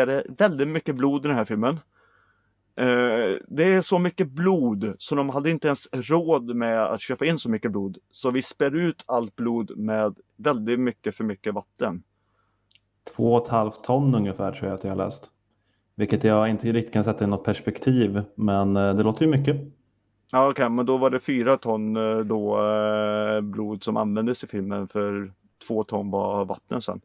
är 0.00 0.06
det 0.06 0.24
väldigt 0.38 0.68
mycket 0.68 0.96
blod 0.96 1.24
i 1.24 1.28
den 1.28 1.36
här 1.36 1.44
filmen. 1.44 1.80
Eh, 2.76 3.36
det 3.48 3.64
är 3.64 3.80
så 3.80 3.98
mycket 3.98 4.28
blod 4.30 4.94
så 4.98 5.14
de 5.14 5.28
hade 5.28 5.50
inte 5.50 5.66
ens 5.68 5.88
råd 5.92 6.56
med 6.56 6.82
att 6.86 7.00
köpa 7.00 7.26
in 7.26 7.38
så 7.38 7.48
mycket 7.50 7.70
blod. 7.72 7.98
Så 8.10 8.30
vi 8.30 8.42
spär 8.42 8.74
ut 8.76 9.02
allt 9.06 9.36
blod 9.36 9.78
med 9.78 10.18
väldigt 10.36 10.80
mycket 10.80 11.16
för 11.16 11.24
mycket 11.24 11.54
vatten. 11.54 12.02
Två 13.16 13.34
och 13.34 13.44
ett 13.46 13.50
halvt 13.52 13.84
ton 13.84 14.14
ungefär 14.14 14.52
tror 14.52 14.66
jag 14.68 14.74
att 14.74 14.84
jag 14.84 14.90
har 14.90 14.96
läst. 14.96 15.30
Vilket 15.96 16.24
jag 16.24 16.48
inte 16.48 16.72
riktigt 16.72 16.92
kan 16.92 17.04
sätta 17.04 17.24
i 17.24 17.26
något 17.26 17.44
perspektiv, 17.44 18.22
men 18.34 18.76
eh, 18.76 18.94
det 18.94 19.02
låter 19.02 19.24
ju 19.24 19.30
mycket. 19.30 19.56
Ja 20.32 20.50
okej, 20.50 20.68
men 20.70 20.86
då 20.86 20.96
var 20.96 21.10
det 21.10 21.20
fyra 21.20 21.56
ton 21.56 21.96
eh, 21.96 22.18
då, 22.18 22.66
eh, 22.66 23.40
blod 23.40 23.84
som 23.84 23.96
användes 23.96 24.44
i 24.44 24.46
filmen 24.46 24.88
för 24.88 25.32
två 25.66 25.84
ton 25.84 26.10
var 26.10 26.44
vatten 26.44 26.82
sen. 26.82 27.00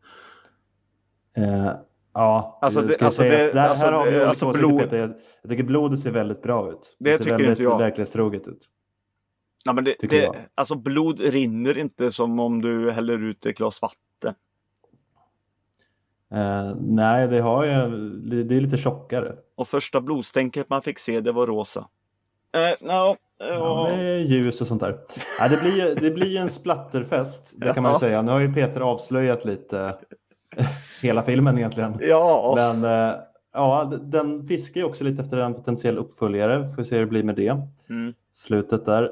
Eh, 1.37 1.71
ja, 2.13 2.59
Alltså, 2.61 2.81
det- 2.81 3.01
alltså, 3.01 3.21
säga 3.21 3.37
det- 3.47 3.53
där, 3.53 3.67
alltså, 3.69 3.85
här 3.85 3.91
har 3.93 4.05
vi 4.05 4.11
det- 4.11 4.27
alltså, 4.29 4.51
blod-. 4.51 4.87
Jag, 4.93 5.09
jag 5.41 5.49
tycker 5.51 5.63
blodet 5.63 5.99
ser 5.99 6.11
väldigt 6.11 6.41
bra 6.41 6.71
ut. 6.71 6.95
Det 6.99 7.09
ser 7.11 7.17
tycker 7.17 7.31
väldigt 7.31 7.49
inte 7.49 7.63
jag. 7.63 7.77
verklighetstroget 7.79 8.47
ut. 8.47 8.69
Ja, 9.65 9.73
men 9.73 9.83
det, 9.83 9.95
det, 10.09 10.31
alltså 10.55 10.75
blod 10.75 11.19
rinner 11.19 11.77
inte 11.77 12.11
som 12.11 12.39
om 12.39 12.61
du 12.61 12.91
häller 12.91 13.23
ut 13.23 13.45
ett 13.45 13.57
glas 13.57 13.81
vatten. 13.81 14.33
Eh, 16.33 16.75
nej, 16.79 17.27
det, 17.27 17.39
har 17.39 17.65
ju, 17.65 17.99
det 18.43 18.55
är 18.55 18.61
lite 18.61 18.77
tjockare. 18.77 19.35
Och 19.55 19.67
första 19.67 20.01
blodstänket 20.01 20.69
man 20.69 20.81
fick 20.81 20.99
se 20.99 21.19
det 21.21 21.31
var 21.31 21.47
rosa. 21.47 21.87
Eh, 22.55 22.87
no, 22.87 23.15
Ja, 23.49 23.87
det 23.91 23.95
är 24.03 24.17
ljus 24.17 24.61
och 24.61 24.67
sånt 24.67 24.81
där. 24.81 24.97
Ja, 25.39 25.47
det, 25.47 25.57
blir, 25.57 25.87
ju- 25.87 25.95
det 25.95 26.11
blir 26.11 26.27
ju 26.27 26.37
en 26.37 26.49
splatterfest, 26.49 27.53
det 27.57 27.73
kan 27.73 27.83
man 27.83 27.93
ju 27.93 27.99
säga. 27.99 28.21
Nu 28.21 28.31
har 28.31 28.39
ju 28.39 28.53
Peter 28.53 28.81
avslöjat 28.81 29.45
lite 29.45 29.95
hela 31.01 31.23
filmen 31.23 31.57
egentligen. 31.57 31.97
ja. 32.01 32.53
Men 32.55 32.83
eh, 33.09 33.15
ja, 33.53 33.91
den 34.01 34.47
fiskar 34.47 34.81
ju 34.81 34.87
också 34.87 35.03
lite 35.03 35.21
efter 35.21 35.37
en 35.37 35.53
potentiell 35.53 35.97
uppföljare. 35.97 36.73
Får 36.75 36.83
se 36.83 36.95
hur 36.95 37.01
det 37.05 37.09
blir 37.09 37.23
med 37.23 37.35
det. 37.35 37.57
Mm. 37.89 38.13
Slutet 38.33 38.85
där. 38.85 39.11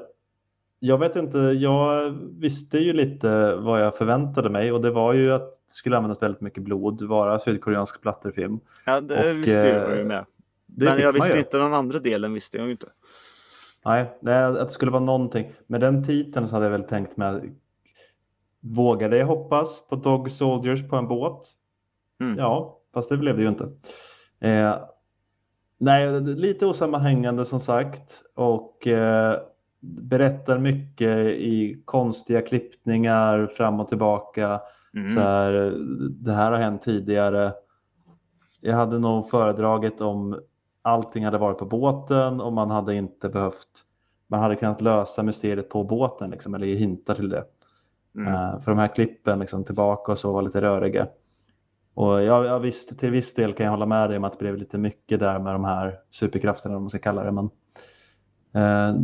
Jag 0.80 0.98
vet 0.98 1.16
inte, 1.16 1.38
jag 1.38 2.10
visste 2.40 2.78
ju 2.78 2.92
lite 2.92 3.54
vad 3.54 3.82
jag 3.82 3.96
förväntade 3.96 4.50
mig 4.50 4.72
och 4.72 4.80
det 4.80 4.90
var 4.90 5.12
ju 5.12 5.32
att 5.32 5.52
det 5.52 5.72
skulle 5.72 5.96
användas 5.96 6.22
väldigt 6.22 6.40
mycket 6.40 6.62
blod, 6.62 7.02
vara 7.02 7.40
sydkoreansk 7.40 7.94
splatterfilm. 7.94 8.60
ja, 8.86 9.00
det 9.00 9.30
och, 9.30 9.36
visste 9.36 9.52
jag 9.52 9.92
eh, 9.92 9.98
ju 9.98 10.04
med. 10.04 10.24
Men 10.66 11.00
jag 11.00 11.12
visste 11.12 11.38
inte 11.38 11.58
den 11.58 11.74
andra 11.74 11.98
delen 11.98 12.34
visste 12.34 12.56
jag 12.56 12.66
ju 12.66 12.72
inte. 12.72 12.86
Nej, 13.84 14.18
nej, 14.20 14.44
att 14.44 14.68
det 14.68 14.70
skulle 14.70 14.90
vara 14.90 15.04
någonting. 15.04 15.52
Med 15.66 15.80
den 15.80 16.04
titeln 16.04 16.48
så 16.48 16.54
hade 16.54 16.66
jag 16.66 16.72
väl 16.72 16.84
tänkt 16.84 17.16
mig, 17.16 17.52
vågade 18.60 19.16
jag 19.16 19.26
hoppas 19.26 19.88
på 19.88 19.96
Dog 19.96 20.30
Soldiers 20.30 20.88
på 20.88 20.96
en 20.96 21.08
båt? 21.08 21.46
Mm. 22.20 22.38
Ja, 22.38 22.78
fast 22.94 23.08
det 23.08 23.16
blev 23.16 23.36
det 23.36 23.42
ju 23.42 23.48
inte. 23.48 23.68
Eh, 24.40 24.74
nej, 25.78 26.20
lite 26.20 26.66
osammanhängande 26.66 27.46
som 27.46 27.60
sagt 27.60 28.22
och 28.34 28.86
eh, 28.86 29.40
berättar 29.80 30.58
mycket 30.58 31.26
i 31.26 31.82
konstiga 31.84 32.42
klippningar 32.42 33.46
fram 33.46 33.80
och 33.80 33.88
tillbaka. 33.88 34.60
Mm. 34.94 35.14
Så 35.14 35.20
här, 35.20 35.52
det 36.10 36.32
här 36.32 36.52
har 36.52 36.58
hänt 36.58 36.82
tidigare. 36.82 37.52
Jag 38.60 38.76
hade 38.76 38.98
nog 38.98 39.30
föredragit 39.30 40.00
om 40.00 40.40
allting 40.82 41.24
hade 41.24 41.38
varit 41.38 41.58
på 41.58 41.66
båten 41.66 42.40
och 42.40 42.52
man 42.52 42.70
hade 42.70 42.94
inte 42.94 43.28
behövt, 43.28 43.84
man 44.26 44.40
hade 44.40 44.56
kunnat 44.56 44.80
lösa 44.80 45.22
mysteriet 45.22 45.68
på 45.68 45.84
båten 45.84 46.30
liksom, 46.30 46.54
eller 46.54 46.66
ge 46.66 46.74
hintar 46.74 47.14
till 47.14 47.28
det. 47.28 47.44
Mm. 48.14 48.34
Eh, 48.34 48.60
för 48.60 48.70
de 48.70 48.78
här 48.78 48.94
klippen 48.94 49.38
liksom, 49.38 49.64
tillbaka 49.64 50.12
och 50.12 50.18
så 50.18 50.32
var 50.32 50.42
lite 50.42 50.60
röriga. 50.60 51.08
Och 51.94 52.22
jag, 52.22 52.44
jag 52.44 52.60
visste, 52.60 52.96
till 52.96 53.10
viss 53.10 53.34
del 53.34 53.52
kan 53.52 53.64
jag 53.64 53.70
hålla 53.70 53.86
med 53.86 54.10
dig 54.10 54.16
om 54.16 54.24
att 54.24 54.32
det 54.32 54.38
blev 54.38 54.56
lite 54.56 54.78
mycket 54.78 55.20
där 55.20 55.38
med 55.38 55.54
de 55.54 55.64
här 55.64 55.98
superkrafterna, 56.10 56.76
om 56.76 56.82
man 56.82 56.90
ska 56.90 56.98
kalla 56.98 57.24
det. 57.24 57.32
Men, 57.32 57.50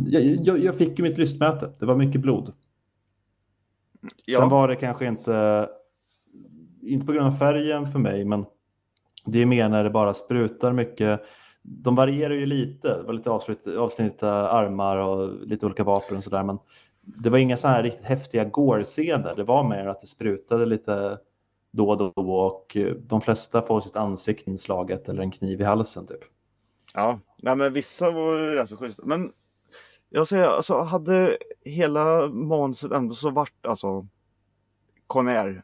jag, 0.07 0.23
jag, 0.23 0.59
jag 0.59 0.75
fick 0.75 0.99
ju 0.99 1.03
mitt 1.03 1.17
lystmäte, 1.17 1.71
det 1.79 1.85
var 1.85 1.95
mycket 1.95 2.21
blod. 2.21 2.45
Sen 2.45 4.11
Ja, 4.25 4.47
var 4.47 4.67
det 4.67 4.75
kanske 4.75 5.05
inte, 5.05 5.69
inte 6.81 7.05
på 7.05 7.11
grund 7.11 7.27
av 7.27 7.31
färgen 7.31 7.91
för 7.91 7.99
mig, 7.99 8.25
men 8.25 8.45
det 9.25 9.41
är 9.41 9.45
mer 9.45 9.69
när 9.69 9.83
det 9.83 9.89
bara 9.89 10.13
sprutar 10.13 10.73
mycket. 10.73 11.21
De 11.61 11.95
varierar 11.95 12.33
ju 12.33 12.45
lite, 12.45 12.97
det 12.97 13.03
var 13.03 13.13
lite 13.13 13.31
avslut, 13.31 13.67
avsnittade 13.67 14.49
armar 14.49 14.97
och 14.97 15.47
lite 15.47 15.65
olika 15.65 15.83
vapen 15.83 16.17
och 16.17 16.23
sådär, 16.23 16.43
men 16.43 16.59
det 17.01 17.29
var 17.29 17.37
inga 17.37 17.57
så 17.57 17.67
här 17.67 17.83
riktigt 17.83 18.05
häftiga 18.05 18.43
gore-scener. 18.43 19.35
Det 19.35 19.43
var 19.43 19.63
mer 19.63 19.87
att 19.87 20.01
det 20.01 20.07
sprutade 20.07 20.65
lite 20.65 21.17
då 21.71 21.89
och 21.89 21.97
då 21.97 22.33
och 22.33 22.77
de 22.99 23.21
flesta 23.21 23.61
får 23.61 23.81
sitt 23.81 23.95
ansikte 23.95 24.49
inslaget 24.49 25.09
eller 25.09 25.21
en 25.21 25.31
kniv 25.31 25.61
i 25.61 25.63
halsen 25.63 26.07
typ. 26.07 26.23
Ja. 26.93 27.19
Nej, 27.37 27.55
men 27.55 27.73
vissa 27.73 28.11
var 28.11 28.37
ju 28.39 28.55
rätt 28.55 28.69
så 28.69 28.77
schyssta. 28.77 29.05
Men 29.05 29.33
jag 30.09 30.27
säger, 30.27 30.47
alltså 30.47 30.81
hade 30.81 31.37
hela 31.61 32.27
manuset 32.29 32.91
ändå 32.91 33.13
så 33.15 33.29
vart 33.29 33.65
alltså 33.65 34.07
Conair 35.07 35.63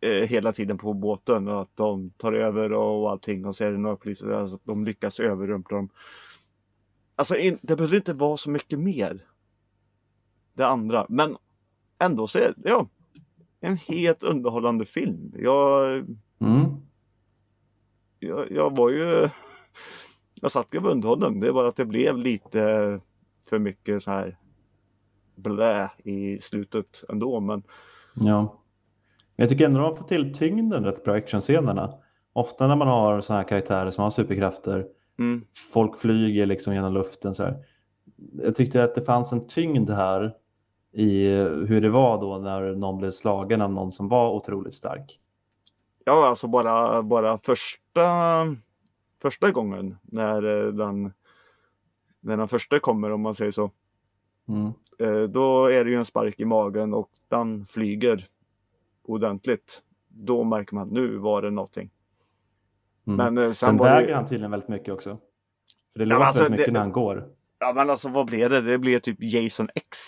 eh, 0.00 0.28
hela 0.28 0.52
tiden 0.52 0.78
på 0.78 0.92
båten 0.94 1.48
och 1.48 1.62
att 1.62 1.76
de 1.76 2.10
tar 2.10 2.32
över 2.32 2.72
och 2.72 3.10
allting 3.10 3.46
och 3.46 3.56
så 3.56 3.64
är 3.64 3.70
det 3.72 3.78
några 3.78 3.96
poliser 3.96 4.30
alltså, 4.30 4.56
att 4.56 4.64
de 4.64 4.84
lyckas 4.84 5.20
överrumpla 5.20 5.76
dem. 5.76 5.88
Alltså 7.16 7.36
in, 7.36 7.58
det 7.62 7.76
behöver 7.76 7.96
inte 7.96 8.12
vara 8.12 8.36
så 8.36 8.50
mycket 8.50 8.78
mer. 8.78 9.26
Det 10.52 10.66
andra, 10.66 11.06
men 11.08 11.36
ändå 11.98 12.26
så 12.26 12.38
är 12.38 12.54
det 12.56 12.70
ja, 12.70 12.88
en 13.60 13.76
helt 13.76 14.22
underhållande 14.22 14.84
film. 14.84 15.32
Jag, 15.36 15.96
Mm. 16.42 16.64
jag, 18.18 18.52
jag 18.52 18.76
var 18.76 18.90
ju 18.90 19.28
jag 20.40 20.52
satt 20.52 20.66
ju 20.72 20.78
och 20.78 20.90
underhållen. 20.90 21.40
Det 21.40 21.52
var 21.52 21.64
att 21.64 21.76
det 21.76 21.84
blev 21.84 22.18
lite 22.18 22.60
för 23.48 23.58
mycket 23.58 24.02
så 24.02 24.10
här 24.10 24.38
blä 25.34 25.90
i 26.04 26.38
slutet 26.40 27.04
ändå. 27.08 27.40
Men 27.40 27.62
Ja. 28.14 28.56
Jag 29.36 29.48
tycker 29.48 29.64
ändå 29.64 29.78
de 29.78 29.84
har 29.84 29.96
fått 29.96 30.08
till 30.08 30.34
tyngden 30.34 30.84
rätt 30.84 31.04
bra 31.04 31.14
actionscenerna. 31.14 31.94
Ofta 32.32 32.66
när 32.66 32.76
man 32.76 32.88
har 32.88 33.20
sådana 33.20 33.42
här 33.42 33.48
karaktärer 33.48 33.90
som 33.90 34.04
har 34.04 34.10
superkrafter, 34.10 34.86
mm, 35.18 35.44
folk 35.72 35.96
flyger 35.98 36.46
liksom 36.46 36.74
genom 36.74 36.92
luften 36.92 37.34
så 37.34 37.42
här. 37.42 37.64
Jag 38.32 38.54
tyckte 38.54 38.84
att 38.84 38.94
det 38.94 39.04
fanns 39.04 39.32
en 39.32 39.46
tyngd 39.46 39.90
här 39.90 40.34
i 40.92 41.28
hur 41.66 41.80
det 41.80 41.90
var 41.90 42.20
då 42.20 42.38
när 42.38 42.74
någon 42.74 42.98
blev 42.98 43.10
slagen 43.10 43.62
av 43.62 43.72
någon 43.72 43.92
som 43.92 44.08
var 44.08 44.30
otroligt 44.30 44.74
stark. 44.74 45.20
ja, 46.04 46.26
alltså 46.26 46.46
bara, 46.46 47.02
bara 47.02 47.38
första, 47.38 48.02
första 49.22 49.50
gången 49.50 49.96
när 50.02 50.66
eh, 50.66 50.72
den, 50.72 51.12
när 52.20 52.36
den 52.36 52.48
första 52.48 52.78
kommer 52.78 53.10
om 53.10 53.20
man 53.20 53.34
säger 53.34 53.50
så. 53.50 53.70
Mm. 54.48 54.72
Eh, 54.98 55.22
Då 55.28 55.66
är 55.66 55.84
det 55.84 55.90
ju 55.90 55.96
en 55.96 56.04
spark 56.04 56.40
i 56.40 56.44
magen 56.44 56.94
och 56.94 57.10
den 57.28 57.66
flyger 57.66 58.26
ordentligt. 59.02 59.82
Då 60.08 60.44
märker 60.44 60.74
man 60.74 60.86
att 60.86 60.92
nu 60.92 61.16
var 61.16 61.42
det 61.42 61.50
någonting. 61.50 61.90
Mm. 63.06 63.16
Men 63.16 63.38
eh, 63.38 63.44
sen, 63.44 63.54
Sen 63.54 63.76
var 63.76 63.86
det, 63.90 63.94
väger 63.94 64.14
han 64.14 64.26
tydligen 64.26 64.50
väldigt 64.50 64.68
mycket 64.68 64.94
också. 64.94 65.10
För 65.92 65.98
det 65.98 66.06
men 66.06 66.08
låter 66.08 66.24
alltså, 66.26 66.42
väldigt 66.42 66.58
mycket 66.58 66.66
det- 66.66 66.72
när 66.72 66.80
han 66.80 66.92
går. 66.92 67.28
Ja 67.58 67.72
men 67.76 67.90
alltså 67.90 68.08
vad 68.08 68.26
blev 68.26 68.50
det? 68.50 68.60
Det 68.60 68.78
blev 68.78 68.98
typ 68.98 69.16
Jason 69.20 69.68
X. 69.74 69.98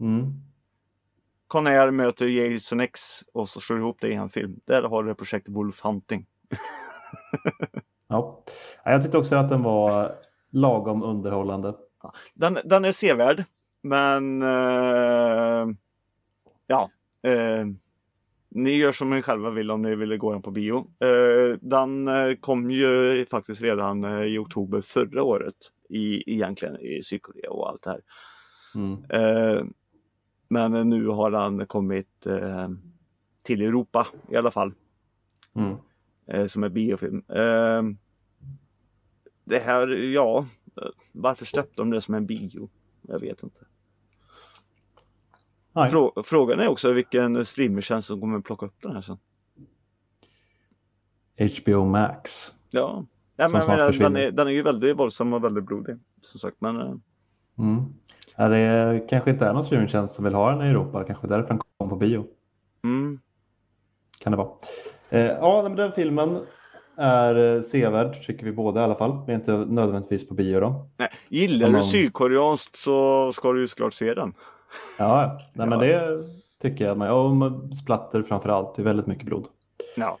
Mm. 0.00 0.32
Conair 1.48 1.90
möter 1.90 2.26
Jason 2.26 2.80
X 2.80 3.00
och 3.32 3.48
så 3.48 3.60
slår 3.60 3.78
ihop 3.78 3.96
det 4.00 4.08
i 4.08 4.14
en 4.14 4.28
film. 4.28 4.60
Där 4.64 4.82
har 4.82 5.04
du 5.04 5.14
projekt 5.14 5.48
Wolf 5.48 5.80
Hunting. 5.80 6.26
Ja. 8.08 8.42
Ja, 8.84 8.90
Jag 8.90 9.02
tyckte 9.02 9.18
också 9.18 9.36
att 9.36 9.48
den 9.48 9.62
var 9.62 10.14
lagom 10.50 11.02
underhållande. 11.02 11.74
Den, 12.34 12.58
den 12.64 12.84
är 12.84 12.92
sevärd, 12.92 13.44
men 13.82 14.42
eh, 14.42 15.76
ja. 16.66 16.90
Eh, 17.22 17.66
ni 18.50 18.76
gör 18.76 18.92
som 18.92 19.10
ni 19.10 19.22
själva 19.22 19.50
vill 19.50 19.70
om 19.70 19.82
ni 19.82 19.94
ville 19.94 20.16
gå 20.16 20.32
den 20.32 20.42
på 20.42 20.50
bio. 20.50 20.90
Eh, 21.00 21.58
den 21.60 22.08
eh, 22.08 22.34
kom 22.34 22.70
ju 22.70 23.26
faktiskt 23.30 23.60
redan 23.60 24.04
eh, 24.04 24.22
i 24.22 24.38
oktober 24.38 24.80
förra 24.80 25.22
året 25.22 25.54
i, 25.88 26.32
egentligen 26.32 26.80
i 26.80 27.02
Sydkorea 27.02 27.50
och 27.50 27.68
allt 27.68 27.82
det 27.82 27.90
här. 27.90 28.00
Mm. 28.74 29.04
Eh, 29.10 29.64
men 30.48 30.88
nu 30.88 31.06
har 31.06 31.30
den 31.30 31.66
kommit 31.66 32.26
till 33.42 33.62
Europa 33.62 34.06
i 34.30 34.36
alla 34.36 34.50
fall. 34.50 34.72
Mm. 35.56 35.76
Eh, 36.26 36.46
som 36.46 36.64
är 36.64 36.68
biofilm. 36.68 37.24
Eh, 37.28 37.82
det 39.44 39.58
här, 39.58 39.88
ja, 39.88 40.46
varför 41.12 41.44
släppte 41.44 41.74
de 41.76 41.90
det 41.90 42.00
som 42.00 42.14
en 42.14 42.26
bio? 42.26 42.70
Jag 43.02 43.20
vet 43.20 43.42
inte. 43.42 43.60
Frå- 45.90 46.22
frågan 46.22 46.60
är 46.60 46.68
också 46.68 46.92
vilken 46.92 47.44
streamertjänst 47.46 48.08
som 48.08 48.20
kommer 48.20 48.40
plocka 48.40 48.66
upp 48.66 48.82
den 48.82 48.92
här 48.92 49.00
sen. 49.00 49.18
HBO 51.38 51.84
Max. 51.84 52.52
Ja, 52.70 53.06
ja 53.36 53.48
men, 53.48 53.66
men, 53.66 53.78
den, 53.98 54.16
är, 54.16 54.30
den 54.30 54.46
är 54.46 54.50
ju 54.50 54.62
väldigt 54.62 54.98
våldsam 54.98 55.32
och 55.32 55.44
väldigt 55.44 55.64
blodig. 55.64 55.96
Som 56.20 56.40
sagt, 56.40 56.56
men 56.60 56.76
eh, 56.80 56.94
Mm. 57.58 57.82
Ja, 58.36 58.48
det 58.48 58.56
är, 58.56 59.08
kanske 59.08 59.30
inte 59.30 59.46
är 59.46 59.52
någon 59.52 59.64
streamingtjänst 59.64 60.14
som 60.14 60.24
vill 60.24 60.34
ha 60.34 60.50
den 60.50 60.66
i 60.66 60.70
Europa. 60.70 61.04
Kanske 61.04 61.26
därför 61.26 61.48
den 61.48 61.60
kom 61.78 61.88
på 61.88 61.96
bio. 61.96 62.26
mm, 62.84 63.20
Kan 64.20 64.30
det 64.30 64.36
vara. 64.36 64.50
Eh, 65.10 65.20
ja, 65.26 65.62
men 65.62 65.76
den 65.76 65.92
filmen 65.92 66.38
är 66.96 67.56
eh, 67.56 67.62
sevärd 67.62 68.26
tycker 68.26 68.44
vi 68.44 68.52
båda 68.52 68.80
i 68.80 68.84
alla 68.84 68.94
fall. 68.94 69.24
Vi 69.26 69.32
är 69.32 69.36
inte 69.36 69.52
nödvändigtvis 69.52 70.28
på 70.28 70.34
bio 70.34 70.60
då. 70.60 70.88
nej, 70.96 71.08
gillar 71.28 71.66
Om 71.66 71.72
du 71.74 71.82
sydkoreanskt 71.82 72.76
så 72.76 73.32
ska 73.32 73.52
du 73.52 73.60
ju 73.60 73.68
såklart 73.68 73.94
se 73.94 74.14
den. 74.14 74.34
Ja. 74.98 75.40
Nej, 75.52 75.66
men 75.66 75.78
det 75.78 76.24
tycker 76.62 76.84
jag. 76.86 76.98
med. 76.98 77.34
Med 77.34 77.74
splatter 77.76 78.22
framför 78.22 78.48
allt. 78.48 78.74
Det 78.74 78.82
är 78.82 78.84
väldigt 78.84 79.06
mycket 79.06 79.26
blod. 79.26 79.46
Ja. 79.96 80.18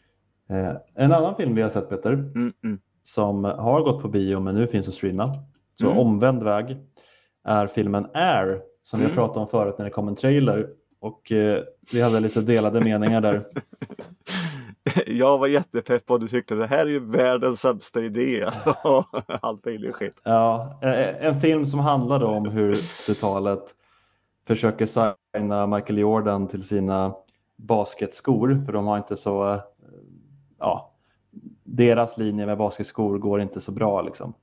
Eh, 0.50 0.76
en 0.94 1.12
annan 1.12 1.36
film 1.36 1.54
vi 1.54 1.62
har 1.62 1.70
sett 1.70 1.88
Peter. 1.88 2.12
Mm, 2.12 2.52
mm. 2.64 2.78
som 3.02 3.44
har 3.44 3.80
gått 3.80 4.02
på 4.02 4.08
bio 4.08 4.40
men 4.40 4.54
nu 4.54 4.66
finns 4.66 4.88
att 4.88 4.94
streama. 4.94 5.30
Så 5.74 5.86
Mm. 5.86 5.98
omvänd 5.98 6.42
väg 6.42 6.76
är 7.44 7.66
filmen 7.66 8.06
Air 8.14 8.60
som 8.82 8.98
vi 9.00 9.04
Mm. 9.04 9.16
pratat 9.16 9.36
om 9.36 9.48
förut 9.48 9.74
när 9.78 9.84
det 9.84 9.90
kom 9.90 10.08
en 10.08 10.16
trailer. 10.16 10.68
Och 11.00 11.32
eh, 11.32 11.62
vi 11.92 12.02
hade 12.02 12.20
lite 12.20 12.40
delade 12.40 12.80
meningar 12.80 13.20
där. 13.20 13.44
Jag 15.06 15.38
var 15.38 15.46
jättepepp 15.46 16.10
och 16.10 16.20
du 16.20 16.28
tyckte 16.28 16.54
det 16.54 16.66
här 16.66 16.78
är 16.78 16.90
ju 16.90 16.98
världens 17.00 17.60
sämsta 17.60 18.00
idé. 18.00 18.50
Allt 19.40 19.64
möjligt 19.64 19.94
skit. 19.94 20.20
Ja, 20.24 20.78
en 21.20 21.40
film 21.40 21.66
som 21.66 21.80
handlade 21.80 22.24
om 22.24 22.48
hur 22.48 22.78
brutalet 23.06 23.74
försöker 24.46 25.14
signa 25.34 25.66
Michael 25.66 25.98
Jordan 25.98 26.46
till 26.46 26.62
sina 26.62 27.14
basketskor 27.56 28.62
för 28.66 28.72
de 28.72 28.86
har 28.86 28.96
inte 28.96 29.16
så, 29.16 29.60
ja, 30.58 30.92
deras 31.64 32.18
linje 32.18 32.46
med 32.46 32.58
basketskor 32.58 33.18
går 33.18 33.40
inte 33.40 33.60
så 33.60 33.72
bra 33.72 34.02
liksom. 34.02 34.34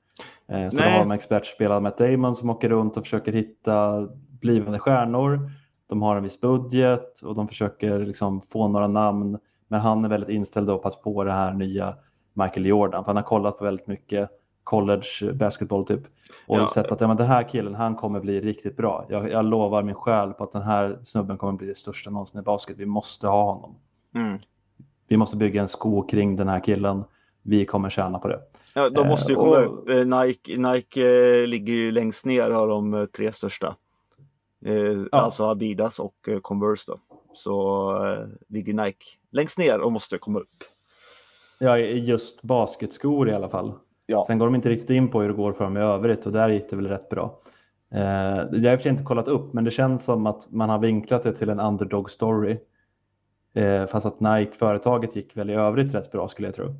Så 0.46 0.52
Nej. 0.52 0.70
de 0.70 0.82
har 0.82 1.02
en 1.02 1.10
expertspelad 1.10 1.82
Matt 1.82 1.98
Damon 1.98 2.36
som 2.36 2.50
åker 2.50 2.68
runt 2.68 2.96
och 2.96 3.04
försöker 3.04 3.32
hitta 3.32 4.08
blivande 4.40 4.78
stjärnor. 4.78 5.50
De 5.86 6.02
har 6.02 6.16
en 6.16 6.22
viss 6.22 6.40
budget 6.40 7.20
och 7.20 7.34
de 7.34 7.48
försöker 7.48 7.98
liksom 7.98 8.40
få 8.40 8.68
några 8.68 8.86
namn. 8.88 9.38
Men 9.68 9.80
han 9.80 10.04
är 10.04 10.08
väldigt 10.08 10.28
inställd 10.30 10.66
på 10.68 10.80
att 10.88 11.02
få 11.02 11.24
det 11.24 11.32
här 11.32 11.52
nya 11.52 11.94
Michael 12.32 12.66
Jordan. 12.66 13.04
För 13.04 13.06
han 13.06 13.16
har 13.16 13.22
kollat 13.22 13.58
på 13.58 13.64
väldigt 13.64 13.86
mycket 13.86 14.30
college 14.64 15.32
basketball 15.34 15.84
typ. 15.86 16.00
Och 16.46 16.58
Ja. 16.58 16.68
sett 16.68 16.92
att 16.92 17.00
ja, 17.00 17.08
men 17.08 17.16
den 17.16 17.26
här 17.26 17.42
killen 17.48 17.74
han 17.74 17.94
kommer 17.96 18.20
bli 18.20 18.40
riktigt 18.40 18.76
bra. 18.76 19.06
Jag, 19.08 19.30
jag 19.30 19.44
lovar 19.44 19.82
min 19.82 19.94
själ 19.94 20.32
på 20.32 20.44
att 20.44 20.52
den 20.52 20.62
här 20.62 20.98
snubben 21.04 21.38
kommer 21.38 21.52
bli 21.52 21.66
det 21.66 21.76
största 21.78 22.10
någonsin 22.10 22.40
i 22.40 22.42
basket. 22.42 22.76
Vi 22.78 22.86
måste 22.86 23.26
ha 23.28 23.44
honom. 23.52 23.74
Mm. 24.14 24.38
Vi 25.08 25.16
måste 25.16 25.36
bygga 25.36 25.62
en 25.62 25.68
sko 25.68 26.02
kring 26.02 26.36
den 26.36 26.48
här 26.48 26.60
killen. 26.60 27.04
Vi 27.42 27.66
kommer 27.66 27.90
tjäna 27.90 28.18
på 28.18 28.28
det. 28.28 28.40
Ja, 28.74 28.90
de 28.90 29.00
Eh, 29.04 29.08
måste 29.08 29.32
ju 29.32 29.36
komma 29.36 29.56
och- 29.58 29.64
upp. 29.82 29.88
Eh, 29.88 30.04
Nike, 30.04 30.56
Nike 30.56 31.02
eh, 31.40 31.46
ligger 31.46 31.72
ju 31.72 31.92
längst 31.92 32.24
ner 32.26 32.50
av 32.50 32.68
de 32.68 33.08
tre 33.16 33.32
största. 33.32 33.76
Eh, 34.64 34.74
Alltså 35.12 35.44
Adidas 35.44 35.98
och 35.98 36.14
Converse 36.42 36.92
då. 36.92 36.98
Så 37.34 37.90
eh, 38.06 38.26
ligger 38.48 38.74
Nike 38.74 39.04
längst 39.30 39.58
ner 39.58 39.80
och 39.80 39.92
måste 39.92 40.18
komma 40.18 40.38
upp. 40.38 40.64
Ja, 41.58 41.78
just 41.78 42.42
basketskor 42.42 43.28
i 43.28 43.32
alla 43.32 43.48
fall. 43.48 43.72
Ja. 44.06 44.24
Sen 44.26 44.38
går 44.38 44.46
de 44.46 44.54
inte 44.54 44.68
riktigt 44.68 44.90
in 44.90 45.08
på 45.10 45.20
hur 45.22 45.28
det 45.28 45.34
går 45.34 45.52
för 45.52 45.64
dem 45.64 45.76
i 45.76 45.80
övrigt 45.80 46.26
och 46.26 46.32
där 46.32 46.48
gick 46.48 46.70
det 46.70 46.76
väl 46.76 46.86
rätt 46.88 47.08
bra. 47.08 47.40
Eh, 47.94 48.00
jag 48.52 48.70
har 48.70 48.86
inte 48.86 49.04
kollat 49.04 49.28
upp 49.28 49.52
men 49.52 49.64
det 49.64 49.70
känns 49.70 50.04
som 50.04 50.26
att 50.26 50.50
man 50.50 50.70
har 50.70 50.78
vinklat 50.78 51.22
det 51.22 51.32
till 51.32 51.48
en 51.48 51.60
underdog 51.60 52.10
story. 52.10 52.58
Eh, 53.54 53.86
fast 53.86 54.06
att 54.06 54.20
Nike-företaget 54.20 55.16
gick 55.16 55.36
väl 55.36 55.50
i 55.50 55.54
övrigt 55.54 55.94
rätt 55.94 56.12
bra 56.12 56.28
skulle 56.28 56.48
jag 56.48 56.54
tro. 56.54 56.74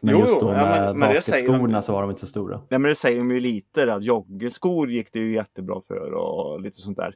Men 0.00 0.14
Jo, 0.14 0.20
just 0.20 0.40
då 0.40 0.46
ja, 0.48 0.52
med 0.52 0.80
men- 0.86 0.98
men 0.98 1.08
basketskorna 1.14 1.82
så 1.82 1.92
var 1.92 2.00
de 2.00 2.10
inte 2.10 2.20
så 2.20 2.26
stora. 2.26 2.56
Nej, 2.68 2.80
men 2.80 2.88
det 2.88 2.94
säger 2.94 3.18
de 3.18 3.30
ju 3.30 3.40
lite 3.40 3.94
att 3.94 4.02
joggeskor 4.04 4.90
gick 4.90 5.12
det 5.12 5.18
ju 5.18 5.34
jättebra 5.34 5.80
för 5.88 6.12
och 6.12 6.60
lite 6.60 6.80
sånt 6.80 6.96
där. 6.96 7.14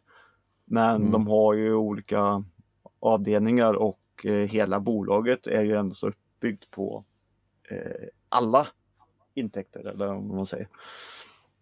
Men 0.72 0.96
Mm. 0.96 1.10
de 1.10 1.26
har 1.26 1.54
ju 1.54 1.74
olika 1.74 2.44
avdelningar 3.00 3.74
och 3.74 4.00
eh, 4.24 4.32
hela 4.32 4.80
bolaget 4.80 5.46
är 5.46 5.62
ju 5.62 5.76
ändå 5.76 5.94
så 5.94 6.08
uppbyggt 6.08 6.70
på 6.70 7.04
eh, 7.70 8.08
alla 8.28 8.66
intäkter 9.34 9.80
eller 9.80 10.06
vad 10.06 10.22
man 10.22 10.46
säger. 10.46 10.68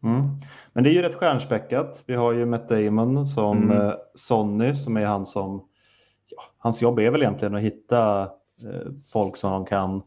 Mm. 0.03 0.23
Men 0.73 0.85
det 0.85 0.91
är 0.91 0.93
ju 0.93 1.03
rätt 1.03 1.15
stjärnspäckat. 1.15 2.05
Vi 2.07 2.15
har 2.15 2.33
ju 2.33 2.47
Matt 2.47 2.69
Damon 2.69 3.27
som 3.27 3.63
Mm. 3.63 3.77
eh, 3.77 3.95
Sonny 4.15 4.75
som 4.75 4.97
är 4.97 5.05
han 5.07 5.27
som, 5.27 5.69
ja, 6.27 6.43
hans 6.59 6.83
jobb 6.83 6.99
är 6.99 7.11
väl 7.11 7.23
egentligen 7.23 7.55
att 7.55 7.63
hitta 7.63 8.23
eh, 8.63 8.93
folk 9.13 9.37
som 9.37 9.51
de 9.53 9.65
kan 9.67 10.03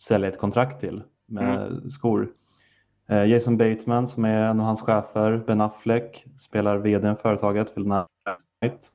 sälja 0.00 0.28
ett 0.28 0.38
kontrakt 0.38 0.80
till 0.80 1.02
med 1.26 1.80
skor. 1.92 2.32
Eh, 3.08 3.24
Jason 3.24 3.56
Bateman 3.56 4.08
som 4.08 4.24
är 4.24 4.46
en 4.46 4.60
av 4.60 4.66
hans 4.66 4.82
chefer, 4.82 5.44
Ben 5.46 5.60
Affleck 5.60 6.26
spelar 6.38 6.76
vd 6.78 7.10
i 7.10 7.14
företaget, 7.22 7.74
Phil 7.74 7.86
Knight. 8.60 8.92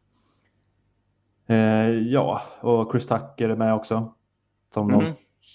Eh, 1.48 1.90
ja, 1.90 2.42
och 2.62 2.92
Chris 2.92 3.08
Tucker 3.08 3.50
är 3.50 3.56
med 3.56 3.74
också. 3.74 4.14
Som 4.74 4.88
någon 4.88 5.04
Mhm. 5.04 5.14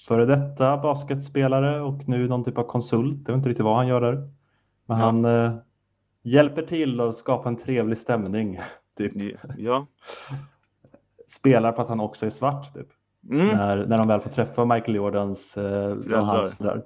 före 0.09 0.27
detta 0.27 0.77
basketspelare 0.79 1.81
och 1.81 2.09
nu 2.09 2.29
någon 2.29 2.45
typ 2.45 2.59
av 2.59 2.63
konsult. 2.65 3.17
Jag 3.27 3.33
vet 3.35 3.37
inte 3.37 3.49
riktigt 3.49 3.65
vad 3.65 3.77
han 3.77 3.87
gör 3.89 4.01
där. 4.01 4.15
Men 4.87 4.99
Ja. 4.99 5.05
han 5.05 5.25
eh, 5.25 5.53
hjälper 6.23 6.63
till 6.63 7.01
att 7.01 7.15
skapa 7.17 7.49
en 7.49 7.57
trevlig 7.57 7.99
stämning. 7.99 8.61
Typ. 8.97 9.13
Ja. 9.59 9.87
Spelar 11.27 11.73
på 11.73 11.83
att 11.83 11.89
han 11.89 12.01
också 12.01 12.27
är 12.27 12.31
svart. 12.31 12.75
Typ. 12.75 12.87
Mm. 13.31 13.47
När, 13.47 13.87
när 13.87 13.99
de 13.99 14.09
väl 14.09 14.21
får 14.21 14.31
träffa 14.31 14.65
Michael 14.65 14.95
Jordans 14.95 15.57
eh, 15.57 15.97
hans 16.25 16.55
föräldrar. 16.57 16.85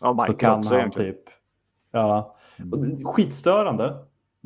Ja, 0.00 0.08
Så 0.08 0.14
Michael 0.14 0.36
kan 0.38 0.58
också 0.58 0.70
han 0.70 0.80
egentligen. 0.80 1.14
typ. 1.14 1.24
Ja. 1.92 2.36
Och 3.04 3.14
skitstörande. 3.14 3.96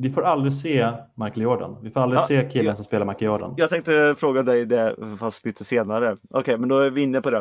Vi 0.01 0.09
får 0.11 0.21
aldrig 0.21 0.53
se 0.53 0.89
Michael 1.15 1.41
Jordan. 1.41 1.77
Vi 1.81 1.91
får 1.91 1.99
aldrig 2.01 2.19
Ja, 2.19 2.23
se 2.23 2.49
killen 2.51 2.65
ja. 2.65 2.75
som 2.75 2.85
spelar 2.85 3.05
Michael 3.05 3.25
Jordan. 3.25 3.53
Jag 3.57 3.69
tänkte 3.69 4.15
fråga 4.17 4.43
dig 4.43 4.65
det 4.65 4.95
fast 5.19 5.45
lite 5.45 5.63
senare. 5.63 6.17
Okej, 6.29 6.57
men 6.57 6.69
då 6.69 6.79
är 6.79 6.89
vi 6.89 7.01
inne 7.01 7.21
på 7.21 7.29
det. 7.29 7.37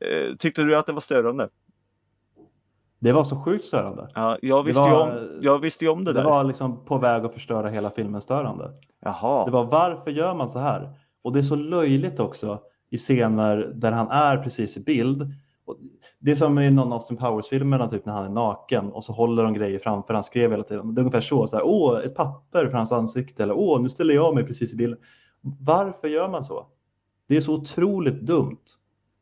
Eh, 0.00 0.36
Tyckte 0.38 0.62
du 0.62 0.76
att 0.76 0.86
det 0.86 0.92
var 0.92 1.00
störande? 1.00 1.48
Det 2.98 3.12
var 3.12 3.24
så 3.24 3.36
sjukt 3.40 3.64
störande. 3.64 4.08
Ja, 4.14 4.38
jag, 4.42 4.62
visste 4.62 4.80
var- 4.82 5.02
om, 5.10 5.28
jag 5.40 5.58
visste 5.58 5.84
ju 5.84 5.90
om 5.90 6.04
det, 6.04 6.12
Det 6.12 6.20
där. 6.20 6.24
var 6.28 6.44
liksom 6.44 6.84
på 6.84 6.98
väg 6.98 7.24
att 7.24 7.34
förstöra 7.34 7.68
hela 7.68 7.90
filmen 7.90 8.22
störande. 8.22 8.70
Jaha. 9.00 9.44
Det 9.44 9.50
var 9.50 9.64
varför 9.64 10.10
gör 10.10 10.34
man 10.34 10.48
så 10.48 10.58
här? 10.58 10.90
Och 11.22 11.32
det 11.32 11.38
är 11.38 11.42
så 11.42 11.54
löjligt 11.56 12.20
också 12.20 12.60
i 12.90 12.98
scener 12.98 13.72
där 13.74 13.92
han 13.92 14.08
är 14.10 14.36
precis 14.36 14.76
i 14.76 14.80
bild. 14.80 15.32
Och 15.64 15.76
det 16.20 16.30
är 16.30 16.36
som 16.36 16.58
i 16.58 16.70
någon 16.70 16.92
Austin 16.92 17.16
Powers-filmerna 17.16 17.88
typ 17.88 18.06
när 18.06 18.12
han 18.12 18.24
är 18.24 18.28
naken 18.28 18.92
och 18.92 19.04
så 19.04 19.12
håller 19.12 19.44
de 19.44 19.54
grejer 19.54 19.78
framför 19.78 20.14
han 20.14 20.24
skrev 20.24 20.50
hela 20.50 20.62
tiden. 20.62 20.94
Det 20.94 20.98
är 20.98 21.02
ungefär 21.02 21.20
så, 21.20 21.46
så 21.46 21.56
här, 21.56 21.66
åh 21.66 22.00
ett 22.04 22.14
papper 22.14 22.66
för 22.66 22.76
hans 22.76 22.92
ansikte 22.92 23.42
eller 23.42 23.54
åh 23.58 23.82
nu 23.82 23.88
ställer 23.88 24.14
jag 24.14 24.34
mig 24.34 24.44
precis 24.44 24.72
i 24.72 24.76
bilden. 24.76 24.98
Varför 25.40 26.08
gör 26.08 26.28
man 26.28 26.44
så? 26.44 26.66
Det 27.28 27.36
är 27.36 27.40
så 27.40 27.54
otroligt 27.54 28.20
dumt. 28.20 28.64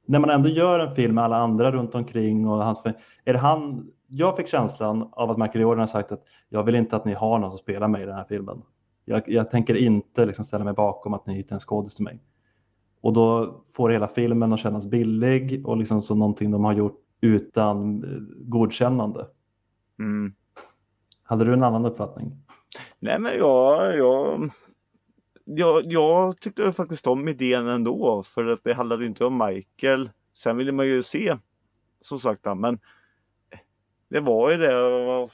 När 0.06 0.18
man 0.18 0.30
ändå 0.30 0.48
gör 0.48 0.78
en 0.78 0.94
film 0.94 1.14
med 1.14 1.24
alla 1.24 1.36
andra 1.36 1.72
runt 1.72 1.94
omkring 1.94 2.48
och 2.48 2.64
hans... 2.64 2.82
Är 3.24 3.32
det 3.32 3.38
han... 3.38 3.90
Jag 4.08 4.36
fick 4.36 4.48
känslan 4.48 5.08
av 5.12 5.30
att 5.30 5.38
Michael 5.38 5.60
Jordan 5.60 5.78
har 5.78 5.86
sagt 5.86 6.12
att 6.12 6.22
jag 6.48 6.64
vill 6.64 6.74
inte 6.74 6.96
att 6.96 7.04
ni 7.04 7.14
har 7.14 7.38
någon 7.38 7.50
som 7.50 7.58
spelar 7.58 7.88
mig 7.88 8.02
i 8.02 8.06
den 8.06 8.14
här 8.14 8.26
filmen. 8.28 8.62
Jag, 9.04 9.22
jag 9.26 9.50
tänker 9.50 9.74
inte 9.74 10.26
liksom 10.26 10.44
ställa 10.44 10.64
mig 10.64 10.74
bakom 10.74 11.14
att 11.14 11.26
ni 11.26 11.34
hittar 11.34 11.56
en 11.56 11.60
skådis 11.60 11.94
till 11.94 12.04
mig. 12.04 12.20
Och 13.06 13.12
då 13.12 13.60
får 13.72 13.90
hela 13.90 14.08
filmen 14.08 14.52
att 14.52 14.60
kännas 14.60 14.86
billig 14.86 15.66
och 15.66 15.76
liksom 15.76 16.02
som 16.02 16.18
någonting 16.18 16.50
de 16.50 16.64
har 16.64 16.74
gjort 16.74 17.00
utan 17.20 18.04
eh, 18.04 18.20
godkännande. 18.38 19.26
Mm. 19.98 20.34
Hade 21.22 21.44
du 21.44 21.52
en 21.52 21.62
annan 21.62 21.84
uppfattning? 21.84 22.32
Nej 22.98 23.18
men 23.18 23.38
jag, 23.38 23.96
jag, 23.96 24.50
jag, 25.44 25.82
jag 25.84 26.40
tyckte 26.40 26.72
faktiskt 26.72 27.06
om 27.06 27.28
idén 27.28 27.68
ändå 27.68 28.22
för 28.22 28.44
att 28.44 28.64
det 28.64 28.74
handlade 28.74 29.06
inte 29.06 29.24
om 29.24 29.38
Michael. 29.46 30.10
Sen 30.32 30.56
ville 30.56 30.72
man 30.72 30.86
ju 30.86 31.02
se 31.02 31.36
som 32.00 32.18
sagt 32.18 32.44
men 32.56 32.78
det 34.08 34.20
var 34.20 34.50
ju 34.50 34.56
det 34.56 35.28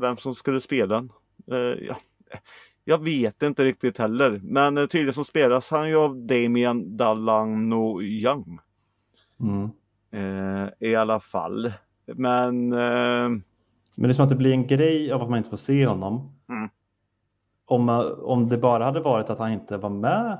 vem 0.00 0.16
som 0.16 0.34
skulle 0.34 0.60
spela. 0.60 1.08
Uh, 1.52 1.84
ja. 1.88 1.96
Jag 2.88 3.04
vet 3.04 3.42
inte 3.42 3.64
riktigt 3.64 3.98
heller 3.98 4.40
men 4.42 4.74
tydligen 4.74 5.14
så 5.14 5.24
spelas 5.24 5.70
han 5.70 5.88
ju 5.88 5.96
av 5.96 6.16
Damien 6.16 6.96
Dalano 6.96 8.02
Young. 8.02 8.58
Mm. 9.40 9.70
Uh, 10.14 10.68
I 10.80 10.94
alla 10.94 11.20
fall. 11.20 11.72
Men 12.06 12.72
uh, 12.72 13.28
men 13.94 14.08
det 14.08 14.08
är 14.08 14.12
som 14.12 14.24
att 14.24 14.30
det 14.30 14.36
blir 14.36 14.52
en 14.52 14.66
grej 14.66 15.12
av 15.12 15.22
att 15.22 15.30
man 15.30 15.38
inte 15.38 15.50
får 15.50 15.56
se 15.56 15.86
honom. 15.86 16.36
Mm. 16.48 16.68
Om, 17.66 18.12
om 18.22 18.48
det 18.48 18.58
bara 18.58 18.84
hade 18.84 19.00
varit 19.00 19.30
att 19.30 19.38
han 19.38 19.52
inte 19.52 19.76
var 19.76 19.90
med 19.90 20.38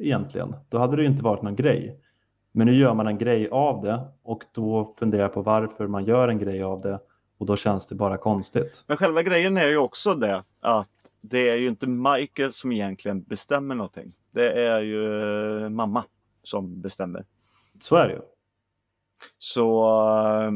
egentligen, 0.00 0.56
då 0.68 0.78
hade 0.78 0.96
det 0.96 1.02
ju 1.02 1.08
inte 1.08 1.24
varit 1.24 1.42
någon 1.42 1.56
grej. 1.56 2.00
Men 2.52 2.66
nu 2.66 2.74
gör 2.74 2.94
man 2.94 3.06
en 3.06 3.18
grej 3.18 3.48
av 3.48 3.82
det 3.82 4.00
och 4.22 4.44
då 4.52 4.94
funderar 4.98 5.22
jag 5.22 5.34
på 5.34 5.42
varför 5.42 5.86
man 5.86 6.04
gör 6.04 6.28
en 6.28 6.38
grej 6.38 6.62
av 6.62 6.80
det 6.80 6.98
och 7.38 7.46
då 7.46 7.56
känns 7.56 7.86
det 7.86 7.94
bara 7.94 8.16
konstigt. 8.16 8.84
Men 8.86 8.96
själva 8.96 9.22
grejen 9.22 9.56
är 9.56 9.68
ju 9.68 9.76
också 9.76 10.14
det 10.14 10.44
att 10.60 10.88
det 11.26 11.48
är 11.48 11.56
ju 11.56 11.68
inte 11.68 11.86
Michael 11.86 12.52
som 12.52 12.72
egentligen 12.72 13.22
bestämmer 13.22 13.74
någonting. 13.74 14.12
Det 14.30 14.52
är 14.52 14.80
ju 14.80 15.22
eh, 15.62 15.68
mamma 15.68 16.04
som 16.42 16.80
bestämmer. 16.80 17.24
Så 17.80 17.96
är 17.96 18.08
det 18.08 18.14
ju. 18.14 18.20
Så 19.38 19.84
eh, 19.88 20.52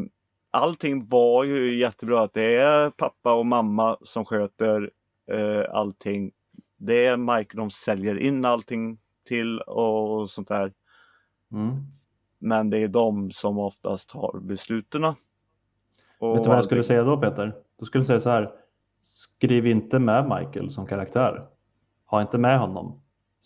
allting 0.51 1.09
var 1.09 1.45
ju 1.45 1.79
jättebra. 1.79 2.23
Att 2.23 2.35
det 2.35 2.57
är 2.57 2.91
pappa 2.91 3.35
och 3.35 3.47
mamma 3.47 3.97
som 4.03 4.25
sköter 4.25 4.91
eh, 5.31 5.65
allting. 5.71 6.33
Det 6.77 7.07
är 7.07 7.17
Mike 7.17 7.57
de 7.57 7.71
säljer 7.71 8.19
in 8.19 8.45
allting 8.45 8.99
till 9.25 9.61
och 9.61 10.31
sånt 10.31 10.49
där. 10.49 10.73
Mm. 11.53 11.77
Men 12.39 12.71
det 12.71 12.79
är 12.79 12.89
de 12.89 13.31
som 13.31 13.59
oftast 13.59 14.11
har 14.11 14.41
besluten. 14.41 15.03
Vet 15.03 15.15
du 16.19 16.49
vad 16.49 16.57
jag 16.57 16.65
skulle 16.65 16.85
säga 16.85 17.03
då 17.03 17.17
Peter? 17.17 17.55
Då 17.79 17.87
skulle 17.87 18.01
jag 18.01 18.07
säga 18.07 18.21
så 18.21 18.31
här. 18.31 18.51
Skriv 19.03 19.67
inte 19.67 19.99
med 19.99 20.25
Michael 20.25 20.71
som 20.71 20.87
karaktär. 20.87 21.47
Ha 22.07 22.21
inte 22.21 22.39
med 22.39 22.59
honom. 22.59 23.01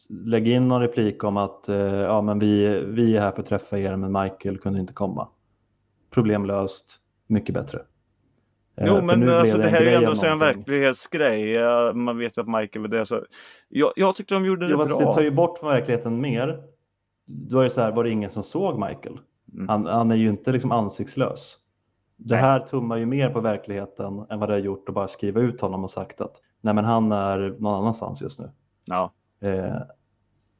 Lägg 0.09 0.49
in 0.49 0.69
någon 0.69 0.81
replik 0.81 1.25
om 1.25 1.37
att 1.37 1.69
eh, 1.69 1.77
ja, 1.77 2.23
men 2.23 2.39
vi, 2.39 2.85
vi 2.87 3.17
är 3.17 3.21
här 3.21 3.33
för 3.33 3.43
att 3.43 3.49
träffa 3.49 3.79
er 3.79 3.97
men 3.97 4.13
Michael 4.13 4.59
kunde 4.59 4.81
inte 4.81 4.93
komma 4.93 5.29
problemlöst, 6.13 7.01
mycket 7.27 7.55
bättre. 7.55 7.79
Eh, 8.77 8.85
jo, 8.87 9.03
men 9.03 9.29
alltså, 9.29 9.59
det, 9.59 9.69
här 9.69 9.81
är 9.81 10.01
ju 10.01 10.07
ändå 10.07 10.27
en 10.27 10.39
verklighetsgrej. 10.39 11.59
Man 11.95 12.19
vet 12.19 12.39
att 12.39 12.49
Michael 12.49 12.85
är 12.85 12.89
det. 12.89 13.07
Så 13.07 13.25
jag, 13.69 13.93
jag 13.97 14.17
tyckte 14.17 14.35
de 14.35 14.45
gjorde 14.45 14.67
det 14.67 14.71
ja, 14.71 14.85
bra. 14.85 14.99
Det 14.99 15.15
tar 15.15 15.21
ju 15.21 15.31
bort 15.31 15.59
från 15.59 15.69
verkligheten 15.69 16.21
mer. 16.21 16.63
Då 17.27 17.59
är 17.59 17.65
det 17.65 17.71
så 17.71 17.81
här, 17.81 17.93
var 17.93 18.05
det 18.05 18.11
ingen 18.11 18.31
som 18.31 18.43
såg 18.43 18.75
Michael? 18.75 19.19
Mm. 19.55 19.69
Han, 19.69 19.87
han, 19.87 20.11
är 20.11 20.17
ju 20.17 20.29
inte 20.29 20.53
liksom 20.53 20.73
ansiktslös. 20.73 21.59
Det 22.25 22.37
här 22.37 22.61
tummar 22.61 22.97
ju 22.97 23.07
mer 23.07 23.31
på 23.31 23.41
verkligheten 23.41 24.27
än 24.31 24.39
vad 24.39 24.49
det 24.49 24.53
har 24.53 24.61
gjort 24.61 24.89
att 24.89 24.95
bara 24.95 25.09
skriva 25.09 25.41
ut 25.41 25.61
honom 25.61 25.85
och 25.85 25.91
sagt 25.91 26.21
att 26.21 26.37
nej 26.61 26.75
men 26.75 26.85
han 26.85 27.13
är 27.13 27.57
någon 27.59 27.75
annanstans 27.75 28.23
just 28.23 28.41
nu. 28.41 28.51
Ja. 28.85 29.13
Eh, 29.41 29.77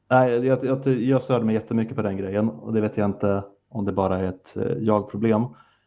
nej, 0.09 0.45
jag, 0.45 0.63
jag, 0.63 0.87
jag 0.87 1.21
störde 1.21 1.45
mig 1.45 1.55
jättemycket 1.55 1.95
på 1.95 2.01
den 2.01 2.17
grejen 2.17 2.49
och 2.49 2.73
det 2.73 2.81
vet 2.81 2.97
jag 2.97 3.05
inte 3.05 3.43
om 3.69 3.85
det 3.85 3.91
bara 3.91 4.19
är 4.19 4.23
ett 4.23 4.57
eh, 4.57 4.77
jag-problem. 4.79 5.45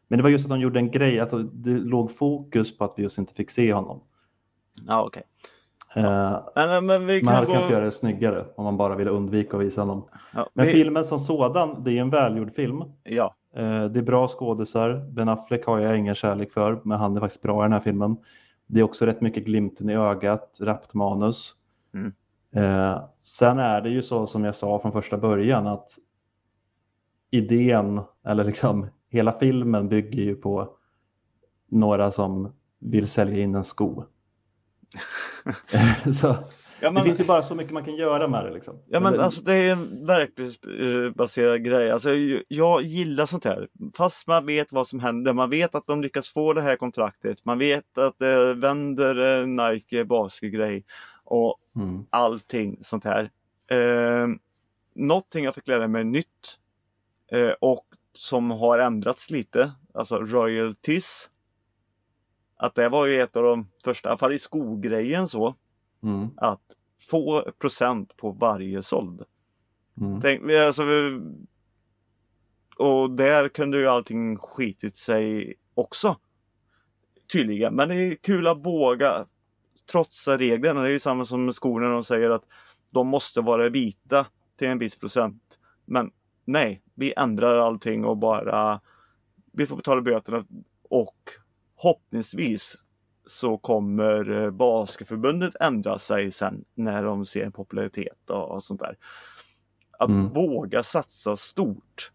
Men 0.09 0.17
det 0.17 0.23
var 0.23 0.31
just 0.31 0.45
att 0.45 0.51
de 0.51 0.61
gjorde 0.61 0.79
en 0.79 0.91
grej, 0.91 1.21
att 1.21 1.33
det 1.53 1.71
låg 1.71 2.11
fokus 2.11 2.79
på 2.79 2.85
att 2.85 2.95
vi 2.97 3.03
just 3.03 3.19
inte 3.19 3.35
fick 3.35 3.51
se 3.51 3.73
honom. 3.73 4.03
Ja, 4.87 5.05
okej. 5.07 5.23
Okay. 5.23 6.05
Eh, 6.05 6.41
men, 6.55 6.87
men 6.87 7.07
vi 7.07 7.23
man 7.23 7.35
hade 7.35 7.47
gå... 7.47 7.53
kunnat 7.53 7.71
göra 7.71 7.85
det 7.85 7.93
snyggare 7.93 8.45
om 8.57 8.65
man 8.65 8.77
bara 8.77 8.97
ville 8.97 9.11
undvika 9.11 9.57
att 9.57 9.63
visa 9.63 9.81
honom. 9.81 10.09
Ja, 10.35 10.49
men 10.55 10.67
vi... 10.67 10.73
filmen 10.73 11.05
som 11.05 11.19
sådan, 11.19 11.85
det 11.85 11.99
är 11.99 12.01
en 12.01 12.11
välgjord 12.11 12.55
film. 12.55 12.85
Ja. 13.05 13.35
Eh, 13.57 13.85
det 13.85 14.01
är 14.01 14.03
bra 14.03 14.29
skådisar. 14.29 15.07
Ben 15.11 15.29
Affleck 15.29 15.67
har 15.67 15.79
jag 15.79 15.99
ingen 15.99 16.15
kärlek 16.15 16.53
för, 16.53 16.81
men 16.85 16.99
han 16.99 17.17
är 17.17 17.21
faktiskt 17.21 17.43
bra 17.43 17.63
i 17.63 17.65
den 17.65 17.73
här 17.73 17.81
filmen. 17.81 18.17
Det 18.67 18.81
är 18.81 18.85
också 18.85 19.07
rätt 19.07 19.21
mycket 19.21 19.45
glimten 19.45 19.91
i 19.91 19.95
ögat, 19.95 20.59
rappt 20.61 20.95
manus. 20.95 21.55
Mm. 21.95 22.13
Eh, 22.53 23.05
sen 23.19 23.59
är 23.59 23.81
det 23.81 23.91
ju 23.91 24.03
så 24.03 24.27
som 24.27 24.45
jag 24.45 24.55
sa 24.55 24.79
från 24.79 24.93
första 24.93 25.19
början 25.19 25.67
att 25.67 25.99
idén, 27.31 28.01
eller 28.25 28.45
liksom 28.45 28.87
hela 29.09 29.33
filmen 29.33 29.89
bygger 29.89 30.23
ju 30.23 30.35
på 30.35 30.77
några 31.69 32.13
som 32.13 32.53
vill 32.79 33.09
sälja 33.09 33.43
in 33.43 33.55
en 33.55 33.65
sko. 33.65 34.05
så, 36.21 36.37
ja, 36.81 36.91
men, 36.91 36.95
det 36.95 37.03
finns 37.03 37.21
ju 37.21 37.25
bara 37.25 37.43
så 37.43 37.55
mycket 37.55 37.73
man 37.73 37.85
kan 37.85 37.97
göra 37.97 38.29
med 38.29 38.45
det. 38.45 38.51
Liksom. 38.51 38.79
Ja 38.87 39.01
men 39.01 39.21
alltså 39.21 39.43
det 39.43 39.55
är 39.55 39.73
en 39.73 40.07
verklighetsbaserad 40.07 41.65
grej. 41.65 41.91
Alltså, 41.91 42.11
jag 42.49 42.83
gillar 42.83 43.27
sånt 43.27 43.45
här. 43.45 43.69
Fast 43.97 44.27
man 44.27 44.47
vet 44.47 44.73
vad 44.73 44.89
som 44.89 45.01
händer. 45.01 45.33
Man 45.33 45.51
vet 45.51 45.75
att 45.75 45.87
de 45.87 46.03
lyckas 46.03 46.29
få 46.29 46.53
det 46.53 46.63
här 46.63 46.77
kontraktet. 46.77 47.45
Man 47.45 47.59
vet 47.59 47.99
att 47.99 48.19
det 48.19 48.55
vänder 48.55 49.41
eh, 49.41 49.47
Nike 49.47 50.05
basketgrej 50.05 50.85
och 51.25 51.57
mm. 51.77 52.07
allting 52.11 52.79
sånt 52.83 53.05
här. 53.05 53.31
Eh, 53.71 54.29
någonting 54.95 55.45
jag 55.45 55.55
fick 55.55 55.69
lära 55.69 55.89
mig 55.89 56.05
nytt 56.05 56.59
eh, 57.33 57.53
och 57.61 57.87
som 58.13 58.51
har 58.51 58.79
ändrats 58.79 59.31
lite, 59.31 59.73
alltså 59.95 60.17
royalties. 60.17 61.31
Att 62.57 62.75
det 62.75 62.89
var 62.89 63.07
ju 63.07 63.23
ett 63.23 63.37
av 63.37 63.43
de 63.43 63.69
första, 63.85 64.09
i 64.09 64.11
alla 64.11 64.19
fall 64.19 64.33
i 64.33 64.39
skogrejen 64.39 65.29
så, 65.29 65.55
mm. 66.03 66.29
att 66.37 66.63
få 67.11 67.53
procent 67.59 68.17
på 68.17 68.31
varje 68.31 68.83
såld. 68.83 69.23
Mm. 70.01 70.21
Tänk, 70.21 70.51
alltså, 70.51 70.83
och 72.77 73.11
där 73.11 73.49
kunde 73.49 73.79
ju 73.79 73.87
allting 73.87 74.37
skitit 74.37 74.97
sig 74.97 75.55
också. 75.75 76.17
Tydligen, 77.33 77.75
men 77.75 77.89
det 77.89 77.95
är 77.95 78.15
kul 78.15 78.47
att 78.47 78.67
våga 78.67 79.27
trotsa 79.93 80.39
reglerna. 80.39 80.83
Det 80.83 80.89
är 80.89 80.93
ju 80.93 80.99
samma 80.99 81.25
som 81.25 81.45
med 81.45 81.55
skorna, 81.55 81.89
de 81.89 82.05
säger 82.05 82.31
att 82.31 82.45
de 82.91 83.09
måste 83.09 83.41
vara 83.41 83.69
vita 83.69 84.27
till 84.57 84.69
en 84.69 84.79
viss 84.79 84.99
procent. 84.99 85.59
Men 85.85 86.11
nej, 86.45 86.83
vi 86.95 87.13
ändrar 87.17 87.59
allting 87.59 88.05
och 88.05 88.17
bara 88.17 88.81
vi 89.53 89.67
får 89.67 89.77
betala 89.77 90.01
böterna 90.01 90.45
och 90.83 91.31
hoppningsvis 91.75 92.79
så 93.27 93.59
kommer 93.59 94.31
eh, 94.45 94.51
Basketförbundet 94.51 95.55
ändra 95.61 95.99
sig 95.99 96.31
sen 96.31 96.65
när 96.75 97.03
de 97.03 97.27
ser 97.27 97.51
popularitet 97.51 98.31
och, 98.31 98.63
sånt 98.63 98.81
där. 98.81 98.97
Att 99.99 100.09
Mm. 100.11 100.29
våga 100.29 100.83
satsa 100.83 101.37
stort. 101.37 102.13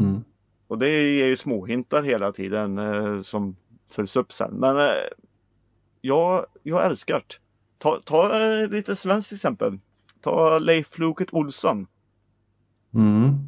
Mm. 0.00 0.24
Och 0.66 0.78
det 0.78 0.88
ger 0.88 1.26
ju 1.26 1.36
småhintar 1.36 2.02
hela 2.02 2.32
tiden 2.32 2.78
eh, 2.78 3.20
som 3.20 3.56
följs 3.90 4.16
upp 4.16 4.32
sen. 4.32 4.54
Men 4.54 4.76
eh, 4.76 4.84
jag, 6.00 6.46
jag 6.62 6.86
älskar 6.86 7.14
det. 7.14 7.34
Ta, 7.78 8.00
ta 8.04 8.40
eh, 8.40 8.68
lite 8.68 8.96
svenskt 8.96 9.32
exempel. 9.32 9.78
Ta 10.20 10.58
Leif 10.58 10.98
Loket 10.98 11.32
Olsson. 11.34 11.86
Mm. 12.94 13.38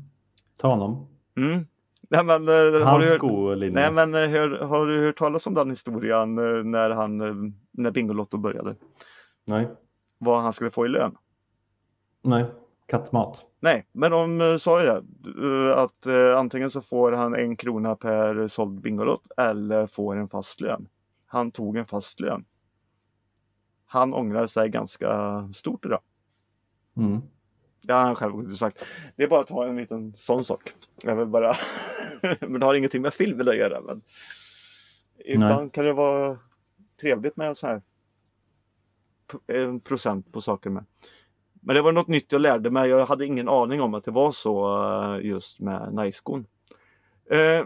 Ta 0.58 0.68
honom. 0.68 1.06
Mm. 1.36 1.66
Nej, 2.10 2.24
men, 2.24 2.48
eh, 2.48 2.86
har 2.86 2.98
du 2.98 3.10
hört, 3.10 3.72
nej, 3.72 3.92
men 3.92 4.14
eh, 4.14 4.28
hör, 4.28 4.58
har 4.64 4.86
du 4.86 5.06
hört 5.06 5.18
talas 5.18 5.46
om 5.46 5.54
den 5.54 5.70
historien 5.70 6.38
eh, 6.38 6.64
när, 6.64 6.90
han, 6.90 7.16
när 7.70 7.90
Bingolotto 7.90 8.36
började? 8.36 8.76
Nej. 9.44 9.68
Vad 10.18 10.40
han 10.40 10.52
skulle 10.52 10.70
få 10.70 10.86
i 10.86 10.88
lön? 10.88 11.16
Nej. 12.22 12.44
Kattmat. 12.86 13.46
Nej, 13.60 13.86
men 13.92 14.10
de 14.10 14.58
sa 14.58 14.80
ju 14.80 14.86
det. 14.86 15.74
Att 15.74 16.06
antingen 16.36 16.70
så 16.70 16.80
får 16.80 17.12
han 17.12 17.34
en 17.34 17.56
krona 17.56 17.96
per 17.96 18.48
såld 18.48 18.80
Bingolott 18.80 19.26
eller 19.36 19.86
får 19.86 20.16
en 20.16 20.28
fast 20.28 20.60
lön. 20.60 20.88
Han 21.26 21.50
tog 21.50 21.76
en 21.76 21.86
fast 21.86 22.20
lön. 22.20 22.44
Han 23.86 24.14
ångrar 24.14 24.46
sig 24.46 24.68
ganska 24.68 25.40
stort 25.54 25.84
idag. 25.84 26.00
Mm. 26.96 27.22
Det 27.84 27.92
har 27.92 28.00
han 28.00 28.14
själv 28.14 28.32
gått 28.32 28.44
ut 28.44 28.50
och 28.50 28.58
sagt. 28.58 28.84
Det 29.16 29.22
är 29.22 29.28
bara 29.28 29.40
att 29.40 29.46
ta 29.46 29.66
en 29.66 29.76
liten 29.76 30.12
sån 30.14 30.44
sak. 30.44 30.72
Jag 31.02 31.16
vill 31.16 31.26
bara... 31.26 31.56
men 32.40 32.60
det 32.60 32.66
har 32.66 32.74
ingenting 32.74 33.02
med 33.02 33.14
filmen 33.14 33.48
att 33.48 33.56
göra. 33.56 33.80
Men... 33.80 34.02
Ibland 35.24 35.72
kan 35.72 35.84
det 35.84 35.92
vara 35.92 36.38
trevligt 37.00 37.36
med 37.36 37.56
sån 37.56 37.70
här 37.70 37.82
en 39.46 39.80
procent 39.80 40.32
på 40.32 40.40
saker 40.40 40.70
med. 40.70 40.84
Men 41.60 41.76
det 41.76 41.82
var 41.82 41.92
något 41.92 42.08
nytt 42.08 42.32
jag 42.32 42.40
lärde 42.40 42.70
mig. 42.70 42.90
Jag 42.90 43.06
hade 43.06 43.26
ingen 43.26 43.48
aning 43.48 43.80
om 43.80 43.94
att 43.94 44.04
det 44.04 44.10
var 44.10 44.32
så 44.32 44.82
eh, 44.92 45.26
just 45.26 45.60
med 45.60 45.94
Nice-skon. 45.94 46.46
Eh, 47.30 47.64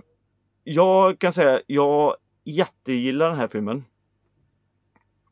jag 0.65 1.19
kan 1.19 1.33
säga 1.33 1.61
jag 1.67 2.17
jättegillar 2.45 3.29
den 3.29 3.39
här 3.39 3.49
filmen. 3.49 3.85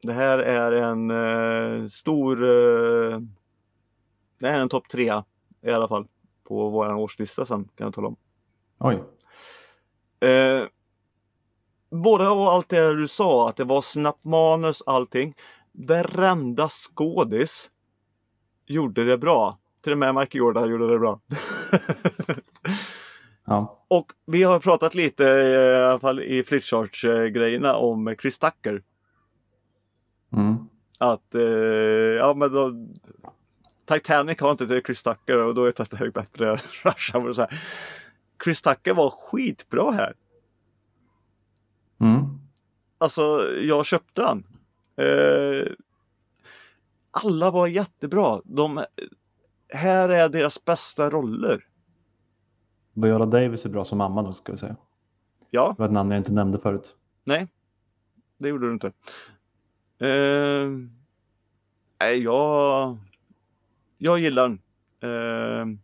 Det 0.02 0.12
här 0.12 0.38
är 0.38 0.72
en 0.72 1.10
eh, 1.10 1.88
stor 1.88 2.44
eh, 2.44 3.20
det 4.38 4.48
är 4.48 4.58
en 4.58 4.68
topp 4.68 4.88
tre 4.88 5.22
i 5.62 5.70
alla 5.70 5.88
fall 5.88 6.06
på 6.44 6.68
våran 6.68 6.96
årslista 6.96 7.46
sen 7.46 7.68
kan 7.74 7.84
jag 7.84 7.94
tala 7.94 8.08
om. 8.08 8.16
Oj. 8.78 9.02
Eh, 10.28 10.64
både 11.90 12.28
och 12.28 12.52
allt 12.52 12.68
det 12.68 12.94
du 12.94 13.08
sa, 13.08 13.48
att 13.48 13.56
det 13.56 13.64
var 13.64 13.82
snabbt 13.82 14.24
manus, 14.24 14.82
allting. 14.86 15.34
Varenda 15.72 16.68
skådis 16.68 17.70
gjorde 18.66 19.04
det 19.04 19.18
bra. 19.18 19.58
Till 19.82 19.92
och 19.92 19.98
med 19.98 20.14
Michael 20.14 20.38
Jordan 20.38 20.70
gjorde 20.70 20.92
det 20.92 20.98
bra. 20.98 21.20
Ja. 23.48 23.84
och 23.88 24.12
vi 24.26 24.42
har 24.42 24.60
pratat 24.60 24.94
lite, 24.94 25.24
i 25.24 25.74
alla 25.76 25.98
fall 25.98 26.20
i 26.20 26.42
Flipcharts-grejerna, 26.42 27.74
om 27.74 28.14
Chris 28.20 28.38
Tucker. 28.38 28.82
Mm. 30.32 30.56
Att, 30.98 31.34
eh, 31.34 31.42
ja 32.18 32.34
men 32.34 32.52
då, 32.52 32.72
Titanic 33.86 34.40
har 34.40 34.50
inte 34.50 34.82
Chris 34.86 35.02
Tucker 35.02 35.38
och 35.38 35.54
då 35.54 35.64
är 35.64 35.72
Titanic 35.72 36.14
bättre. 36.14 36.56
Rush 36.84 37.16
Hour 37.16 37.32
så 37.32 37.40
här. 37.40 37.62
Chris 38.44 38.62
Tucker 38.62 38.94
var 38.94 39.10
skitbra 39.10 39.90
här. 39.90 40.14
Mm. 42.00 42.24
Alltså, 42.98 43.42
jag 43.60 43.86
köpte 43.86 44.22
han. 44.22 44.46
Eh, 44.96 45.66
alla 47.10 47.50
var 47.50 47.66
jättebra. 47.66 48.40
De, 48.44 48.84
här 49.68 50.08
är 50.08 50.28
deras 50.28 50.64
bästa 50.64 51.10
roller. 51.10 51.64
Viola 52.92 53.26
Davis 53.26 53.66
är 53.66 53.70
bra 53.70 53.84
som 53.84 53.98
mamma 53.98 54.22
då 54.22 54.32
ska 54.32 54.52
vi 54.52 54.58
säga. 54.58 54.76
Ja, 55.50 55.68
Det 55.76 55.82
var 55.82 55.86
ett 55.86 55.92
namn 55.92 56.10
jag 56.10 56.20
inte 56.20 56.32
nämnde 56.32 56.58
förut. 56.58 56.96
nej. 57.24 57.48
Det 58.38 58.48
gjorde 58.48 58.66
du 58.66 58.72
inte. 58.72 58.86
Eh, 59.98 60.68
nej, 62.00 62.22
jag, 62.22 62.98
jag 63.98 64.18
gillar 64.18 64.48
den. 64.48 64.60
Eh, 65.00 65.78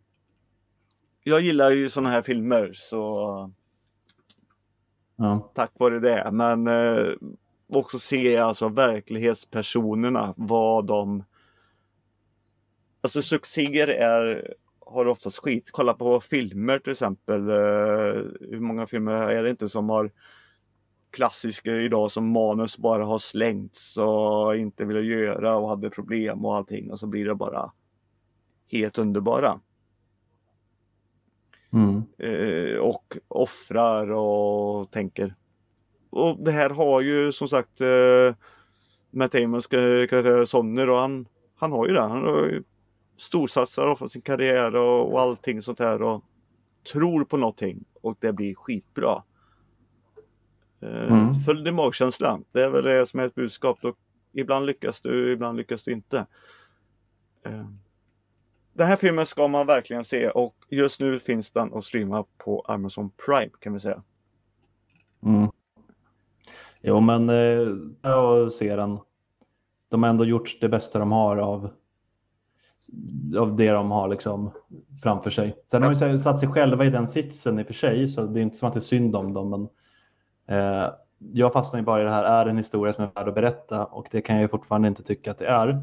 jag 1.23 1.41
gillar 1.41 1.71
ju 1.71 1.89
sådana 1.89 2.09
här 2.09 2.21
filmer 2.21 2.71
så 2.73 3.51
Ja. 5.15 5.51
tack 5.55 5.71
vare 5.79 5.99
det. 5.99 6.29
Men 6.31 6.67
eh, 6.67 7.07
också 7.67 7.99
se 7.99 8.37
alltså 8.37 8.69
verklighetspersonerna, 8.69 10.33
vad 10.37 10.85
de... 10.85 11.23
Alltså 13.01 13.21
succéer 13.21 13.87
är, 13.87 14.53
har 14.79 15.05
oftast 15.05 15.37
skit. 15.37 15.69
Kolla 15.71 15.93
på 15.93 16.19
filmer 16.19 16.79
till 16.79 16.91
exempel. 16.91 17.49
Eh, 17.49 18.23
hur 18.49 18.59
många 18.59 18.87
filmer 18.87 19.13
är 19.13 19.43
det 19.43 19.49
inte 19.49 19.69
som 19.69 19.89
har 19.89 20.11
klassiker 21.11 21.75
idag 21.75 22.11
som 22.11 22.31
manus 22.31 22.77
bara 22.77 23.05
har 23.05 23.19
slängts 23.19 23.97
och 23.97 24.55
inte 24.55 24.85
ville 24.85 24.99
göra 24.99 25.55
och 25.55 25.69
hade 25.69 25.89
problem 25.89 26.45
och 26.45 26.55
allting 26.55 26.91
och 26.91 26.99
så 26.99 27.07
blir 27.07 27.25
det 27.25 27.35
bara 27.35 27.71
helt 28.77 28.97
underbara. 28.97 29.59
Mm. 31.73 32.03
eh, 32.17 32.77
och 32.77 33.17
offrar 33.27 34.11
och 34.11 34.91
tänker. 34.91 35.35
Och 36.09 36.43
det 36.43 36.51
här 36.51 36.69
har 36.69 37.01
ju 37.01 37.31
som 37.31 37.47
sagt 37.47 37.81
eh, 37.81 38.35
Matt 39.11 39.31
Damons 39.31 39.69
ka- 39.69 40.07
karaktär 40.07 40.45
Sonner 40.45 40.89
och 40.89 40.97
han, 40.97 41.27
han 41.55 41.71
har 41.71 41.87
ju 41.87 41.93
det. 41.93 42.01
Han 42.01 42.23
har 42.23 42.45
ju 42.45 42.63
storsatsar 43.17 43.87
offrar 43.87 44.07
sin 44.07 44.21
karriär 44.21 44.75
och, 44.75 45.11
och 45.13 45.21
allting 45.21 45.61
sånt 45.61 45.79
här 45.79 46.01
och 46.01 46.23
tror 46.91 47.25
på 47.25 47.37
någonting 47.37 47.85
och 48.01 48.17
det 48.19 48.33
blir 48.33 48.55
skitbra. 48.55 49.23
Eh, 50.81 51.11
Mm. 51.13 51.33
Följ 51.33 51.63
din 51.63 51.75
magkänsla. 51.75 52.39
Det 52.51 52.63
är 52.63 52.69
väl 52.69 52.83
det 52.83 53.07
som 53.07 53.19
är 53.19 53.25
ett 53.25 53.35
budskap. 53.35 53.77
Då, 53.81 53.93
ibland 54.33 54.65
lyckas 54.65 55.01
du, 55.01 55.31
ibland 55.31 55.57
lyckas 55.57 55.83
du 55.83 55.91
inte. 55.91 56.25
Eh, 57.45 57.65
den 58.73 58.87
här 58.87 58.95
filmen 58.95 59.25
ska 59.25 59.47
man 59.47 59.67
verkligen 59.67 60.03
se 60.03 60.29
och 60.29 60.55
just 60.69 60.99
nu 60.99 61.19
finns 61.19 61.51
den 61.51 61.73
att 61.73 61.83
streama 61.83 62.25
på 62.37 62.61
Amazon 62.61 63.11
Prime 63.25 63.51
kan 63.59 63.73
vi 63.73 63.79
säga. 63.79 64.03
Mm. 65.25 65.47
Jo, 66.81 66.99
men 66.99 67.29
eh, 67.29 67.67
jag 68.01 68.51
ser 68.51 68.77
den. 68.77 68.99
De 69.89 70.03
har 70.03 70.09
ändå 70.09 70.25
gjort 70.25 70.57
det 70.61 70.69
bästa 70.69 70.99
de 70.99 71.11
har 71.11 71.37
av, 71.37 71.69
av 73.39 73.55
det 73.55 73.71
de 73.71 73.91
har 73.91 74.07
liksom 74.07 74.51
framför 75.03 75.29
sig. 75.29 75.55
Sen 75.71 75.83
har 75.83 75.95
de 75.95 76.11
ju 76.11 76.19
satt 76.19 76.39
sig 76.39 76.49
själva 76.49 76.85
i 76.85 76.89
den 76.89 77.07
sitsen 77.07 77.59
i 77.59 77.63
och 77.63 77.67
för 77.67 77.73
sig, 77.73 78.07
så 78.07 78.21
det 78.21 78.39
är 78.39 78.41
inte 78.41 78.57
som 78.57 78.67
att 78.67 78.73
det 78.73 78.77
är 78.77 78.81
synd 78.81 79.15
om 79.15 79.33
dem. 79.33 79.49
Men, 79.49 79.69
eh, 80.57 80.93
jag 81.33 81.53
fastnar 81.53 81.79
ju 81.79 81.85
bara 81.85 82.01
i 82.01 82.03
det 82.03 82.09
här, 82.09 82.23
är 82.23 82.45
en 82.45 82.57
historia 82.57 82.93
som 82.93 83.03
är 83.03 83.11
värd 83.15 83.27
att 83.27 83.35
berätta? 83.35 83.85
Och 83.85 84.07
det 84.11 84.21
kan 84.21 84.35
jag 84.35 84.41
ju 84.41 84.47
fortfarande 84.47 84.87
inte 84.87 85.03
tycka 85.03 85.31
att 85.31 85.39
det 85.39 85.47
är. 85.47 85.81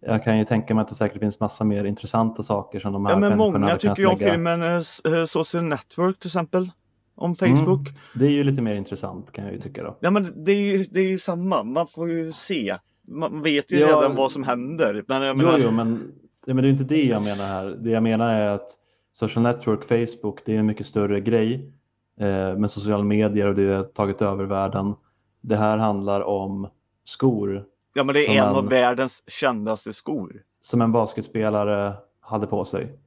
Jag 0.00 0.24
kan 0.24 0.38
ju 0.38 0.44
tänka 0.44 0.74
mig 0.74 0.82
att 0.82 0.88
det 0.88 0.94
säkert 0.94 1.20
finns 1.20 1.40
massa 1.40 1.64
mer 1.64 1.84
intressanta 1.84 2.42
saker 2.42 2.80
som 2.80 2.92
de 2.92 3.06
här 3.06 3.12
Ja 3.12 3.18
men 3.18 3.38
många 3.38 3.76
tycker 3.76 3.98
ju 3.98 4.06
om 4.06 4.18
filmen 4.18 4.62
eh, 4.62 4.76
eh, 4.76 5.24
Social 5.26 5.64
Network 5.64 6.18
till 6.18 6.28
exempel. 6.28 6.70
Om 7.14 7.36
Facebook. 7.36 7.88
Mm, 7.88 8.00
det 8.14 8.26
är 8.26 8.30
ju 8.30 8.44
lite 8.44 8.62
mer 8.62 8.74
intressant 8.74 9.32
kan 9.32 9.44
jag 9.44 9.54
ju 9.54 9.60
tycka 9.60 9.82
då. 9.82 9.96
Ja 10.00 10.10
men 10.10 10.44
det 10.44 10.52
är 10.52 10.60
ju 10.60 10.84
det 10.84 11.00
är 11.00 11.08
ju 11.08 11.18
samma, 11.18 11.62
man 11.62 11.86
får 11.86 12.10
ju 12.10 12.32
se. 12.32 12.76
Man 13.08 13.42
vet 13.42 13.72
ju 13.72 13.78
Ja. 13.78 13.86
redan 13.86 14.16
vad 14.16 14.32
som 14.32 14.42
händer. 14.42 15.04
Men 15.08 15.22
jag 15.22 15.36
Jo, 15.36 15.36
menar, 15.36 15.58
jo, 15.58 15.70
men, 15.70 16.12
ja, 16.46 16.54
men 16.54 16.62
det 16.62 16.68
är 16.68 16.70
inte 16.70 16.84
det 16.84 17.04
jag 17.04 17.22
menar 17.22 17.46
här. 17.46 17.76
Det 17.80 17.90
jag 17.90 18.02
menar 18.02 18.34
är 18.34 18.48
att 18.48 18.68
social 19.12 19.42
network, 19.42 19.84
Facebook, 19.84 20.40
det 20.44 20.54
är 20.54 20.58
en 20.58 20.66
mycket 20.66 20.86
större 20.86 21.20
grej 21.20 21.72
eh, 22.20 22.56
med 22.58 22.70
sociala 22.70 23.04
medier 23.04 23.46
och 23.46 23.54
det 23.54 23.74
har 23.74 23.82
tagit 23.82 24.22
över 24.22 24.44
världen. 24.44 24.94
Det 25.40 25.56
här 25.56 25.78
handlar 25.78 26.20
om 26.20 26.68
skor 27.04 27.64
ja 27.98 28.04
men 28.04 28.14
det 28.14 28.26
är 28.26 28.42
en 28.42 28.48
en- 28.48 28.54
av 28.56 28.68
världens 28.68 29.22
kändaste 29.26 29.92
skor. 29.92 30.42
som 30.60 30.82
en 30.82 30.92
basketspelare 30.92 31.94
hade 32.20 32.46
på 32.46 32.64
sig. 32.64 32.98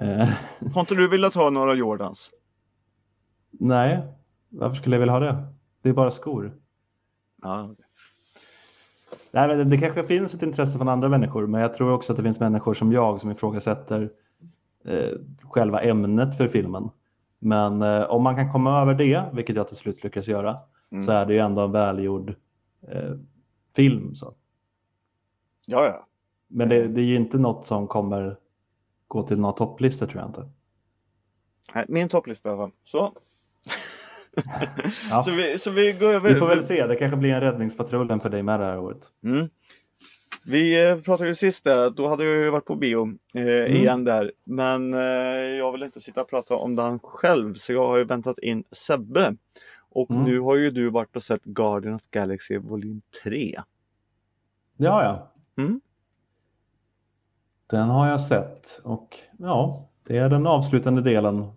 Eh, 0.00 0.28
Har 0.74 0.80
inte 0.80 0.94
du 0.94 1.08
velat 1.08 1.34
ha 1.34 1.50
några 1.50 1.74
Jordans? 1.74 2.30
nej, 3.50 4.02
varför 4.48 4.74
skulle 4.76 4.94
jag 4.96 5.00
vilja 5.00 5.12
ha 5.12 5.20
det? 5.20 5.46
Det 5.82 5.88
är 5.88 5.92
bara 5.92 6.10
skor. 6.10 6.52
Ja. 7.42 7.74
Nej, 9.30 9.48
men 9.48 9.58
det, 9.58 9.64
det 9.64 9.78
kanske 9.78 10.06
finns 10.06 10.34
ett 10.34 10.42
intresse 10.42 10.78
från 10.78 10.88
andra 10.88 11.08
människor, 11.08 11.46
men 11.46 11.60
jag 11.60 11.74
tror 11.74 11.92
också 11.92 12.12
att 12.12 12.16
det 12.16 12.22
finns 12.22 12.40
människor 12.40 12.74
som 12.74 12.92
jag 12.92 13.20
som 13.20 13.30
ifrågasätter 13.30 14.10
eh, 14.84 15.10
själva 15.42 15.80
ämnet 15.82 16.36
för 16.36 16.48
filmen. 16.48 16.90
Men 17.38 17.82
eh, 17.82 18.02
om 18.04 18.22
man 18.22 18.36
kan 18.36 18.52
komma 18.52 18.80
över 18.80 18.94
det, 18.94 19.24
vilket 19.32 19.56
jag 19.56 19.68
till 19.68 19.76
slut 19.76 20.04
lyckas 20.04 20.26
göra, 20.28 20.56
Mm. 20.92 21.02
så 21.02 21.12
är 21.12 21.26
det 21.26 21.32
ju 21.32 21.38
ändå 21.38 21.62
en 21.62 21.72
välgjord 21.72 22.34
eh, 22.88 23.10
film. 23.76 24.14
Så. 24.14 24.34
ja, 25.66 25.86
ja. 25.86 26.06
Men 26.48 26.68
det, 26.68 26.88
det 26.88 27.00
är 27.00 27.04
ju 27.04 27.16
inte 27.16 27.38
något 27.38 27.66
som 27.66 27.86
kommer 27.86 28.36
gå 29.08 29.22
till 29.22 29.40
några 29.40 29.52
topplistor 29.52 30.06
tror 30.06 30.20
jag 30.20 30.28
inte. 30.28 30.48
Nej, 31.74 31.84
Min 31.88 32.08
topplista 32.08 32.48
i 32.48 32.52
alla 32.52 32.62
fall. 32.62 32.72
Så. 32.84 33.12
Ja. 35.10 35.22
så, 35.24 35.30
vi, 35.30 35.58
så 35.58 35.70
vi 35.70 35.92
går 35.92 36.08
över. 36.08 36.34
Vi 36.34 36.40
får 36.40 36.48
väl 36.48 36.64
se, 36.64 36.86
det 36.86 36.96
kanske 36.96 37.16
blir 37.16 37.32
en 37.32 37.40
räddningspatrullen 37.40 38.20
för 38.20 38.30
dig 38.30 38.42
med 38.42 38.60
det 38.60 38.66
här 38.66 38.78
året. 38.78 39.12
Mm. 39.24 39.48
Vi 40.44 40.88
eh, 40.88 41.00
pratade 41.00 41.28
ju 41.28 41.34
sist 41.34 41.64
där, 41.64 41.90
då 41.90 42.08
hade 42.08 42.24
jag 42.24 42.36
ju 42.36 42.50
varit 42.50 42.64
på 42.64 42.76
bio 42.76 43.08
eh, 43.34 43.76
igen 43.76 44.04
där. 44.04 44.32
Men 44.44 44.94
eh, 44.94 45.00
jag 45.58 45.72
vill 45.72 45.82
inte 45.82 46.00
sitta 46.00 46.20
och 46.20 46.30
prata 46.30 46.56
om 46.56 46.76
den 46.76 46.98
själv 46.98 47.54
så 47.54 47.72
jag 47.72 47.86
har 47.86 47.98
ju 47.98 48.04
väntat 48.04 48.38
in 48.38 48.64
Sebbe. 48.72 49.36
Och 50.00 50.10
Mm. 50.10 50.24
nu 50.24 50.40
har 50.40 50.56
ju 50.56 50.70
du 50.70 50.90
varit 50.90 51.16
och 51.16 51.22
sett 51.22 51.44
Guardian 51.44 51.94
of 51.94 52.02
Galaxy 52.10 52.58
volym 52.58 53.00
3. 53.22 53.60
Det 54.76 54.86
har 54.86 55.02
jag. 55.02 55.26
Mm. 55.66 55.80
Den 57.66 57.88
har 57.88 58.08
jag 58.08 58.20
sett 58.20 58.80
och 58.84 59.16
ja, 59.38 59.88
det 60.06 60.16
är 60.18 60.28
den 60.28 60.46
avslutande 60.46 61.02
delen 61.02 61.52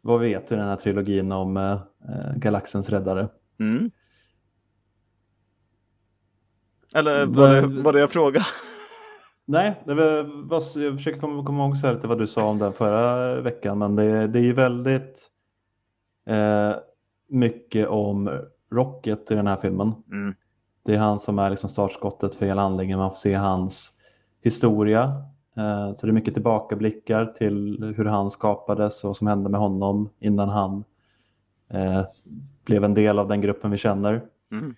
vad 0.00 0.20
vi 0.20 0.28
vet 0.34 0.52
i 0.52 0.54
den 0.54 0.68
här 0.68 0.76
trilogin 0.76 1.32
om 1.32 1.56
eh, 1.56 1.72
eh, 1.72 2.36
Galaxens 2.36 2.88
räddare. 2.90 3.28
Mm. 3.60 3.90
Eller 6.94 7.26
Vad- 7.26 7.36
var 7.36 7.54
det, 7.54 7.82
var 7.82 7.92
det 7.92 8.00
jag 8.00 8.10
frågade? 8.12 8.44
Nej, 9.44 9.82
det 9.86 9.94
var, 9.94 10.22
var, 10.48 10.82
jag 10.82 10.94
försöker 10.96 11.20
komma, 11.20 11.44
komma 11.46 11.64
ihåg 11.64 11.76
så 11.76 11.86
här 11.86 11.94
lite 11.94 12.06
vad 12.08 12.18
du 12.18 12.26
sa 12.26 12.44
om 12.44 12.58
den 12.58 12.72
förra 12.72 13.40
veckan, 13.40 13.78
men 13.78 13.96
det, 13.96 14.26
det 14.26 14.38
är 14.38 14.42
ju 14.42 14.52
väldigt 14.52 15.30
eh, 16.26 16.74
mycket 17.30 17.88
om 17.88 18.40
Rocket 18.70 19.30
i 19.30 19.34
den 19.34 19.46
här 19.46 19.56
filmen. 19.56 19.92
Mm. 20.12 20.34
Det 20.82 20.94
är 20.94 20.98
han 20.98 21.18
som 21.18 21.38
är 21.38 21.50
liksom 21.50 21.70
startskottet 21.70 22.34
för 22.34 22.46
hela 22.46 22.62
handlingen. 22.62 22.98
Man 22.98 23.10
får 23.10 23.16
se 23.16 23.34
hans 23.34 23.92
historia. 24.42 25.02
Eh, 25.56 25.92
så 25.92 26.06
det 26.06 26.10
är 26.10 26.12
mycket 26.12 26.34
tillbakablickar 26.34 27.26
till 27.26 27.84
hur 27.96 28.04
han 28.04 28.30
skapades 28.30 29.04
och 29.04 29.08
vad 29.08 29.16
som 29.16 29.26
hände 29.26 29.50
med 29.50 29.60
honom 29.60 30.08
innan 30.18 30.48
han 30.48 30.84
eh, 31.68 32.02
blev 32.64 32.84
en 32.84 32.94
del 32.94 33.18
av 33.18 33.28
den 33.28 33.40
gruppen 33.40 33.70
vi 33.70 33.78
känner. 33.78 34.22
Mm. 34.52 34.74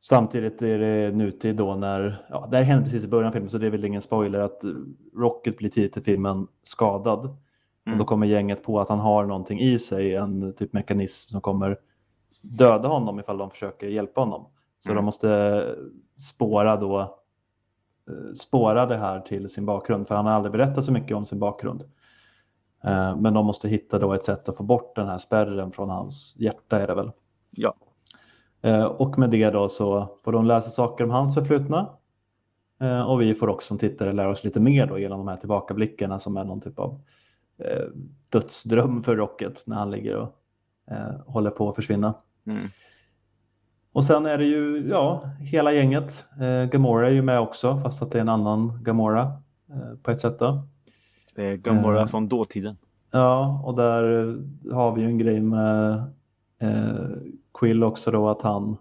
Samtidigt 0.00 0.62
är 0.62 0.78
det 0.78 1.16
nutid 1.16 1.56
då 1.56 1.74
när, 1.74 2.26
ja 2.30 2.48
det 2.50 2.56
här 2.56 2.64
hände 2.64 2.84
precis 2.84 3.04
i 3.04 3.08
början 3.08 3.28
av 3.28 3.32
filmen 3.32 3.50
så 3.50 3.58
det 3.58 3.66
är 3.66 3.70
väl 3.70 3.84
ingen 3.84 4.02
spoiler 4.02 4.38
att 4.38 4.64
Rocket 5.16 5.58
blir 5.58 5.70
tidigt 5.70 5.96
i 5.96 6.00
filmen 6.00 6.46
skadad. 6.62 7.36
Och 7.88 7.92
Mm. 7.92 7.98
då 7.98 8.04
kommer 8.04 8.26
gänget 8.26 8.62
på 8.62 8.80
att 8.80 8.88
han 8.88 8.98
har 8.98 9.24
någonting 9.26 9.60
i 9.60 9.78
sig, 9.78 10.14
en 10.14 10.52
typ 10.54 10.72
mekanism 10.72 11.30
som 11.30 11.40
kommer 11.40 11.76
döda 12.40 12.88
honom 12.88 13.20
ifall 13.20 13.38
de 13.38 13.50
försöker 13.50 13.86
hjälpa 13.86 14.20
honom. 14.20 14.46
Så 14.78 14.88
Mm. 14.90 14.96
de 14.96 15.04
måste 15.04 15.64
spåra 16.16 16.76
då 16.76 16.98
eh, 17.00 18.32
spåra 18.40 18.86
det 18.86 18.96
här 18.96 19.20
till 19.20 19.48
sin 19.50 19.66
bakgrund 19.66 20.08
för 20.08 20.14
han 20.14 20.26
har 20.26 20.32
aldrig 20.32 20.52
berättat 20.52 20.84
så 20.84 20.92
mycket 20.92 21.16
om 21.16 21.26
sin 21.26 21.38
bakgrund. 21.38 21.84
Eh, 22.84 23.16
men 23.16 23.34
de 23.34 23.46
måste 23.46 23.68
hitta 23.68 23.98
då 23.98 24.12
ett 24.12 24.24
sätt 24.24 24.48
att 24.48 24.56
få 24.56 24.62
bort 24.62 24.96
den 24.96 25.06
här 25.08 25.18
spärren 25.18 25.72
från 25.72 25.88
hans 25.90 26.34
hjärta 26.38 26.78
är 26.80 26.86
det 26.86 26.94
väl. 26.94 27.10
Ja. 27.50 27.74
Eh, 28.62 28.84
och 28.84 29.18
med 29.18 29.30
det 29.30 29.50
då 29.50 29.68
så 29.68 30.08
får 30.24 30.32
de 30.32 30.44
lära 30.46 30.62
sig 30.62 30.72
saker 30.72 31.04
om 31.04 31.10
hans 31.10 31.34
förflutna. 31.34 31.86
Och 33.06 33.20
vi 33.20 33.34
får 33.34 33.48
också 33.48 33.66
som 33.68 33.78
tittare 33.78 34.12
lära 34.12 34.28
oss 34.28 34.44
lite 34.44 34.60
mer 34.60 34.86
då 34.86 34.98
genom 34.98 35.18
de 35.18 35.28
här 35.28 35.36
tillbakablickarna 35.36 36.18
som 36.18 36.36
är 36.36 36.44
någon 36.44 36.60
typ 36.60 36.78
av 36.78 37.00
eh, 37.58 37.84
dödsdröm 38.28 39.02
för 39.02 39.16
Rocket 39.16 39.62
när 39.66 39.76
han 39.76 39.90
ligger 39.90 40.16
och 40.16 40.36
eh, 40.90 41.20
håller 41.26 41.50
på 41.50 41.68
att 41.68 41.76
försvinna. 41.76 42.14
Mm. 42.46 42.68
Och 43.92 44.04
sen 44.04 44.26
är 44.26 44.38
det 44.38 44.44
ju 44.44 44.88
ja, 44.90 45.30
hela 45.40 45.72
gänget. 45.72 46.24
Eh, 46.40 46.70
Gamora 46.70 47.06
är 47.08 47.12
ju 47.12 47.22
med 47.22 47.40
också 47.40 47.80
fast 47.80 48.02
att 48.02 48.10
det 48.10 48.18
är 48.18 48.22
en 48.22 48.28
annan 48.28 48.82
Gamora 48.82 49.22
eh, 49.70 49.98
på 50.02 50.10
ett 50.10 50.20
sätt 50.20 50.38
då. 50.38 50.62
Det 51.34 51.44
är 51.46 51.56
Gamora 51.56 52.00
Eh. 52.00 52.06
från 52.06 52.28
dåtiden. 52.28 52.76
Ja, 53.10 53.62
och 53.64 53.76
där 53.76 54.02
har 54.72 54.92
vi 54.94 55.00
ju 55.00 55.06
en 55.06 55.18
grej 55.18 55.40
med 55.40 55.94
eh, 56.60 57.08
Quill 57.58 57.84
också 57.84 58.10
då 58.10 58.28
att 58.28 58.42
han 58.42 58.76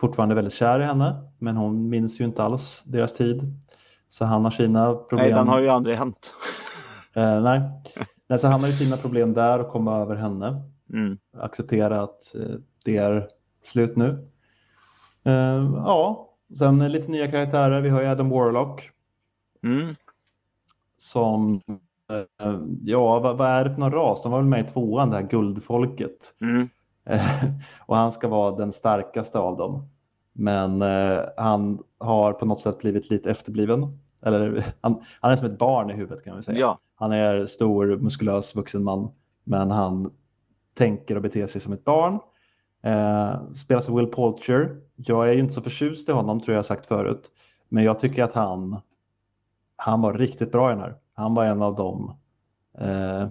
fortfarande 0.00 0.32
är 0.32 0.36
väldigt 0.36 0.54
kär 0.54 0.80
i 0.80 0.84
henne 0.84 1.14
men 1.38 1.56
hon 1.56 1.88
minns 1.88 2.20
ju 2.20 2.24
inte 2.24 2.42
alls 2.42 2.82
deras 2.84 3.14
tid. 3.14 3.42
Så 4.10 4.24
han 4.24 4.44
har 4.44 4.50
sina 4.50 4.94
problem. 4.94 5.26
Nej, 5.26 5.34
den 5.34 5.48
har 5.48 5.60
ju 5.60 5.68
aldrig 5.68 5.96
hänt. 5.96 6.34
Eh, 7.14 7.40
nej. 7.42 7.60
nej, 8.28 8.38
så 8.38 8.48
han 8.48 8.60
har 8.60 8.68
ju 8.68 8.74
sina 8.74 8.96
problem 8.96 9.34
där 9.34 9.58
och 9.58 9.68
komma 9.72 9.96
över 10.00 10.16
henne. 10.16 10.62
Mm. 10.92 11.18
Acceptera 11.36 12.02
att 12.02 12.34
eh, 12.34 12.56
det 12.84 12.96
är 12.96 13.28
slut 13.62 13.96
nu. 13.96 14.28
Eh, 15.24 15.72
ja, 15.74 16.28
sen 16.58 16.92
lite 16.92 17.10
nya 17.10 17.30
karaktärer. 17.30 17.80
Vi 17.80 17.88
har 17.88 18.02
ju 18.02 18.08
Adam 18.08 18.30
Warlock 18.30 18.90
Mm. 19.62 19.94
som 20.96 21.60
eh, 22.10 22.54
ja, 22.84 23.18
vad, 23.20 23.36
vad 23.36 23.48
är 23.48 23.64
det 23.64 23.70
för 23.74 23.80
någon 23.80 23.92
ras? 23.92 24.22
De 24.22 24.32
var 24.32 24.38
väl 24.38 24.48
med 24.48 24.64
i 24.64 24.68
tvåan, 24.68 25.10
det 25.10 25.16
här 25.16 25.22
guldfolket. 25.22 26.34
Mm. 26.40 26.68
Eh, 27.04 27.44
och 27.86 27.96
han 27.96 28.12
ska 28.12 28.28
vara 28.28 28.56
den 28.56 28.72
starkaste 28.72 29.38
av 29.38 29.56
dem. 29.56 29.88
Men 30.32 30.82
eh, 30.82 31.20
han 31.36 31.82
har 31.98 32.32
på 32.32 32.46
något 32.46 32.60
sätt 32.60 32.78
blivit 32.78 33.10
lite 33.10 33.30
efterbliven. 33.30 33.98
Eller 34.22 34.64
han, 34.80 35.02
han 35.20 35.32
är 35.32 35.36
som 35.36 35.46
ett 35.46 35.58
barn 35.58 35.90
i 35.90 35.94
huvudet 35.94 36.24
kan 36.24 36.36
vi 36.36 36.42
säga. 36.42 36.58
Ja. 36.58 36.78
Han 36.94 37.12
är 37.12 37.46
stor, 37.46 37.96
muskulös, 37.96 38.56
vuxen 38.56 38.84
man. 38.84 39.10
Men 39.44 39.70
han 39.70 40.12
tänker 40.74 41.16
och 41.16 41.22
beter 41.22 41.46
sig 41.46 41.60
som 41.60 41.72
ett 41.72 41.84
barn. 41.84 42.18
Eh, 42.82 43.52
spelas 43.52 43.88
av 43.88 43.94
Will 43.94 44.06
Poulter. 44.06 44.80
Jag 44.96 45.28
är 45.28 45.32
ju 45.32 45.40
inte 45.40 45.54
så 45.54 45.62
förtjust 45.62 46.08
i 46.08 46.12
honom 46.12 46.40
tror 46.40 46.56
jag 46.56 46.66
sagt 46.66 46.86
förut. 46.86 47.30
Men 47.68 47.84
jag 47.84 48.00
tycker 48.00 48.22
att 48.22 48.32
han, 48.32 48.80
han 49.76 50.00
var 50.00 50.14
riktigt 50.14 50.52
bra 50.52 50.70
i 50.70 50.74
den 50.74 50.82
här. 50.82 50.94
Han 51.14 51.34
var 51.34 51.44
en 51.44 51.62
av 51.62 51.74
de 51.74 52.16
eh, 52.78 53.28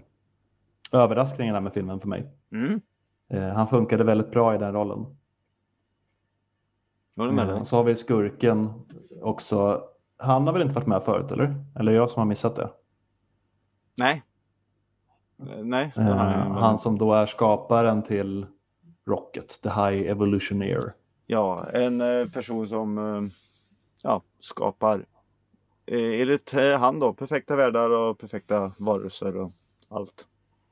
överraskningarna 0.91 1.61
med 1.61 1.74
filmen 1.74 1.99
för 1.99 2.07
mig. 2.07 2.32
Mm. 2.51 2.82
Eh, 3.30 3.47
han 3.47 3.68
funkade 3.68 4.03
väldigt 4.03 4.32
bra 4.32 4.55
i 4.55 4.57
den 4.57 4.74
rollen. 4.74 5.05
Dig. 7.16 7.66
så 7.66 7.76
har 7.76 7.84
vi 7.84 7.95
skurken 7.95 8.70
också. 9.22 9.84
Han 10.18 10.47
har 10.47 10.53
väl 10.53 10.61
inte 10.61 10.76
varit 10.76 10.88
med 10.88 11.03
förut 11.03 11.32
eller? 11.32 11.55
Eller 11.76 11.91
jag 11.91 12.09
som 12.09 12.20
har 12.20 12.26
missat 12.26 12.55
det? 12.55 12.70
Nej. 13.98 14.24
Nej. 15.64 15.91
det 15.96 16.02
Eh, 16.02 16.08
har 16.08 16.32
jag- 16.32 16.39
han 16.54 16.78
som 16.78 16.98
då 16.98 17.14
är 17.14 17.26
skaparen 17.26 18.04
till 18.04 18.46
Rocket, 19.08 19.62
The 19.64 19.70
High 19.70 20.10
Evolutioneer. 20.12 20.94
Ja, 21.28 21.66
en 21.74 22.02
eh, 22.02 22.28
person 22.30 22.68
som 22.68 23.32
ja, 24.02 24.22
skapar 24.39 25.06
enligt 25.88 26.54
eh, 26.54 26.80
han 26.80 27.00
då 27.00 27.14
perfekta 27.14 27.56
världar 27.56 27.89
och 27.89 28.20
perfekta 28.20 28.72
varelser 28.78 29.38
och 29.38 29.52
allt. 29.89 30.26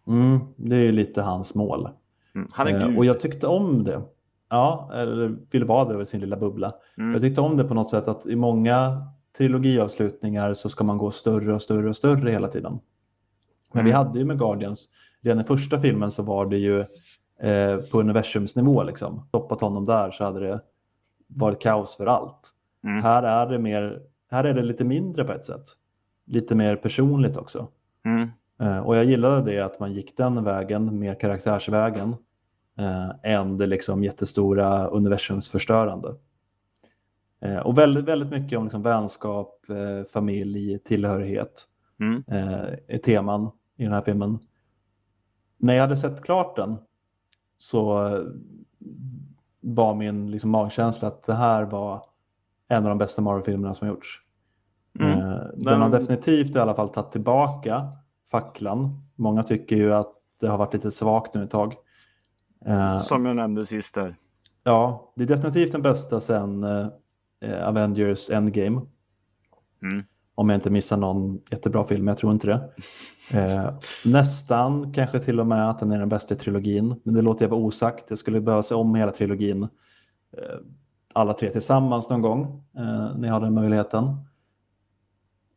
Mm, 0.07 0.39
det 0.55 0.75
är 0.75 0.83
ju 0.83 0.91
lite 0.91 1.21
hans 1.21 1.55
mål. 1.55 1.89
Mm. 2.35 2.47
Han 2.51 2.67
är 2.67 2.87
gud. 2.87 2.97
och 2.97 3.05
jag 3.05 3.19
tyckte 3.19 3.47
om 3.47 3.83
det. 3.83 4.01
Ja, 4.49 4.91
eller 4.93 5.37
ville 5.51 5.65
vara 5.65 5.85
det 5.85 5.93
över 5.93 6.05
sin 6.05 6.19
lilla 6.19 6.37
bubbla. 6.37 6.73
Mm. 6.97 7.11
Jag 7.11 7.21
tyckte 7.21 7.41
om 7.41 7.57
det 7.57 7.63
på 7.63 7.73
något 7.73 7.89
sätt 7.89 8.07
att 8.07 8.25
i 8.25 8.35
många 8.35 9.07
trilogiavslutningar 9.37 10.53
så 10.53 10.69
ska 10.69 10.83
man 10.83 10.97
gå 10.97 11.11
större 11.11 11.53
och 11.53 11.61
större 11.61 11.89
och 11.89 11.95
större 11.95 12.29
hela 12.31 12.47
tiden. 12.47 12.79
Men 13.73 13.85
vi 13.85 13.91
Mm. 13.91 14.05
hade 14.05 14.19
ju 14.19 14.25
med 14.25 14.39
Guardians, 14.39 14.89
redan 15.21 15.41
i 15.41 15.47
första 15.47 15.81
filmen 15.81 16.11
så 16.11 16.23
var 16.23 16.45
det 16.45 16.57
ju 16.57 16.79
eh, 17.39 17.77
på 17.91 17.99
universumsnivå 17.99 18.83
liksom. 18.83 19.25
Stoppat 19.27 19.61
honom 19.61 19.85
där 19.85 20.11
så 20.11 20.23
hade 20.23 20.39
det 20.39 20.61
varit 21.27 21.61
kaos 21.61 21.95
för 21.97 22.05
allt. 22.05 22.51
Mm. 22.83 23.03
Här 23.03 23.23
är 23.23 23.51
det 23.51 23.59
mer, 23.59 24.01
här 24.31 24.43
är 24.43 24.53
det 24.53 24.61
lite 24.61 24.85
mindre 24.85 25.23
på 25.23 25.31
ett 25.31 25.45
sätt. 25.45 25.65
Lite 26.25 26.55
mer 26.55 26.75
personligt 26.75 27.37
också. 27.37 27.67
Mm. 28.05 28.29
Eh, 28.61 28.79
och 28.79 28.95
jag 28.95 29.05
gillade 29.05 29.51
det 29.51 29.59
att 29.59 29.79
man 29.79 29.93
gick 29.93 30.17
den 30.17 30.43
vägen, 30.43 30.99
mer 30.99 31.13
karaktärsvägen, 31.19 32.15
eh, 32.77 33.09
än 33.33 33.57
det 33.57 33.65
liksom 33.67 34.03
jättestora 34.03 34.87
universumsförstörande. 34.87 36.15
Eh, 37.41 37.57
och 37.57 37.77
väldigt, 37.77 38.05
väldigt 38.05 38.29
mycket 38.29 38.57
om 38.57 38.63
liksom 38.63 38.81
vänskap, 38.81 39.65
eh, 39.69 40.07
familj, 40.13 40.79
tillhörighet 40.79 41.67
Mm. 41.99 42.23
eh, 42.27 42.69
är 42.87 42.97
teman 42.97 43.51
i 43.81 43.83
den 43.83 43.93
här 43.93 44.01
filmen. 44.01 44.39
När 45.57 45.73
jag 45.73 45.81
hade 45.81 45.97
sett 45.97 46.23
klart 46.23 46.55
den 46.55 46.77
så 47.57 48.07
eh, 48.07 48.23
var 49.61 49.95
min 49.95 50.31
liksom, 50.31 50.49
magkänsla 50.49 51.07
att 51.07 51.23
det 51.23 51.33
här 51.33 51.63
var 51.63 52.05
en 52.67 52.83
av 52.83 52.89
de 52.89 52.97
bästa 52.97 53.21
Marvel-filmerna 53.21 53.73
som 53.73 53.87
har 53.87 53.95
gjorts. 53.95 54.21
Mm. 54.99 55.19
Eh, 55.19 55.39
Den 55.53 55.81
har 55.81 55.89
definitivt 55.89 56.55
i 56.55 56.59
alla 56.59 56.75
fall 56.75 56.89
tagit 56.89 57.11
tillbaka 57.11 57.91
facklan. 58.31 59.01
Många 59.15 59.43
tycker 59.43 59.75
ju 59.75 59.93
att 59.93 60.13
det 60.39 60.47
har 60.47 60.57
varit 60.57 60.73
lite 60.73 60.91
svagt 60.91 61.33
nu 61.33 61.43
ett 61.43 61.51
tag. 61.51 61.75
Eh, 62.65 62.99
Som 62.99 63.25
jag 63.25 63.35
nämnde 63.35 63.65
sist 63.65 63.95
där. 63.95 64.15
Ja, 64.63 65.13
det 65.15 65.23
är 65.23 65.27
definitivt 65.27 65.71
den 65.71 65.81
bästa 65.81 66.19
sen 66.19 66.65
Avengers 67.63 68.29
Endgame. 68.29 68.81
Mm. 69.81 70.03
Om 70.35 70.49
jag 70.49 70.57
inte 70.57 70.69
missar 70.69 70.97
någon 70.97 71.41
jättebra 71.51 71.87
film, 71.87 72.07
jag 72.07 72.17
tror 72.17 72.31
inte 72.31 72.47
det. 72.47 72.71
Eh, 73.33 73.73
nästan 74.05 74.93
kanske 74.93 75.19
till 75.19 75.39
och 75.39 75.47
med 75.47 75.69
att 75.69 75.79
den 75.79 75.91
är 75.91 75.99
den 75.99 76.09
bästa 76.09 76.33
i 76.33 76.37
trilogin, 76.37 76.95
men 77.03 77.13
det 77.13 77.21
låter 77.21 77.45
jag 77.45 77.49
vara 77.49 77.61
osagt. 77.61 78.05
Jag 78.09 78.19
skulle 78.19 78.41
behöva 78.41 78.63
se 78.63 78.75
om 78.75 78.95
hela 78.95 79.11
trilogin, 79.11 79.63
eh, 79.63 80.57
alla 81.13 81.33
tre 81.33 81.51
tillsammans 81.51 82.09
någon 82.09 82.21
gång, 82.21 82.63
eh, 82.77 83.17
när 83.17 83.27
jag 83.27 83.33
har 83.33 83.41
den 83.41 83.53
möjligheten. 83.53 84.15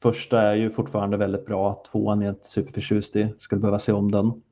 Första 0.02 0.40
är 0.42 0.54
ju 0.54 0.70
fortfarande 0.70 1.16
väldigt 1.16 1.46
bra, 1.46 1.82
tvåan 1.92 2.22
är 2.22 2.26
jag 2.26 2.32
inte 2.32 2.48
superförtjust 2.48 3.16
i, 3.16 3.34
skulle 3.38 3.60
behöva 3.60 3.78
se 3.78 3.92
om 3.92 4.10
den. 4.10 4.42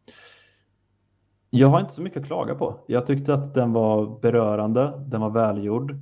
Jag 1.50 1.68
har 1.68 1.80
inte 1.80 1.94
så 1.94 2.02
mycket 2.02 2.22
att 2.22 2.26
klaga 2.26 2.54
på. 2.54 2.80
Jag 2.86 3.06
tyckte 3.06 3.34
att 3.34 3.54
den 3.54 3.72
var 3.72 4.20
berörande, 4.20 4.92
den 5.06 5.20
var 5.20 5.30
välgjord. 5.30 5.96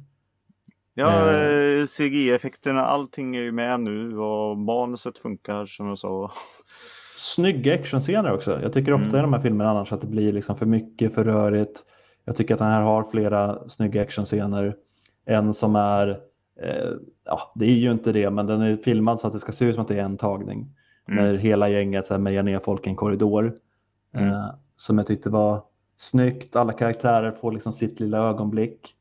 Ja, 0.94 1.30
Eh. 1.30 1.80
eh, 1.80 1.86
CGI-effekterna, 1.86 2.80
allting 2.84 3.36
är 3.36 3.40
ju 3.42 3.52
med 3.52 3.80
nu 3.80 4.18
och 4.18 4.58
manuset 4.58 5.18
funkar 5.18 5.66
som 5.66 5.86
jag 5.86 5.98
sa. 5.98 6.30
Snygga 7.18 7.74
actionscener 7.74 8.32
också. 8.32 8.62
Jag 8.62 8.72
tycker 8.72 8.92
ofta 8.92 9.08
Mm. 9.08 9.18
i 9.18 9.22
de 9.22 9.32
här 9.32 9.40
filmerna 9.40 9.70
annars 9.70 9.92
att 9.92 10.00
det 10.00 10.06
blir 10.06 10.32
liksom 10.32 10.56
för 10.56 10.66
mycket, 10.66 11.14
för 11.14 11.24
rörigt. 11.24 11.84
Jag 12.24 12.36
tycker 12.36 12.54
att 12.54 12.58
den 12.60 12.70
här 12.70 12.80
har 12.82 13.04
flera 13.10 13.68
snygga 13.68 14.02
actionscener. 14.02 14.76
En 15.26 15.54
som 15.54 15.76
är, 15.76 16.08
eh, 16.62 16.90
ja 17.26 17.52
det 17.54 17.64
är 17.64 17.74
ju 17.78 17.90
inte 17.92 18.12
det, 18.12 18.30
men 18.30 18.46
den 18.46 18.60
är 18.60 18.76
filmad 18.76 19.20
så 19.20 19.26
att 19.26 19.32
det 19.32 19.40
ska 19.40 19.52
se 19.52 19.64
ut 19.64 19.74
som 19.74 19.82
att 19.82 19.88
det 19.88 19.98
är 19.98 20.04
en 20.04 20.16
tagning. 20.18 20.76
Mm. 21.08 21.24
När 21.24 21.34
hela 21.34 21.68
gänget 21.68 22.06
så 22.06 22.14
här, 22.14 22.18
mejar 22.20 22.42
ner 22.42 22.58
folk 22.58 22.86
i 22.86 22.90
en 22.90 22.96
korridor. 22.96 23.52
Mm. 24.14 24.28
Eh, 24.28 24.46
som 24.76 24.98
jag 24.98 25.06
tyckte 25.06 25.30
var 25.30 25.62
snyggt. 25.96 26.56
Alla 26.56 26.72
karaktärer 26.72 27.32
får 27.32 27.52
liksom 27.52 27.72
sitt 27.72 28.00
lilla 28.00 28.18
ögonblick. 28.18 28.94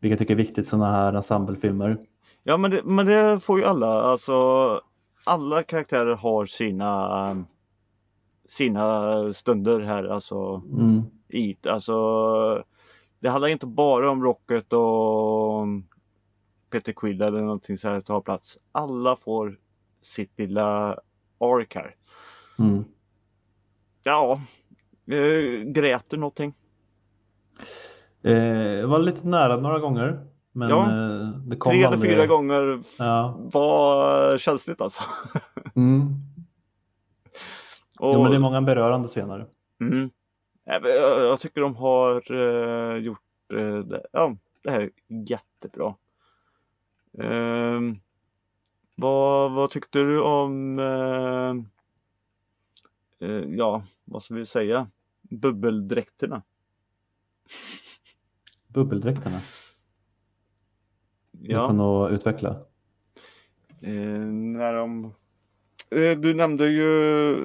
Vilket 0.00 0.10
jag 0.10 0.18
tycker 0.18 0.34
är 0.34 0.46
viktigt 0.46 0.58
i 0.58 0.64
sådana 0.64 0.90
här 0.92 1.12
ensemblefilmer. 1.12 1.98
Ja, 2.42 2.56
men 2.56 2.70
det, 2.70 2.82
men 2.84 3.06
det 3.06 3.40
får 3.40 3.58
ju 3.58 3.64
alla. 3.64 4.02
Alltså, 4.02 4.34
alla 5.24 5.62
karaktärer 5.62 6.14
har 6.16 6.46
sina 6.46 7.44
sina 8.48 9.32
stunder 9.32 9.80
här. 9.80 10.04
Alltså, 10.04 10.62
Mm. 10.72 11.02
i, 11.28 11.56
alltså, 11.68 12.64
det 13.20 13.28
handlar 13.28 13.48
inte 13.48 13.66
bara 13.66 14.10
om 14.10 14.24
Rocket 14.24 14.72
och 14.72 15.66
Peter 16.70 16.92
Quill 16.92 17.22
eller 17.22 17.40
någonting 17.40 17.78
så 17.78 17.88
här 17.88 18.00
tar 18.00 18.20
plats. 18.20 18.58
Alla 18.72 19.16
får 19.16 19.58
sitt 20.02 20.38
lilla 20.38 20.98
ark 21.38 21.74
här. 21.74 21.94
Mm. 22.58 22.84
Ja, 24.02 24.40
eh, 25.06 25.62
grät 25.64 26.04
du 26.10 26.16
någonting? 26.16 26.54
Eh, 28.22 28.86
var 28.86 28.98
lite 28.98 29.26
nära 29.28 29.56
några 29.56 29.78
gånger. 29.78 30.26
Men 30.52 30.68
Ja. 30.70 30.82
eh, 30.86 31.28
det 31.28 31.56
kom 31.56 31.72
Tre 31.72 31.82
eller 31.82 31.92
aldrig- 31.94 32.12
fyra 32.12 32.26
gånger 32.26 32.82
Ja. 32.98 33.36
var 33.38 34.38
känsligt 34.38 34.80
alltså. 34.80 35.00
Mm. 35.76 36.14
Och, 37.98 38.14
Jo, 38.14 38.22
men 38.22 38.30
det 38.30 38.36
är 38.36 38.40
många 38.40 38.62
berörande 38.62 39.08
scener. 39.08 39.46
mm, 39.80 40.10
jag, 40.64 41.40
tycker 41.40 41.60
de 41.60 41.76
har 41.76 42.32
eh, 42.32 42.96
gjort 42.96 43.20
eh, 43.52 43.78
det, 43.78 44.06
ja, 44.12 44.36
det 44.62 44.70
här 44.70 44.90
jättebra. 45.08 45.94
Ehm, 47.18 47.96
vad, 48.96 49.52
vad 49.52 49.70
tyckte 49.70 49.98
du 49.98 50.20
om 50.22 50.78
ja, 53.48 53.82
vad 54.04 54.22
ska 54.22 54.34
vi 54.34 54.46
säga? 54.46 54.86
Bubbeldräkterna. 55.22 56.42
Bubbeldräkterna. 58.78 59.40
Du 61.30 61.52
Ja, 61.52 61.72
nog 61.72 62.10
utveckla. 62.10 62.50
eh, 63.80 63.92
när 64.30 64.74
de... 64.74 65.04
Eh, 65.90 66.18
du 66.18 66.34
nämnde 66.34 66.68
ju... 66.68 66.82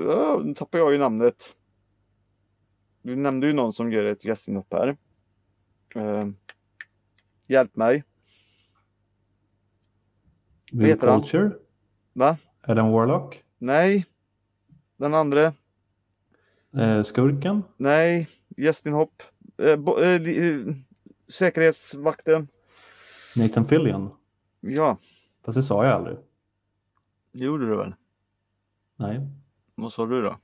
Ja, 0.09 0.41
nu 0.43 0.53
tappar 0.55 0.79
jag 0.79 0.91
ju 0.91 0.97
namnet. 0.97 1.55
Du 3.01 3.15
nämnde 3.15 3.47
ju 3.47 3.53
någon 3.53 3.73
som 3.73 3.91
gör 3.91 4.05
ett 4.05 4.25
gästinhopp 4.25 4.73
här. 4.73 4.97
Eh, 5.95 6.27
hjälp 7.47 7.75
mig. 7.75 8.03
Will 10.71 10.87
heter 10.87 11.07
han? 11.07 11.21
Culture? 11.21 11.51
Va? 12.13 12.37
Adam 12.61 12.91
Warlock? 12.91 13.43
Nej. 13.57 14.05
Den 14.97 15.13
andra. 15.13 15.53
Eh, 16.77 17.03
skurken? 17.03 17.63
Nej. 17.77 18.29
Gästinhopp. 18.57 19.23
Eh, 19.57 19.75
bo, 19.75 19.99
eh, 19.99 20.21
eh, 20.21 20.75
säkerhetsvakten. 21.27 22.47
Nathan 23.35 23.65
Fillion? 23.65 24.09
Ja, 24.59 24.97
Fast 25.45 25.55
det 25.55 25.63
sa 25.63 25.85
jag 25.85 25.93
aldrig. 25.93 26.17
det 27.31 27.43
gjorde 27.43 27.65
du 27.69 27.75
väl? 27.75 27.95
Nej. 28.95 29.27
Vad 29.75 29.93
sa 29.93 30.05
du 30.05 30.21
då? 30.21 30.37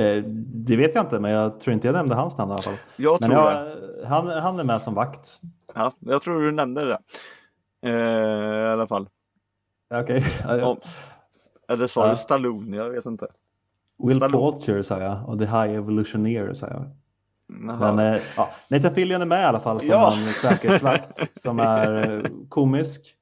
Eh, 0.00 0.22
det 0.54 0.76
vet 0.76 0.94
jag 0.94 1.04
inte, 1.04 1.20
men 1.20 1.30
jag 1.30 1.60
tror 1.60 1.74
inte 1.74 1.86
jag 1.88 1.92
nämnde 1.94 2.14
hans 2.14 2.36
namn 2.38 2.50
i 2.50 2.54
alla 2.54 2.62
fall. 2.62 2.76
Jag 2.96 3.20
Men 3.20 3.30
tror 3.30 3.42
det. 3.44 3.76
jag, 4.00 4.06
han, 4.08 4.26
han 4.28 4.60
är 4.60 4.64
med 4.64 4.82
som 4.82 4.94
vakt. 4.94 5.40
Ja, 5.74 5.92
jag 5.98 6.22
tror 6.22 6.40
du 6.42 6.52
nämnde 6.52 6.84
det. 6.84 6.98
Eh, 7.82 8.64
I 8.64 8.66
alla 8.72 8.86
fall. 8.86 9.08
Okej. 9.94 10.24
Om- 10.64 10.80
Eller 11.68 11.86
sa 11.86 12.04
Ja. 12.04 12.10
du 12.10 12.16
Stallone? 12.16 12.76
Jag 12.76 12.90
vet 12.90 13.06
inte. 13.06 13.26
Will 13.98 14.16
Stallone. 14.16 14.52
Poulter 14.52 14.82
sa 14.82 15.00
jag 15.00 15.28
och 15.28 15.38
The 15.38 15.44
High 15.44 15.70
Evolutioneer 15.74 16.52
sa 16.54 16.66
jag. 16.66 16.90
Men 17.48 17.98
eh, 17.98 18.20
ja, 18.36 18.50
Nathan 18.68 18.94
Fillion 18.94 19.22
är 19.22 19.26
med 19.26 19.40
i 19.40 19.44
alla 19.44 19.60
fall 19.60 19.80
som 19.80 19.88
Ja. 19.88 20.14
en 20.16 20.28
säkerhetsvakt 20.28 21.40
som 21.40 21.60
är 21.60 22.10
eh, 22.16 22.22
komisk. 22.48 23.14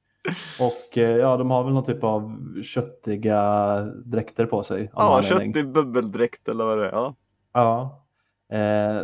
Och 0.59 0.97
eh, 0.97 1.15
ja, 1.17 1.37
de 1.37 1.51
har 1.51 1.63
väl 1.63 1.73
någon 1.73 1.85
typ 1.85 2.03
av 2.03 2.37
köttiga 2.63 3.79
dräkter 4.05 4.45
på 4.45 4.63
sig. 4.63 4.91
ja, 4.95 5.03
någon 5.03 5.13
anledning. 5.15 5.53
kött 5.53 5.63
i 5.63 5.67
bubbeldräkt 5.67 6.47
eller 6.47 6.65
vad 6.65 6.77
det 6.77 6.85
är. 6.85 6.91
Ja. 6.91 7.15
Ja. 7.53 8.03
Eh, 8.51 9.03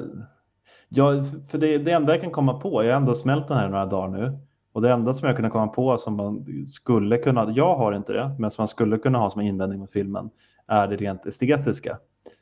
ja, 0.90 1.12
för 1.52 1.58
det, 1.58 1.78
det 1.78 1.92
enda 1.92 2.14
jag 2.14 2.22
kan 2.22 2.32
komma 2.32 2.54
på, 2.60 2.84
jag 2.84 2.92
har 2.92 2.98
ändå 2.98 3.16
smält 3.16 3.48
den 3.48 3.58
här 3.58 3.70
några 3.70 3.86
dagar 3.86 4.08
nu. 4.08 4.38
Och 4.74 4.82
det 4.82 4.92
enda 4.92 5.14
som 5.14 5.28
jag 5.28 5.36
kunde 5.36 5.50
komma 5.52 5.68
på 5.68 5.98
som 5.98 6.16
man 6.16 6.46
skulle 6.68 7.18
kunna, 7.18 7.52
jag 7.52 7.76
har 7.76 7.94
inte 7.94 8.14
det, 8.14 8.36
men 8.40 8.52
som 8.52 8.62
man 8.62 8.68
skulle 8.68 8.98
kunna 8.98 9.18
ha 9.18 9.30
som 9.30 9.42
invändning 9.42 9.80
mot 9.80 9.92
filmen 9.92 10.30
är 10.68 10.88
det 10.88 10.96
rent 10.96 11.26
estetiska. 11.26 11.98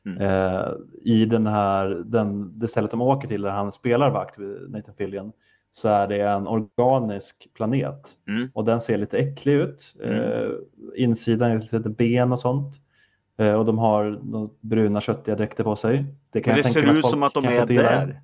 Mm. 0.05 0.21
Eh, 0.21 0.71
I 1.01 1.25
den 1.25 1.47
här, 1.47 1.87
den, 2.05 2.59
det 2.59 2.67
stället 2.67 2.91
de 2.91 3.01
åker 3.01 3.27
till 3.27 3.41
där 3.41 3.51
han 3.51 3.71
spelar 3.71 4.11
vakt, 4.11 4.37
Nathan 4.69 4.95
Fillion, 4.97 5.31
så 5.71 5.89
är 5.89 6.07
det 6.07 6.21
en 6.21 6.47
organisk 6.47 7.49
planet. 7.53 8.15
Mm. 8.27 8.51
Och 8.53 8.65
den 8.65 8.81
ser 8.81 8.97
lite 8.97 9.17
äcklig 9.17 9.53
ut. 9.53 9.95
Eh, 10.03 10.49
insidan 10.95 11.51
är 11.51 11.77
lite 11.77 11.89
ben 11.89 12.31
och 12.31 12.39
sånt. 12.39 12.75
Eh, 13.37 13.53
och 13.53 13.65
de 13.65 13.77
har 13.77 14.19
de 14.23 14.49
bruna 14.61 15.01
köttiga 15.01 15.35
dräkter 15.35 15.63
på 15.63 15.75
sig. 15.75 16.05
Det 16.29 16.41
kan 16.41 16.53
Men 16.53 16.63
det 16.63 16.69
ser 16.69 16.97
ut 16.97 17.05
som 17.05 17.23
att 17.23 17.33
de 17.33 17.45
är 17.45 17.65
där. 17.65 18.21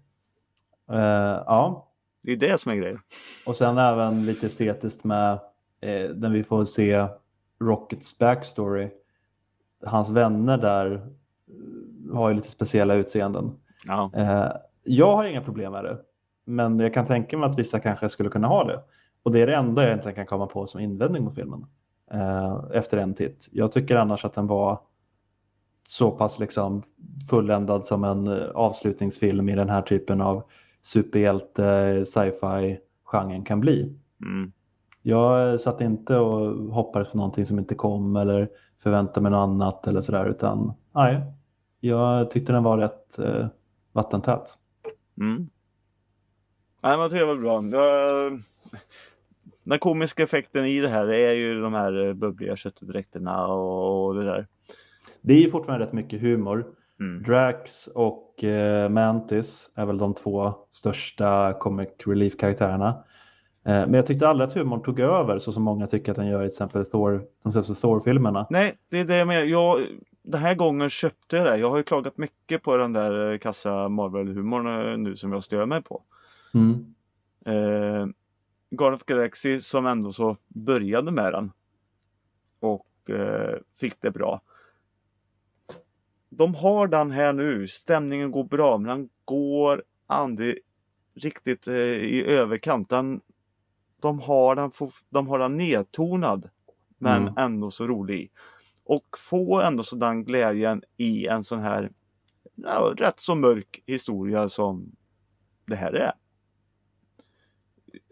Eh, 0.91 1.43
ja, 1.45 1.91
Det 2.21 2.31
är 2.31 2.37
det 2.37 2.61
som 2.61 2.71
är 2.71 2.75
grejen. 2.75 2.99
och 3.45 3.55
sen 3.55 3.77
även 3.77 4.25
lite 4.25 4.47
estetiskt 4.47 5.03
med 5.03 5.31
eh, 5.81 6.09
när 6.15 6.29
vi 6.29 6.43
får 6.43 6.65
se 6.65 7.07
Rockets 7.61 8.17
backstory. 8.17 8.89
Hans 9.85 10.09
vänner 10.09 10.57
där 10.57 11.07
har 12.13 12.29
ju 12.29 12.35
lite 12.35 12.51
speciella 12.51 12.93
utseenden. 12.93 13.51
Ja. 13.85 14.11
Eh, 14.15 14.51
jag 14.83 15.15
har 15.15 15.25
inga 15.25 15.41
problem 15.41 15.71
med 15.71 15.83
det, 15.83 15.97
men 16.45 16.79
jag 16.79 16.93
kan 16.93 17.05
tänka 17.05 17.37
mig 17.37 17.49
att 17.49 17.59
vissa 17.59 17.79
kanske 17.79 18.09
skulle 18.09 18.29
kunna 18.29 18.47
ha 18.47 18.63
det. 18.63 18.79
Och 19.23 19.31
det 19.31 19.41
är 19.41 19.47
det 19.47 19.55
enda 19.55 19.81
jag 19.81 19.89
egentligen 19.89 20.15
kan 20.15 20.25
komma 20.25 20.47
på 20.47 20.67
som 20.67 20.81
invändning 20.81 21.23
mot 21.23 21.35
filmen 21.35 21.65
eh, 22.11 22.59
efter 22.73 22.97
en 22.97 23.13
titt. 23.13 23.49
Jag 23.51 23.71
tycker 23.71 23.95
annars 23.95 24.25
att 24.25 24.33
den 24.33 24.47
var 24.47 24.79
så 25.87 26.11
pass 26.11 26.39
liksom 26.39 26.83
fulländad 27.29 27.85
som 27.85 28.03
en 28.03 28.27
eh, 28.27 28.47
avslutningsfilm 28.55 29.49
i 29.49 29.55
den 29.55 29.69
här 29.69 29.81
typen 29.81 30.21
av 30.21 30.43
superhjälte 30.81 32.05
sci-fi 32.05 32.79
genren 33.03 33.45
kan 33.45 33.59
bli. 33.59 33.95
Mm. 34.21 34.51
Jag 35.01 35.61
satt 35.61 35.81
inte 35.81 36.17
och 36.17 36.73
hoppades 36.73 37.11
på 37.11 37.17
någonting 37.17 37.45
som 37.45 37.59
inte 37.59 37.75
kom 37.75 38.15
eller 38.15 38.49
förväntade 38.83 39.21
mig 39.21 39.31
något 39.31 39.49
annat 39.49 39.87
eller 39.87 40.01
sådär 40.01 40.25
utan 40.25 40.73
nej, 40.95 41.21
jag 41.79 42.31
tyckte 42.31 42.51
den 42.51 42.63
var 42.63 42.77
rätt 42.77 43.19
eh, 43.19 43.47
vattentät. 43.91 44.57
Mm. 45.19 45.49
Nej, 46.83 46.97
men 46.97 47.09
det 47.09 47.25
var 47.25 47.35
bra. 47.35 47.77
Jag... 47.77 48.41
Den 49.63 49.79
komiska 49.79 50.23
effekten 50.23 50.65
i 50.65 50.79
det 50.79 50.89
här 50.89 51.07
är 51.07 51.33
ju 51.33 51.61
de 51.61 51.73
här 51.73 52.07
eh, 52.07 52.13
bubbliga 52.13 52.55
köttdräkterna 52.55 53.47
och 53.47 54.15
det 54.15 54.25
där. 54.25 54.47
Det 55.21 55.33
är 55.33 55.39
ju 55.39 55.49
fortfarande 55.49 55.85
rätt 55.85 55.93
mycket 55.93 56.21
humor. 56.21 56.65
Mm. 56.99 57.23
Drax 57.23 57.87
och 57.87 58.43
eh, 58.43 58.89
Mantis 58.89 59.71
är 59.75 59.85
väl 59.85 59.97
de 59.97 60.13
två 60.13 60.53
största 60.69 61.53
comic 61.53 61.89
relief-karaktärerna. 62.05 62.87
Eh, 63.65 63.73
men 63.73 63.93
jag 63.93 64.05
tyckte 64.05 64.27
aldrig 64.27 64.47
att 64.47 64.53
humorn 64.53 64.81
tog 64.81 64.99
över 64.99 65.39
så 65.39 65.51
som 65.51 65.63
många 65.63 65.87
tycker 65.87 66.11
att 66.11 66.17
den 66.17 66.27
gör 66.27 66.41
i 66.41 66.45
till 66.45 66.53
exempel 66.53 66.85
Thor, 66.85 67.23
de 67.43 67.51
senaste 67.51 67.75
Thor-filmerna. 67.75 68.47
Nej, 68.49 68.77
det 68.89 68.99
är 68.99 69.05
det 69.05 69.17
jag 69.17 69.27
menar. 69.27 69.43
Jag, 69.43 69.79
den 70.27 70.41
här 70.41 70.55
gången 70.55 70.89
köpte 70.89 71.35
jag 71.35 71.45
det. 71.45 71.57
Jag 71.57 71.69
har 71.69 71.77
ju 71.77 71.83
klagat 71.83 72.17
mycket 72.17 72.63
på 72.63 72.77
den 72.77 72.93
där 72.93 73.31
eh, 73.31 73.37
kassa 73.37 73.87
Marvel-humorn 73.89 74.91
eh, 74.91 74.97
nu 74.97 75.15
som 75.15 75.31
jag 75.33 75.43
stör 75.43 75.65
mig 75.65 75.81
på. 75.83 76.03
Mm. 76.53 76.95
Eh, 77.45 78.07
Guardian 78.69 78.93
of 78.93 79.03
Galaxy 79.05 79.59
som 79.59 79.85
ändå 79.85 80.13
så 80.13 80.37
började 80.47 81.11
med 81.11 81.33
den. 81.33 81.51
Och 82.59 83.09
eh, 83.09 83.55
fick 83.79 84.01
det 84.01 84.11
bra. 84.11 84.41
De 86.29 86.55
har 86.55 86.87
den 86.87 87.11
här 87.11 87.33
nu. 87.33 87.67
Stämningen 87.67 88.31
går 88.31 88.43
bra 88.43 88.77
men 88.77 88.87
den 88.87 89.09
går 89.25 89.83
aldrig 90.07 90.59
riktigt 91.15 91.67
eh, 91.67 91.75
i 91.75 92.25
överkant. 92.25 92.89
Den, 92.89 93.21
de, 94.01 94.19
har 94.19 94.55
den, 94.55 94.71
de 95.09 95.27
har 95.27 95.39
den 95.39 95.57
nedtonad. 95.57 96.49
Men 96.97 97.21
Mm. 97.21 97.33
ändå 97.37 97.71
så 97.71 97.87
rolig. 97.87 98.31
Och 98.87 99.05
få 99.17 99.61
ändå 99.61 99.83
sådan 99.83 100.23
glädjen 100.23 100.83
i 100.97 101.27
en 101.27 101.43
sån 101.43 101.59
här 101.59 101.91
ja, 102.55 102.93
rätt 102.97 103.19
så 103.19 103.35
mörk 103.35 103.83
historia 103.85 104.49
som 104.49 104.91
det 105.65 105.75
här 105.75 105.93
är. 105.93 106.13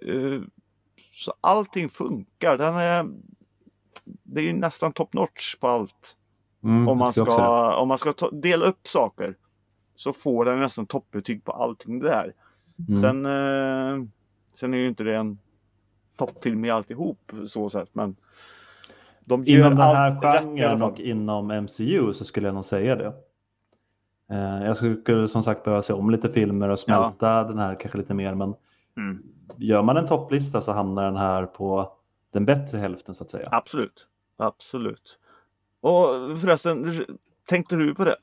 Eh, 0.07 0.41
Så 1.13 1.33
allting 1.41 1.89
funkar. 1.89 2.57
Den 2.57 2.75
är, 2.75 3.05
det 4.03 4.41
är 4.41 4.45
ju 4.45 4.53
nästan 4.53 4.93
top 4.93 5.13
notch 5.13 5.55
på 5.55 5.67
allt. 5.67 6.15
Mm, 6.63 6.87
Om 6.87 6.97
man 6.97 7.13
ska, 7.13 7.75
om 7.75 7.87
man 7.87 7.97
ska 7.97 8.13
ta, 8.13 8.31
dela 8.31 8.65
upp 8.65 8.87
saker 8.87 9.37
så 9.95 10.13
får 10.13 10.45
den 10.45 10.59
nästan 10.59 10.85
toppbetyg 10.85 11.43
på 11.43 11.51
allting 11.51 11.99
det 11.99 12.07
där. 12.07 12.33
Mm. 12.89 13.01
Sen, 13.01 13.25
eh, 13.25 14.07
sen 14.53 14.73
är 14.73 14.77
ju 14.77 14.87
inte 14.87 15.03
det 15.03 15.15
en 15.15 15.39
toppfilm 16.17 16.65
i 16.65 16.69
alltihop 16.69 17.31
så 17.47 17.69
sett 17.69 17.95
men 17.95 18.15
de 19.25 19.43
Inom 19.47 19.69
den 19.69 19.77
här 19.77 20.21
genren 20.21 20.81
och 20.81 20.99
inom 20.99 21.47
MCU 21.47 22.13
så 22.13 22.25
skulle 22.25 22.47
jag 22.47 22.55
nog 22.55 22.65
säga 22.65 22.95
det. 22.95 23.13
Eh, 24.31 24.65
jag 24.65 24.77
skulle 24.77 25.27
som 25.27 25.43
sagt 25.43 25.63
behöva 25.63 25.81
se 25.81 25.93
om 25.93 26.09
lite 26.09 26.29
filmer 26.33 26.69
och 26.69 26.79
smälta 26.79 27.43
den 27.43 27.59
här 27.59 27.75
kanske 27.79 27.97
lite 27.97 28.13
mer 28.13 28.33
men 28.35 28.53
Mm. 28.97 29.23
gör 29.57 29.83
man 29.83 29.97
en 29.97 30.07
topplista 30.07 30.61
så 30.61 30.71
hamnar 30.71 31.03
den 31.05 31.15
här 31.15 31.45
på 31.45 31.91
den 32.33 32.45
bättre 32.45 32.77
hälften 32.77 33.15
så 33.15 33.23
att 33.23 33.29
säga. 33.31 33.49
Absolut. 33.51 34.07
Absolut. 34.37 35.19
Och 35.81 36.05
förresten, 36.41 37.05
tänkte 37.47 37.75
du 37.75 37.95
på 37.95 38.03
det? 38.05 38.17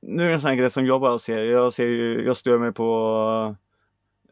Nu 0.00 0.22
är 0.22 0.28
det 0.28 0.34
en 0.34 0.40
sån 0.40 0.48
här 0.48 0.56
grej 0.56 0.70
som 0.70 0.86
jag 0.86 1.00
bara 1.00 1.18
ser. 1.18 1.38
Jag, 1.44 1.72
ser 1.72 1.84
ju, 1.84 2.26
jag 2.26 2.36
stör 2.36 2.58
mig 2.58 2.72
på, 2.72 3.56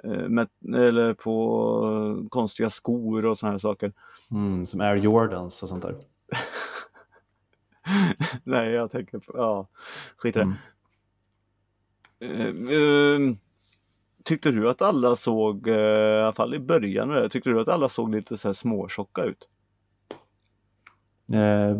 med, 0.04 0.48
eller 0.74 1.14
på 1.14 2.26
konstiga 2.30 2.70
skor 2.70 3.26
och 3.26 3.38
såna 3.38 3.52
här 3.52 3.58
saker. 3.58 3.92
Mm, 4.30 4.66
som 4.66 4.80
Air 4.80 4.96
Jordans 4.96 5.62
och 5.62 5.68
sånt 5.68 5.82
där. 5.82 5.96
Nej, 8.44 8.70
jag 8.70 8.90
tänker 8.90 9.18
på, 9.18 9.32
ja, 9.36 9.66
skit 10.16 10.36
i 10.36 10.38
det. 10.38 10.44
Mm. 10.44 10.54
Eh, 12.68 12.76
eh, 12.76 13.18
tyckte 14.24 14.50
du 14.50 14.68
att 14.70 14.82
alla 14.82 15.16
såg, 15.16 15.68
eh, 15.68 15.76
i 15.76 16.20
alla 16.20 16.32
fall 16.32 16.54
i 16.54 16.58
början, 16.58 17.08
där, 17.08 17.28
tyckte 17.28 17.50
du 17.50 17.60
att 17.60 17.68
alla 17.68 17.88
såg 17.88 18.14
lite 18.14 18.36
så 18.36 18.48
här 18.48 18.52
småtjocka 18.52 19.22
ut? 19.24 19.48
Eh, 21.32 21.76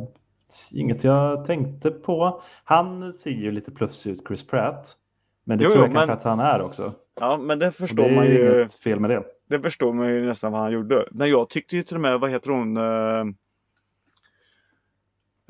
inget 0.73 1.05
jag 1.05 1.47
tänkte 1.47 1.91
på. 1.91 2.43
Han 2.65 3.13
ser 3.13 3.31
ju 3.31 3.51
lite 3.53 3.73
plufsig 3.73 4.11
ut, 4.11 4.23
Chris 4.29 4.47
Pratt. 4.47 4.97
Men 5.45 5.59
det 5.59 5.65
Jo, 5.65 5.71
tror 5.71 5.87
jo, 5.87 5.93
jag 5.93 5.95
kanske 5.95 6.07
men- 6.07 6.19
att 6.19 6.25
han 6.25 6.41
är 6.41 6.63
också. 6.63 6.93
Ja, 7.21 7.39
men 7.39 7.59
det 7.59 7.73
förstår 7.73 7.97
det 8.03 8.09
är 8.11 8.15
man 8.15 8.27
ju 8.27 8.59
inget 8.61 8.75
fel 8.75 9.01
med 9.01 9.11
det. 9.11 9.25
Det 9.49 9.61
förstår 9.61 9.93
man 9.93 10.09
ju 10.09 10.27
nästan 10.27 10.53
vad 10.53 10.61
han 10.61 10.73
gjorde. 10.73 11.09
Men 11.11 11.31
jag 11.31 11.49
tyckte 11.49 11.77
ju 11.77 11.83
till 11.83 11.95
och 11.97 12.01
med, 12.01 12.21
vad 12.21 12.31
heter 12.31 12.51
hon? 12.51 12.77
eh, 12.77 13.25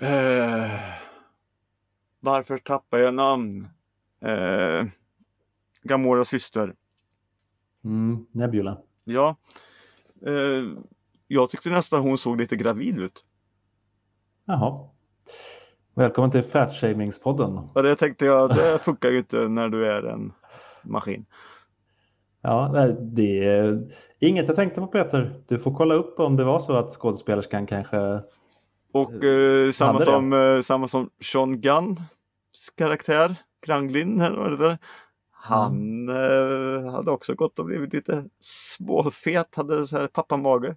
Eh, 0.03 0.71
varför 2.21 2.59
tappar 2.59 2.99
jag 2.99 3.14
namn? 3.14 3.69
Eh, 4.21 4.85
Gamoras 5.83 6.29
syster. 6.29 6.75
Mm, 7.85 8.27
Nebula. 8.33 8.79
Ja. 9.05 9.37
Eh, 10.27 10.64
jag 11.27 11.51
tyckte 11.51 11.71
nästan 11.71 12.01
hon 12.03 12.19
såg 12.19 12.41
lite 12.41 12.57
gravid 12.57 12.99
ut. 12.99 13.25
Jaha. 14.45 14.89
Välkommen 15.95 16.31
till 16.31 16.43
Fatshamingspodden. 16.45 17.59
Och 17.75 17.83
det 17.83 17.97
tänkte 17.97 18.25
jag, 18.25 18.51
det 18.57 18.79
funkar 18.83 19.11
ju 19.11 19.19
inte 19.19 19.49
när 19.49 19.69
du 19.69 19.87
är 19.87 20.03
en 20.03 20.33
maskin. 20.83 21.27
Ja, 22.47 22.88
det 23.01 23.44
är 23.47 23.88
inget 24.18 24.47
jag 24.47 24.57
tänkte 24.57 24.80
på 24.80 24.86
Peter. 24.86 25.40
Du 25.49 25.59
får 25.59 25.74
kolla 25.74 25.94
upp 25.94 26.20
om 26.20 26.36
det 26.36 26.44
var 26.44 26.61
så 26.61 26.72
att 26.76 26.92
skådespelerskan 26.92 27.66
kanske... 27.66 28.20
Och 28.92 29.24
eh, 29.24 29.70
samma, 29.72 30.01
som, 30.01 30.32
eh, 30.32 30.61
samma 30.61 30.88
som 30.88 31.11
Sean 31.20 31.61
Gunns 31.61 31.99
karaktär, 32.74 33.36
Kranglin, 33.62 34.20
eller 34.20 34.36
vad 34.36 34.51
det 34.51 34.57
där. 34.57 34.78
Han 35.32 36.09
eh, 36.09 36.92
hade 36.92 37.11
också 37.11 37.34
gått 37.34 37.59
och 37.59 37.64
blivit 37.64 37.92
lite 37.92 38.24
småfet, 38.40 39.55
hade 39.55 39.86
så 39.86 39.97
här 39.97 40.07
pappamage. 40.07 40.64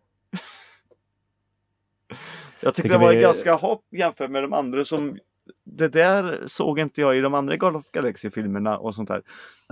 Jag 2.61 2.75
tyckte 2.75 2.81
Tycker 2.81 2.89
det 2.99 3.05
var 3.05 3.13
vi- 3.13 3.21
ganska 3.21 3.53
hopp 3.53 3.85
jämfört 3.91 4.31
med 4.31 4.43
de 4.43 4.53
andra 4.53 4.83
som 4.85 5.17
det 5.63 5.87
där 5.87 6.43
såg 6.47 6.79
inte 6.79 7.01
jag 7.01 7.17
i 7.17 7.21
de 7.21 7.33
andra 7.33 7.55
Guardians 7.55 7.85
of 7.85 7.91
Galaxy-filmerna 7.91 8.77
och 8.77 8.95
sånt 8.95 9.07
där. 9.09 9.21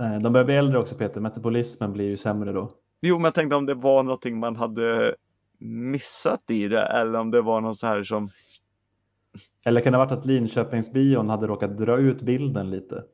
eh, 0.00 0.18
De 0.18 0.32
börjar 0.32 0.44
bli 0.44 0.56
äldre 0.56 0.78
också 0.78 0.94
Peter. 0.94 1.20
Metabolismen 1.20 1.92
blir 1.92 2.04
ju 2.08 2.16
sämre 2.16 2.52
då. 2.52 2.70
Jo, 3.00 3.16
men 3.16 3.24
jag 3.24 3.34
tänkte 3.34 3.56
om 3.56 3.66
det 3.66 3.74
var 3.74 4.02
någonting 4.02 4.38
man 4.38 4.56
hade 4.56 5.14
missat 5.60 6.50
i 6.50 6.68
det 6.68 6.82
eller 6.82 7.18
om 7.18 7.30
det 7.30 7.40
var 7.42 7.60
något 7.60 7.78
så 7.78 7.86
här 7.86 8.02
som 8.02 8.30
Eller 9.64 9.80
kan 9.80 9.92
det 9.92 9.98
ha 9.98 10.04
varit 10.04 10.18
att 10.18 10.26
Linköpingsbion 10.26 11.28
hade 11.28 11.46
råkat 11.46 11.78
dra 11.78 11.96
ut 11.98 12.22
bilden 12.22 12.70
lite? 12.70 13.04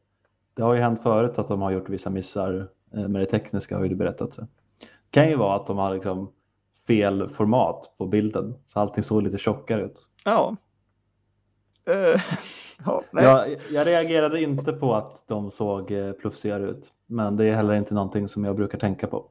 Det 0.54 0.62
har 0.62 0.74
ju 0.74 0.80
hänt 0.80 1.02
förut 1.02 1.38
att 1.38 1.48
de 1.48 1.62
har 1.62 1.70
gjort 1.70 1.88
vissa 1.88 2.10
missar 2.10 2.68
eh, 2.94 3.08
med 3.08 3.22
det 3.22 3.26
tekniska 3.26 3.76
har 3.76 3.82
ju 3.82 3.88
du 3.88 3.94
berättat. 3.96 4.32
Så. 4.32 4.40
Det 4.40 4.46
kan 5.10 5.28
ju 5.28 5.36
vara 5.36 5.56
att 5.56 5.66
de 5.66 5.78
har 5.78 5.94
liksom 5.94 6.32
fel 6.86 7.28
format 7.28 7.94
på 7.98 8.06
bilden 8.06 8.54
så 8.66 8.80
allting 8.80 9.02
såg 9.02 9.22
lite 9.22 9.38
tjockare 9.38 9.82
ut. 9.84 10.00
Ja. 10.24 10.56
Eh, 11.86 12.20
ja. 12.84 13.02
Jag, 13.12 13.56
jag 13.70 13.86
reagerade 13.86 14.42
inte 14.42 14.72
på 14.72 14.94
att 14.94 15.28
de 15.28 15.50
såg 15.50 15.90
eh, 15.90 16.12
plufsigare 16.12 16.70
ut 16.70 16.92
men 17.06 17.36
det 17.36 17.44
är 17.44 17.54
heller 17.54 17.74
inte 17.74 17.94
någonting 17.94 18.28
som 18.28 18.44
jag 18.44 18.56
brukar 18.56 18.78
tänka 18.78 19.06
på. 19.06 19.26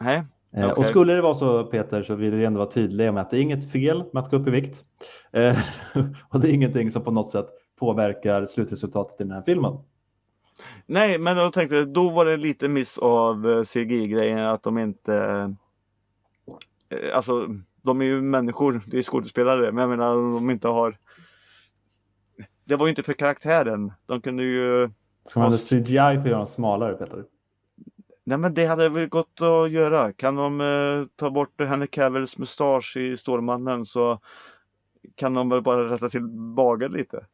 nej. 0.00 0.24
Eh, 0.56 0.70
Och 0.70 0.86
skulle 0.86 1.12
det 1.12 1.22
vara 1.22 1.34
så 1.34 1.64
Peter 1.64 2.02
så 2.02 2.14
vill 2.14 2.34
vi 2.34 2.44
ändå 2.44 2.58
vara 2.58 2.70
tydliga 2.70 3.12
med 3.12 3.22
att 3.22 3.30
det 3.30 3.38
är 3.38 3.40
inget 3.42 3.72
fel 3.72 4.04
med 4.12 4.22
att 4.22 4.30
gå 4.30 4.36
upp 4.36 4.48
i 4.48 4.50
vikt. 4.50 4.84
Eh, 5.32 5.58
och 6.28 6.40
det 6.40 6.48
är 6.48 6.52
ingenting 6.52 6.90
som 6.90 7.04
på 7.04 7.10
något 7.10 7.28
sätt 7.28 7.46
påverkar 7.78 8.44
slutresultatet 8.44 9.20
i 9.20 9.24
den 9.24 9.32
här 9.32 9.42
filmen. 9.42 9.78
nej, 10.86 11.18
men 11.18 11.36
jag 11.36 11.52
tänkte 11.52 11.84
då 11.84 12.10
var 12.10 12.26
det 12.26 12.36
lite 12.36 12.68
miss 12.68 12.98
av 12.98 13.64
CGI-grejen 13.64 14.38
att 14.38 14.62
de 14.62 14.78
inte 14.78 15.54
Alltså, 17.14 17.48
de 17.82 18.00
är 18.00 18.04
ju 18.04 18.22
människor, 18.22 18.82
det 18.86 18.98
är 18.98 19.02
skådespelare, 19.02 19.72
men 19.72 19.82
jag 19.82 19.90
menar 19.90 20.16
om 20.16 20.34
de 20.34 20.50
inte 20.50 20.68
har 20.68 20.98
Det 22.66 22.76
var 22.76 22.86
ju 22.86 22.90
inte 22.90 23.02
för 23.02 23.12
karaktären. 23.12 23.92
De 24.06 24.20
kunde 24.20 24.42
ju 24.42 24.90
Ska 25.26 25.40
man 25.40 25.46
använda 25.46 25.64
CGI 25.64 25.96
för 25.96 26.20
att 26.20 26.26
göra 26.26 26.38
dem 26.38 26.46
smalare 26.46 26.94
Peter? 26.94 27.24
Nej 28.24 28.38
men 28.38 28.54
det 28.54 28.66
hade 28.66 28.88
väl 28.88 29.08
gått 29.08 29.42
att 29.42 29.70
göra. 29.70 30.12
Kan 30.12 30.36
de 30.36 30.60
eh, 30.60 31.06
ta 31.16 31.30
bort 31.30 31.60
Henry 31.60 31.86
Cavills 31.86 32.38
mustasch 32.38 32.96
i 32.96 33.16
Stålmannen 33.16 33.84
så 33.84 34.18
kan 35.14 35.34
de 35.34 35.48
väl 35.48 35.62
bara 35.62 35.90
rätta 35.90 36.08
till 36.08 36.22
bagen 36.54 36.92
lite. 36.92 37.26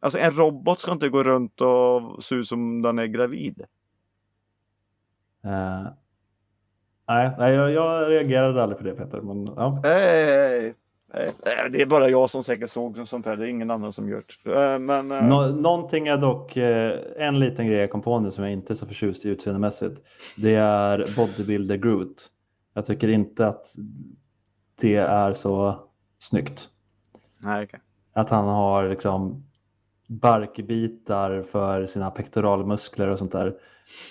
Alltså 0.00 0.18
en 0.18 0.30
robot 0.30 0.80
ska 0.80 0.92
inte 0.92 1.08
gå 1.08 1.22
runt 1.22 1.60
och 1.60 2.22
se 2.24 2.34
ut 2.34 2.48
som 2.48 2.82
den 2.82 2.98
är 2.98 3.06
gravid. 3.06 3.60
Eh, 5.44 5.86
nej, 7.08 7.30
nej 7.38 7.54
jag, 7.54 7.70
jag 7.70 8.10
reagerade 8.10 8.62
aldrig 8.62 8.78
på 8.78 8.84
det 8.84 8.94
Peter. 8.94 9.20
Men, 9.20 9.46
ja. 9.46 9.80
Nej, 9.82 10.26
nej, 10.26 10.60
nej, 10.60 10.74
det 11.70 11.82
är 11.82 11.86
bara 11.86 12.08
jag 12.08 12.30
som 12.30 12.42
säkert 12.42 12.70
såg 12.70 13.08
sånt 13.08 13.26
här. 13.26 13.36
Det 13.36 13.46
är 13.46 13.48
ingen 13.48 13.70
annan 13.70 13.92
som 13.92 14.08
gjort. 14.08 14.38
Eh, 14.46 14.78
Men 14.78 15.10
eh, 15.12 15.24
Nå, 15.24 15.46
någonting 15.46 16.06
är 16.06 16.16
dock, 16.16 16.56
eh, 16.56 16.98
en 17.16 17.38
liten 17.38 17.66
grej 17.66 17.78
jag 17.78 17.90
kom 17.90 18.02
på 18.02 18.20
nu 18.20 18.30
som 18.30 18.44
jag 18.44 18.52
inte 18.52 18.72
är 18.72 18.74
så 18.74 18.86
förtjust 18.86 19.24
i 19.24 19.28
utseendemässigt. 19.28 20.00
Det 20.36 20.54
är 20.54 21.10
Bodybuilder 21.16 21.76
Groot. 21.76 22.26
Jag 22.74 22.86
tycker 22.86 23.08
inte 23.08 23.46
att 23.46 23.66
det 24.80 24.96
är 24.96 25.34
så 25.34 25.80
snyggt. 26.18 26.68
nej, 27.40 27.64
okej. 27.64 27.80
Att 28.12 28.28
han 28.28 28.44
har 28.44 28.88
liksom 28.88 29.44
barkbitar 30.06 31.42
för 31.42 31.86
sina 31.86 32.10
pektoralmuskler 32.10 33.08
och 33.08 33.18
sånt 33.18 33.32
där. 33.32 33.54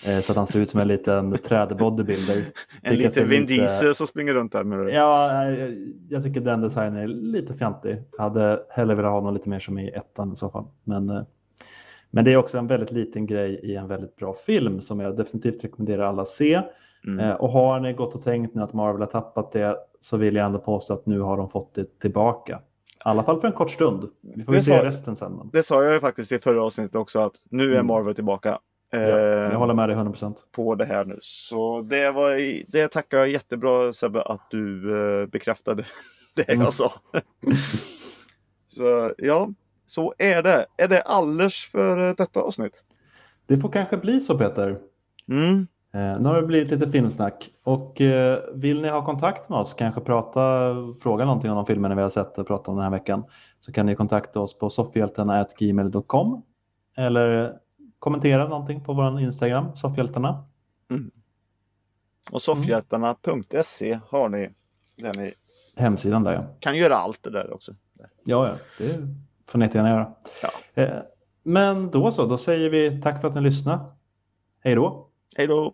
Eh, 0.06 0.20
så 0.20 0.32
att 0.32 0.38
han 0.38 0.48
ser 0.48 0.60
ut 0.60 0.70
som 0.70 0.80
en 0.80 0.88
liten 0.88 1.38
trädbodybuilder. 1.38 2.36
En 2.82 2.94
jag 2.94 2.98
liten 2.98 3.30
Vin 3.30 3.46
Diesel 3.46 3.96
som 3.96 4.08
springer 4.08 4.34
runt 4.34 4.52
där 4.52 4.64
med 4.64 4.80
det. 4.80 4.92
Ja, 4.92 5.44
eh, 5.52 5.70
jag 6.10 6.24
tycker 6.24 6.42
den 6.42 6.62
designen 6.62 7.04
är 7.04 7.08
lite 7.08 7.54
fjantig. 7.54 8.04
Hade 8.18 8.62
hellre 8.70 8.96
velat 8.96 9.12
ha 9.12 9.22
någon 9.22 9.34
lite 9.34 9.50
mer 9.50 9.60
som 9.60 9.80
i 9.80 9.90
ettan 9.90 10.34
i 10.34 10.36
så 10.36 10.50
fall. 10.50 10.66
Men, 10.84 11.10
eh, 11.10 11.24
men 12.10 12.26
det 12.26 12.34
är 12.34 12.38
också 12.38 12.58
en 12.58 12.68
väldigt 12.68 12.92
liten 12.92 13.26
grej 13.26 13.60
i 13.64 13.76
en 13.76 13.88
väldigt 13.88 14.16
bra 14.16 14.34
film 14.34 14.82
som 14.82 15.00
jag 15.00 15.18
definitivt 15.18 15.64
rekommenderar 15.64 16.04
alla 16.04 16.22
att 16.22 16.30
se. 16.30 16.62
Mm. 17.08 17.36
Och 17.36 17.50
har 17.50 17.80
ni 17.80 17.94
gått 17.94 18.16
och 18.16 18.24
tänkt 18.24 18.56
nu 18.56 18.62
att 18.62 18.74
Marvel 18.74 19.02
har 19.02 19.08
tappat 19.08 19.52
det 19.52 19.78
så 20.02 20.18
vill 20.18 20.36
jag 20.36 20.46
ändå 20.46 20.60
påstå 20.60 20.94
att 20.94 21.06
nu 21.06 21.20
har 21.20 21.38
de 21.38 21.50
fått 21.50 21.74
det 21.76 22.00
tillbaka. 22.00 22.60
I 23.06 23.08
alla 23.10 23.24
fall 23.24 23.42
för 23.42 23.48
en 23.48 23.54
kort 23.54 23.72
stund. 23.72 24.10
Vi 24.22 24.44
får 24.44 24.54
Det 24.54 24.62
se 24.62 24.78
sa- 24.80 24.84
resten 24.86 25.16
sen. 25.16 25.32
Men. 25.32 25.50
Det 25.54 25.64
sa 25.64 25.84
jag 25.84 25.94
ju 25.94 26.00
faktiskt 26.00 26.32
i 26.32 26.40
förra 26.40 26.64
avsnittet 26.64 26.96
också 26.96 27.20
att 27.20 27.34
nu 27.50 27.64
är 27.64 27.74
Mm. 27.74 27.88
Marvel 27.88 28.16
tillbaka. 28.16 28.60
Ja, 28.90 28.98
Eh, 29.00 29.04
jag 29.10 29.58
håller 29.60 29.74
med 29.74 29.90
dig 29.90 29.96
100%. 29.98 30.36
på 30.52 30.76
det 30.76 30.86
här 30.86 31.06
nu. 31.06 31.18
Så 31.22 31.82
det 31.82 32.12
var 32.12 32.40
det 32.72 32.88
tackar 32.88 33.18
jag 33.18 33.30
jättebra 33.30 33.94
Sebbe 33.94 34.22
att 34.22 34.48
du 34.52 34.92
eh, 35.22 35.28
bekräftade 35.28 35.86
det 36.36 36.50
Mm. 36.50 36.62
jag 36.62 36.74
sa. 36.74 36.92
så 38.68 39.14
ja, 39.18 39.50
så 39.88 40.14
är 40.18 40.44
det. 40.44 40.66
Är 40.78 40.88
det 40.88 41.02
alldeles 41.02 41.66
för 41.66 42.10
eh, 42.10 42.16
detta 42.16 42.40
avsnitt? 42.40 42.84
Det 43.48 43.58
får 43.58 43.70
kanske 43.70 43.98
bli 43.98 44.20
så 44.20 44.38
Peter. 44.38 44.78
Mm. 45.30 45.68
Eh, 45.96 46.20
nu 46.20 46.30
har 46.30 46.42
det 46.42 46.48
blivit 46.48 46.72
lite 46.72 46.92
filmsnack 46.92 47.50
och 47.64 48.02
eh, 48.02 48.40
vill 48.54 48.82
ni 48.82 48.88
ha 48.90 49.06
kontakt 49.06 49.50
med 49.50 49.60
oss, 49.60 49.74
kanske 49.74 50.02
prata, 50.02 50.74
fråga 51.02 51.26
någonting 51.26 51.52
om 51.52 51.56
de 51.56 51.66
filmerna 51.66 51.96
vi 51.96 52.02
har 52.02 52.10
sett 52.10 52.38
och 52.38 52.48
prata 52.48 52.72
om 52.72 52.78
den 52.78 52.84
här 52.84 52.92
veckan 52.92 53.24
så 53.60 53.72
kan 53.72 53.86
ni 53.86 53.96
kontakta 53.96 54.40
oss 54.40 54.58
på 54.58 54.70
soffhjältarna.gmail.com 54.70 56.44
eller 56.98 57.54
kommentera 58.00 58.48
någonting 58.48 58.84
på 58.84 58.94
vår 58.94 59.20
Instagram, 59.20 59.76
soffhjältarna. 59.76 60.46
Och 62.32 62.42
soffhjältarna.se 62.42 64.00
har 64.10 64.30
ni 64.30 64.50
där 64.96 65.14
ni 65.18 65.34
Hemsidan 65.76 66.24
där 66.24 66.34
ja. 66.34 66.46
kan 66.60 66.78
göra 66.78 66.98
allt 66.98 67.24
det 67.24 67.30
där 67.30 67.54
också. 67.54 67.76
Ja, 68.24 68.48
ja, 68.48 68.56
det 68.78 69.08
får 69.48 69.60
ni 69.60 69.70
gärna 69.74 69.90
göra. 69.90 70.14
Ja. 70.42 70.82
Eh, 70.84 71.02
men 71.44 71.92
då 71.92 72.12
så, 72.12 72.26
då 72.26 72.38
säger 72.38 72.70
vi 72.70 73.02
tack 73.02 73.22
för 73.22 73.28
att 73.28 73.36
ni 73.36 73.42
lyssnade. 73.42 73.86
Hej 74.64 74.76
då! 74.76 75.10
Hej 75.36 75.48
då! 75.48 75.74